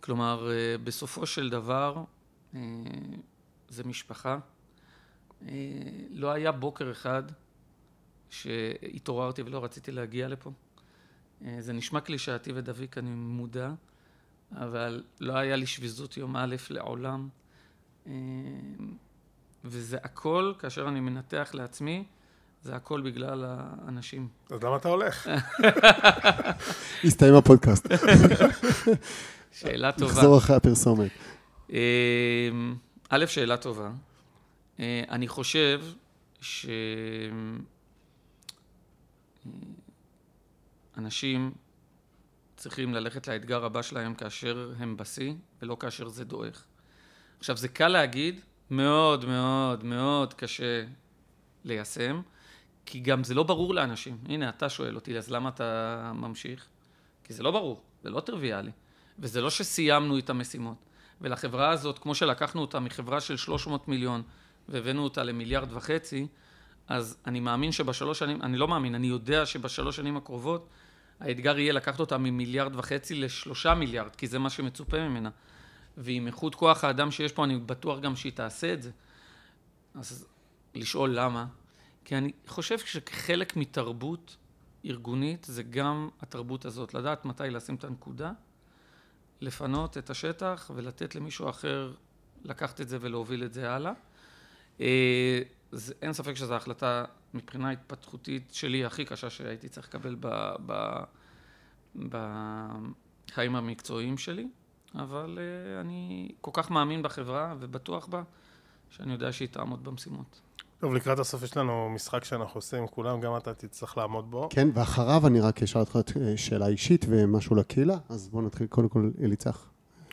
כלומר, 0.00 0.50
אה, 0.50 0.78
בסופו 0.84 1.26
של 1.26 1.50
דבר, 1.50 2.04
אה, 2.54 2.60
זה 3.68 3.84
משפחה. 3.84 4.38
אה, 5.48 5.54
לא 6.10 6.30
היה 6.30 6.52
בוקר 6.52 6.90
אחד 6.90 7.22
שהתעוררתי 8.30 9.42
ולא 9.42 9.64
רציתי 9.64 9.92
להגיע 9.92 10.28
לפה. 10.28 10.50
זה 11.58 11.72
נשמע 11.72 12.00
קלישאתי 12.00 12.52
ודביק, 12.54 12.98
אני 12.98 13.10
מודע, 13.10 13.70
אבל 14.56 15.02
לא 15.20 15.36
היה 15.36 15.56
לי 15.56 15.66
שביזות 15.66 16.16
יום 16.16 16.36
א' 16.36 16.56
לעולם. 16.70 17.28
אה, 18.06 18.12
וזה 19.64 19.98
הכל, 20.02 20.52
כאשר 20.58 20.88
אני 20.88 21.00
מנתח 21.00 21.50
לעצמי, 21.54 22.04
זה 22.62 22.76
הכל 22.76 23.00
בגלל 23.00 23.44
האנשים. 23.46 24.28
אז 24.50 24.62
למה 24.62 24.76
אתה 24.76 24.88
הולך? 24.88 25.28
הסתיים 27.04 27.34
הפודקאסט. 27.34 27.86
שאלה 29.52 29.92
טובה. 29.92 30.12
נחזור 30.12 30.38
אחרי 30.38 30.56
הפרסומת. 30.56 31.10
אמ, 31.70 31.76
א', 33.08 33.26
שאלה 33.26 33.56
טובה. 33.56 33.90
אה, 34.80 35.02
אני 35.10 35.28
חושב 35.28 35.82
שאנשים 40.96 41.52
צריכים 42.62 42.94
ללכת 42.94 43.28
לאתגר 43.28 43.64
הבא 43.64 43.82
שלהם 43.82 44.14
כאשר 44.14 44.72
הם 44.78 44.96
בשיא, 44.96 45.32
ולא 45.62 45.76
כאשר 45.80 46.08
זה 46.08 46.24
דועך. 46.24 46.64
עכשיו, 47.38 47.56
זה 47.56 47.68
קל 47.68 47.88
להגיד, 47.88 48.40
מאוד 48.70 49.24
מאוד 49.24 49.84
מאוד 49.84 50.34
קשה 50.34 50.84
ליישם, 51.64 52.20
כי 52.86 53.00
גם 53.00 53.24
זה 53.24 53.34
לא 53.34 53.42
ברור 53.42 53.74
לאנשים. 53.74 54.18
הנה, 54.28 54.48
אתה 54.48 54.68
שואל 54.68 54.94
אותי, 54.94 55.18
אז 55.18 55.30
למה 55.30 55.48
אתה 55.48 56.12
ממשיך? 56.14 56.66
כי 57.24 57.32
זה 57.32 57.42
לא 57.42 57.50
ברור, 57.50 57.82
זה 58.02 58.10
לא 58.10 58.20
טריוויאלי. 58.20 58.70
וזה 59.18 59.40
לא 59.40 59.50
שסיימנו 59.50 60.18
את 60.18 60.30
המשימות. 60.30 60.76
ולחברה 61.20 61.70
הזאת, 61.70 61.98
כמו 61.98 62.14
שלקחנו 62.14 62.60
אותה 62.60 62.80
מחברה 62.80 63.20
של 63.20 63.36
300 63.36 63.88
מיליון 63.88 64.22
והבאנו 64.68 65.04
אותה 65.04 65.22
למיליארד 65.22 65.72
וחצי, 65.72 66.26
אז 66.88 67.16
אני 67.26 67.40
מאמין 67.40 67.72
שבשלוש 67.72 68.18
שנים, 68.18 68.42
אני 68.42 68.56
לא 68.56 68.68
מאמין, 68.68 68.94
אני 68.94 69.06
יודע 69.06 69.46
שבשלוש 69.46 69.96
שנים 69.96 70.16
הקרובות 70.16 70.68
האתגר 71.22 71.58
יהיה 71.58 71.72
לקחת 71.72 72.00
אותה 72.00 72.18
ממיליארד 72.18 72.76
וחצי 72.76 73.14
לשלושה 73.14 73.74
מיליארד, 73.74 74.16
כי 74.16 74.26
זה 74.26 74.38
מה 74.38 74.50
שמצופה 74.50 75.08
ממנה. 75.08 75.30
ועם 75.96 76.26
איכות 76.26 76.54
כוח 76.54 76.84
האדם 76.84 77.10
שיש 77.10 77.32
פה, 77.32 77.44
אני 77.44 77.58
בטוח 77.58 78.00
גם 78.00 78.16
שהיא 78.16 78.32
תעשה 78.32 78.72
את 78.72 78.82
זה. 78.82 78.90
אז 79.94 80.26
לשאול 80.74 81.10
למה? 81.10 81.46
כי 82.04 82.16
אני 82.16 82.32
חושב 82.46 82.78
שכחלק 82.78 83.56
מתרבות 83.56 84.36
ארגונית, 84.84 85.44
זה 85.44 85.62
גם 85.62 86.08
התרבות 86.22 86.64
הזאת, 86.64 86.94
לדעת 86.94 87.24
מתי 87.24 87.50
לשים 87.50 87.74
את 87.74 87.84
הנקודה, 87.84 88.32
לפנות 89.40 89.98
את 89.98 90.10
השטח 90.10 90.70
ולתת 90.74 91.14
למישהו 91.14 91.50
אחר 91.50 91.92
לקחת 92.44 92.80
את 92.80 92.88
זה 92.88 92.98
ולהוביל 93.00 93.44
את 93.44 93.52
זה 93.52 93.70
הלאה. 93.70 93.92
אה, 94.80 95.40
אין 96.02 96.12
ספק 96.12 96.34
שזו 96.34 96.54
החלטה 96.54 97.04
מבחינה 97.34 97.70
התפתחותית 97.70 98.48
שלי 98.52 98.84
הכי 98.84 99.04
קשה 99.04 99.30
שהייתי 99.30 99.68
צריך 99.68 99.88
לקבל 99.88 100.16
ב, 100.20 100.54
ב, 100.66 100.96
בחיים 102.08 103.56
המקצועיים 103.56 104.18
שלי, 104.18 104.48
אבל 104.94 105.38
אה, 105.38 105.80
אני 105.80 106.28
כל 106.40 106.50
כך 106.54 106.70
מאמין 106.70 107.02
בחברה 107.02 107.54
ובטוח 107.60 108.06
בה, 108.06 108.22
שאני 108.90 109.12
יודע 109.12 109.32
שהיא 109.32 109.48
תעמוד 109.48 109.84
במשימות. 109.84 110.40
טוב, 110.80 110.94
לקראת 110.94 111.18
הסוף 111.18 111.42
יש 111.42 111.56
לנו 111.56 111.90
משחק 111.90 112.24
שאנחנו 112.24 112.58
עושים 112.58 112.78
עם 112.78 112.86
כולם, 112.86 113.20
גם 113.20 113.36
אתה 113.36 113.54
תצטרך 113.54 113.98
לעמוד 113.98 114.30
בו. 114.30 114.48
כן, 114.50 114.68
ואחריו 114.74 115.26
אני 115.26 115.40
רק 115.40 115.62
אשאל 115.62 115.80
אותך 115.80 115.96
אה, 115.96 116.36
שאלה 116.36 116.66
אישית 116.66 117.04
ומשהו 117.08 117.56
לקהילה, 117.56 117.96
אז 118.08 118.28
בואו 118.28 118.42
נתחיל 118.42 118.66
קודם 118.66 118.88
כל, 118.88 119.10
אליצח. 119.22 119.66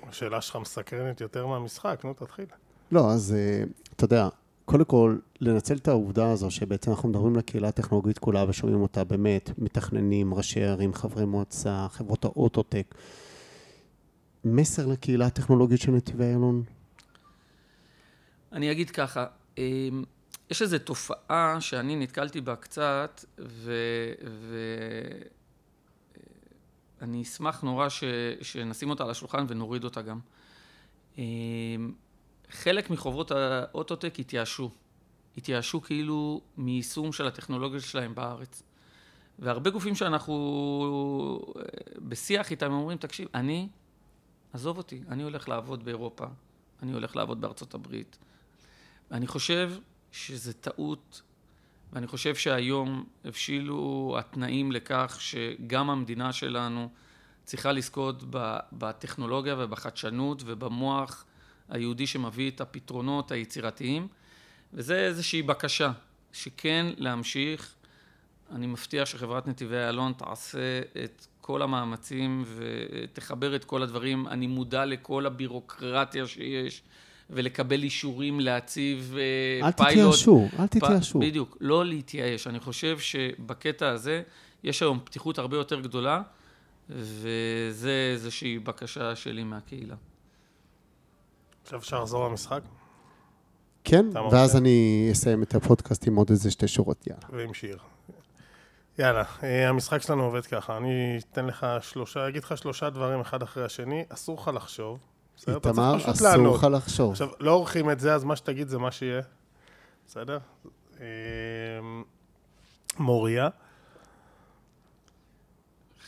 השאלה 0.07 0.41
שלך 0.41 0.55
מסקרנת 0.55 1.21
יותר 1.21 1.47
מהמשחק, 1.47 2.01
נו, 2.03 2.13
תתחיל. 2.13 2.45
לא, 2.91 3.11
אז 3.11 3.35
אה, 3.37 3.63
אתה 3.95 4.03
יודע, 4.03 4.29
קודם 4.69 4.85
כל, 4.85 5.17
לנצל 5.41 5.75
את 5.77 5.87
העובדה 5.87 6.31
הזו 6.31 6.51
שבעצם 6.51 6.91
אנחנו 6.91 7.09
מדברים 7.09 7.35
לקהילה 7.35 7.67
הטכנולוגית 7.67 8.17
כולה 8.17 8.45
ושומעים 8.49 8.81
אותה 8.81 9.03
באמת, 9.03 9.51
מתכננים, 9.57 10.33
ראשי 10.33 10.63
ערים, 10.63 10.93
חברי 10.93 11.25
מועצה, 11.25 11.87
חברות 11.91 12.25
האוטוטק. 12.25 12.95
מסר 14.45 14.85
לקהילה 14.85 15.25
הטכנולוגית 15.25 15.81
של 15.81 15.91
נתיבי 15.91 16.23
איילון? 16.23 16.63
אני 18.51 18.71
אגיד 18.71 18.89
ככה, 18.89 19.25
אמ, 19.57 20.03
יש 20.49 20.61
איזו 20.61 20.77
תופעה 20.79 21.61
שאני 21.61 21.95
נתקלתי 21.95 22.41
בה 22.41 22.55
קצת, 22.55 23.25
ואני 26.99 27.17
ו... 27.17 27.21
אשמח 27.21 27.61
נורא 27.61 27.89
ש... 27.89 28.03
שנשים 28.41 28.89
אותה 28.89 29.03
על 29.03 29.09
השולחן 29.09 29.45
ונוריד 29.47 29.83
אותה 29.83 30.01
גם. 30.01 30.19
חלק 32.51 32.89
מחברות 32.89 33.31
האוטוטק 33.31 34.19
התייאשו. 34.19 34.71
התייאשו 35.37 35.81
כאילו 35.81 36.41
מיישום 36.57 37.11
של 37.11 37.27
הטכנולוגיה 37.27 37.79
שלהם 37.79 38.15
בארץ. 38.15 38.63
והרבה 39.39 39.69
גופים 39.69 39.95
שאנחנו 39.95 41.53
אה, 41.57 41.61
בשיח 41.99 42.51
איתם 42.51 42.71
אומרים, 42.71 42.97
תקשיב, 42.97 43.27
אני 43.33 43.67
עזוב 44.53 44.77
אותי, 44.77 45.01
אני 45.09 45.23
הולך 45.23 45.49
לעבוד 45.49 45.85
באירופה, 45.85 46.25
אני 46.83 46.93
הולך 46.93 47.15
לעבוד 47.15 47.41
בארצות 47.41 47.73
הברית. 47.73 48.17
ואני 49.11 49.27
חושב 49.27 49.73
שזה 50.11 50.53
טעות, 50.53 51.21
ואני 51.93 52.07
חושב 52.07 52.35
שהיום 52.35 53.05
הבשילו 53.25 54.15
התנאים 54.19 54.71
לכך 54.71 55.17
שגם 55.19 55.89
המדינה 55.89 56.33
שלנו 56.33 56.89
צריכה 57.43 57.71
לזכות 57.71 58.23
בטכנולוגיה 58.71 59.55
ובחדשנות 59.57 60.43
ובמוח 60.45 61.25
היהודי 61.69 62.07
שמביא 62.07 62.51
את 62.51 62.61
הפתרונות 62.61 63.31
היצירתיים, 63.31 64.07
וזה 64.73 64.95
איזושהי 64.95 65.41
בקשה, 65.41 65.91
שכן 66.33 66.85
להמשיך. 66.97 67.73
אני 68.51 68.67
מבטיח 68.67 69.05
שחברת 69.05 69.47
נתיבי 69.47 69.75
איילון 69.75 70.13
תעשה 70.17 70.81
את 71.03 71.27
כל 71.41 71.61
המאמצים 71.61 72.43
ותחבר 72.55 73.55
את 73.55 73.65
כל 73.65 73.83
הדברים. 73.83 74.27
אני 74.27 74.47
מודע 74.47 74.85
לכל 74.85 75.25
הבירוקרטיה 75.25 76.27
שיש, 76.27 76.81
ולקבל 77.29 77.83
אישורים 77.83 78.39
להציב 78.39 79.15
אה, 79.17 79.67
אל 79.67 79.71
פיילוט. 79.71 79.97
אל 79.97 80.11
תתייאשו, 80.11 80.47
אל 80.59 80.67
תתייאשו. 80.67 81.19
בדיוק, 81.19 81.57
לא 81.61 81.85
להתייאש. 81.85 82.47
אני 82.47 82.59
חושב 82.59 82.99
שבקטע 82.99 83.89
הזה 83.89 84.21
יש 84.63 84.81
היום 84.81 84.99
פתיחות 85.03 85.39
הרבה 85.39 85.57
יותר 85.57 85.79
גדולה, 85.79 86.21
וזה 86.89 88.09
איזושהי 88.13 88.59
בקשה 88.59 89.15
שלי 89.15 89.43
מהקהילה. 89.43 89.95
עכשיו 91.69 91.79
אפשר 91.79 92.01
לחזור 92.01 92.27
למשחק? 92.27 92.61
כן, 93.83 94.05
ואז 94.31 94.55
אני 94.55 95.09
אסיים 95.11 95.43
את 95.43 95.55
הפודקאסט 95.55 96.07
עם 96.07 96.15
עוד 96.15 96.29
איזה 96.29 96.51
שתי 96.51 96.67
שורות, 96.67 97.07
יאללה. 97.07 97.21
ועם 97.29 97.53
שיר. 97.53 97.77
יאללה, 98.99 99.23
אה, 99.43 99.69
המשחק 99.69 100.01
שלנו 100.01 100.23
עובד 100.23 100.45
ככה, 100.45 100.77
אני 100.77 101.19
אתן 101.31 101.45
לך 101.45 101.67
שלושה, 101.81 102.27
אגיד 102.27 102.43
לך 102.43 102.57
שלושה 102.57 102.89
דברים 102.89 103.19
אחד 103.19 103.41
אחרי 103.43 103.65
השני, 103.65 104.03
אסור 104.09 104.37
לך 104.41 104.51
לחשוב. 104.53 104.99
איתמר, 105.47 105.97
אסור 106.11 106.55
לך 106.55 106.67
לחשוב. 106.71 107.11
עכשיו, 107.11 107.29
לא 107.39 107.51
עורכים 107.51 107.91
את 107.91 107.99
זה, 107.99 108.13
אז 108.15 108.23
מה 108.23 108.35
שתגיד 108.35 108.67
זה 108.67 108.77
מה 108.77 108.91
שיהיה. 108.91 109.21
בסדר? 110.07 110.37
אה, 110.99 111.05
מוריה. 112.99 113.49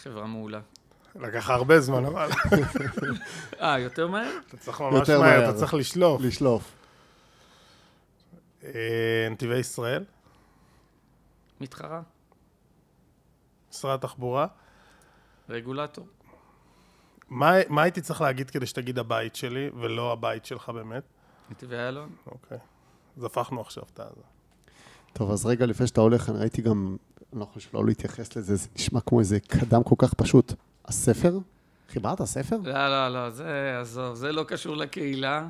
חברה 0.01 0.27
מעולה. 0.27 0.59
לקח 1.15 1.49
הרבה 1.49 1.79
זמן, 1.79 2.05
אבל... 2.05 2.29
אה, 3.61 3.79
יותר 3.79 4.07
מהר? 4.07 4.31
אתה 4.47 4.57
צריך 4.57 4.81
ממש 4.81 5.09
מהר, 5.09 5.49
אתה 5.49 5.57
צריך 5.57 5.73
לשלוף. 5.73 6.21
לשלוף. 6.21 6.71
אה, 8.63 9.27
נתיבי 9.31 9.57
ישראל. 9.57 10.03
מתחרה. 11.61 12.01
משרד 13.71 13.93
התחבורה. 13.93 14.47
רגולטור. 15.49 16.07
מה, 17.29 17.53
מה 17.69 17.83
הייתי 17.83 18.01
צריך 18.01 18.21
להגיד 18.21 18.49
כדי 18.49 18.65
שתגיד 18.65 18.99
הבית 18.99 19.35
שלי, 19.35 19.69
ולא 19.79 20.11
הבית 20.11 20.45
שלך 20.45 20.69
באמת? 20.69 21.03
נתיבי 21.51 21.75
איילון. 21.75 22.09
אוקיי. 22.27 22.57
אז 23.17 23.23
הפכנו 23.23 23.61
עכשיו 23.61 23.83
את 23.93 23.99
ה... 23.99 24.03
טוב, 25.13 25.31
אז 25.31 25.45
רגע 25.45 25.65
לפני 25.65 25.87
שאתה 25.87 26.01
הולך, 26.01 26.29
אני 26.29 26.39
ראיתי 26.39 26.61
גם, 26.61 26.97
אני 27.33 27.39
לא 27.39 27.45
חושב 27.45 27.69
לא 27.73 27.85
להתייחס 27.85 28.35
לזה, 28.35 28.55
זה 28.55 28.67
נשמע 28.75 28.99
כמו 29.01 29.19
איזה 29.19 29.39
קדם 29.39 29.83
כל 29.83 29.95
כך 29.97 30.13
פשוט. 30.13 30.53
הספר? 30.85 31.37
חיברת 31.89 32.23
ספר? 32.23 32.57
לא, 32.63 32.87
לא, 32.87 33.09
לא, 33.09 33.29
זה, 33.29 33.77
עזוב, 33.81 34.15
זה 34.15 34.31
לא 34.31 34.43
קשור 34.43 34.77
לקהילה. 34.77 35.47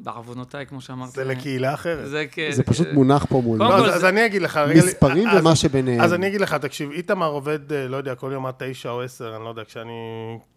בעוונותיי, 0.00 0.66
כמו 0.66 0.80
שאמרתי. 0.80 1.12
זה 1.12 1.24
לקהילה 1.24 1.74
אחרת. 1.74 2.08
זה 2.08 2.26
כן. 2.30 2.50
זה 2.52 2.62
פשוט 2.62 2.88
מונח 2.92 3.26
פה 3.28 3.40
מול... 3.40 3.58
לא, 3.58 3.94
אז 3.94 4.04
אני 4.04 4.26
אגיד 4.26 4.42
לך, 4.42 4.56
רגע... 4.56 4.78
מספרים 4.78 5.28
ומה 5.38 5.56
שביניהם. 5.56 6.00
אז 6.00 6.14
אני 6.14 6.26
אגיד 6.28 6.40
לך, 6.40 6.54
תקשיב, 6.54 6.90
איתמר 6.90 7.26
עובד, 7.26 7.72
אה, 7.72 7.88
לא 7.88 7.96
יודע, 7.96 8.14
כל 8.14 8.30
יום 8.32 8.46
עד 8.46 8.54
תשע 8.58 8.90
או 8.90 9.02
עשר, 9.02 9.36
אני 9.36 9.44
לא 9.44 9.48
יודע, 9.48 9.62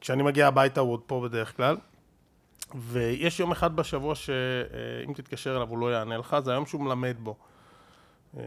כשאני 0.01 0.23
מגיע 0.23 0.47
הביתה 0.47 0.81
הוא 0.81 0.91
עוד 0.91 1.01
פה 1.05 1.21
בדרך 1.23 1.57
כלל. 1.57 1.77
ויש 2.75 3.39
יום 3.39 3.51
אחד 3.51 3.75
בשבוע 3.75 4.15
שאם 4.15 4.33
אה, 5.09 5.13
תתקשר 5.13 5.55
אליו 5.55 5.69
הוא 5.69 5.77
לא 5.77 5.93
יענה 5.93 6.17
לך, 6.17 6.35
זה 6.45 6.51
היום 6.51 6.65
שהוא 6.65 6.81
מלמד 6.81 7.15
בו. 7.19 7.35
אה, 8.37 8.43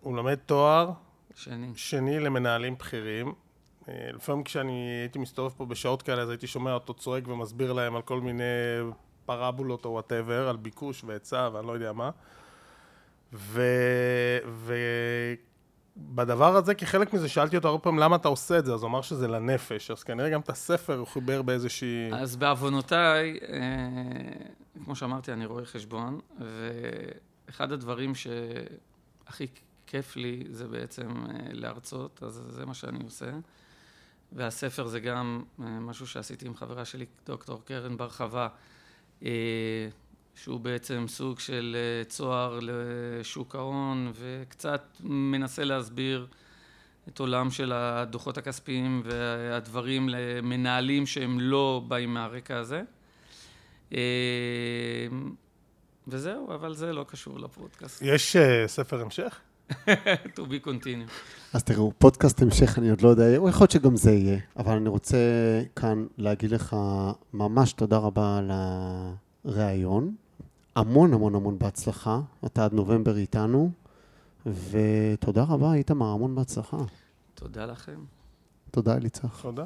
הוא 0.00 0.12
מלמד 0.12 0.34
תואר 0.46 0.90
שני, 1.34 1.66
שני 1.74 2.20
למנהלים 2.20 2.74
בכירים. 2.78 3.32
לפעמים 4.12 4.44
כשאני 4.44 4.98
הייתי 5.00 5.18
מסתובב 5.18 5.50
פה 5.56 5.66
בשעות 5.66 6.02
כאלה, 6.02 6.22
אז 6.22 6.28
הייתי 6.28 6.46
שומע 6.46 6.74
אותו 6.74 6.94
צועק 6.94 7.28
ומסביר 7.28 7.72
להם 7.72 7.96
על 7.96 8.02
כל 8.02 8.20
מיני 8.20 8.44
פרבולות 9.26 9.84
או 9.84 9.90
וואטאבר, 9.90 10.48
על 10.48 10.56
ביקוש 10.56 11.04
והיצע 11.04 11.48
ואני 11.52 11.66
לא 11.66 11.72
יודע 11.72 11.92
מה. 11.92 12.10
ו... 13.32 13.62
ובדבר 15.96 16.56
הזה, 16.56 16.74
כחלק 16.74 17.12
מזה, 17.12 17.28
שאלתי 17.28 17.56
אותו 17.56 17.68
הרבה 17.68 17.82
פעמים, 17.82 18.00
למה 18.00 18.16
אתה 18.16 18.28
עושה 18.28 18.58
את 18.58 18.64
זה? 18.64 18.74
אז 18.74 18.82
הוא 18.82 18.88
אמר 18.90 19.02
שזה 19.02 19.28
לנפש, 19.28 19.90
אז 19.90 20.02
כנראה 20.02 20.30
גם 20.30 20.40
את 20.40 20.48
הספר 20.48 20.98
הוא 20.98 21.06
חיבר 21.06 21.42
באיזושהי... 21.42 22.12
אז 22.12 22.36
בעוונותיי, 22.36 23.38
אה, 23.48 23.58
כמו 24.84 24.96
שאמרתי, 24.96 25.32
אני 25.32 25.46
רואה 25.46 25.64
חשבון, 25.64 26.20
ואחד 26.38 27.72
הדברים 27.72 28.12
שהכי 28.14 29.46
כיף 29.86 30.16
לי 30.16 30.44
זה 30.50 30.68
בעצם 30.68 31.08
אה, 31.08 31.36
להרצות, 31.52 32.22
אז 32.22 32.42
זה 32.48 32.66
מה 32.66 32.74
שאני 32.74 33.04
עושה. 33.04 33.30
והספר 34.32 34.86
זה 34.86 35.00
גם 35.00 35.42
אה, 35.62 35.80
משהו 35.80 36.06
שעשיתי 36.06 36.46
עם 36.46 36.54
חברה 36.54 36.84
שלי, 36.84 37.06
דוקטור 37.26 37.62
קרן 37.64 37.96
בר 37.96 38.08
חווה, 38.08 38.48
אה, 39.22 39.88
שהוא 40.34 40.60
בעצם 40.60 41.04
סוג 41.08 41.38
של 41.38 41.76
אה, 41.78 42.04
צוהר 42.04 42.58
לשוק 42.62 43.54
ההון 43.54 44.12
וקצת 44.14 44.96
מנסה 45.00 45.64
להסביר 45.64 46.26
את 47.08 47.18
עולם 47.18 47.50
של 47.50 47.72
הדוחות 47.72 48.38
הכספיים 48.38 49.02
והדברים 49.04 50.08
למנהלים 50.08 51.06
שהם 51.06 51.40
לא 51.40 51.82
באים 51.88 52.14
מהרקע 52.14 52.56
הזה. 52.56 52.82
וזהו, 56.08 56.54
אבל 56.54 56.74
זה 56.74 56.92
לא 56.92 57.04
קשור 57.08 57.40
לפודקאסט. 57.40 58.02
יש 58.02 58.36
ספר 58.66 59.00
המשך? 59.00 59.40
to 60.36 60.40
be 60.40 60.66
continued. 60.66 61.10
אז 61.52 61.64
תראו, 61.64 61.92
פודקאסט 61.98 62.42
המשך, 62.42 62.78
אני 62.78 62.90
עוד 62.90 63.00
לא 63.00 63.08
יודע, 63.08 63.24
יכול 63.30 63.48
להיות 63.60 63.70
שגם 63.70 63.96
זה 63.96 64.12
יהיה, 64.12 64.38
אבל 64.56 64.76
אני 64.76 64.88
רוצה 64.88 65.18
כאן 65.76 66.06
להגיד 66.18 66.50
לך 66.50 66.76
ממש 67.32 67.72
תודה 67.72 67.98
רבה 67.98 68.38
על 68.38 68.50
הראיון. 69.44 70.14
המון 70.76 71.14
המון 71.14 71.34
המון 71.34 71.58
בהצלחה, 71.58 72.20
אתה 72.46 72.64
עד 72.64 72.72
נובמבר 72.72 73.16
איתנו, 73.16 73.70
ותודה 74.46 75.42
רבה, 75.42 75.74
איתמר, 75.74 76.06
המון 76.06 76.34
בהצלחה. 76.34 76.76
תודה 77.34 77.66
לכם. 77.66 78.00
תודה, 78.70 78.96
אליצח. 78.96 79.40
תודה. 79.42 79.64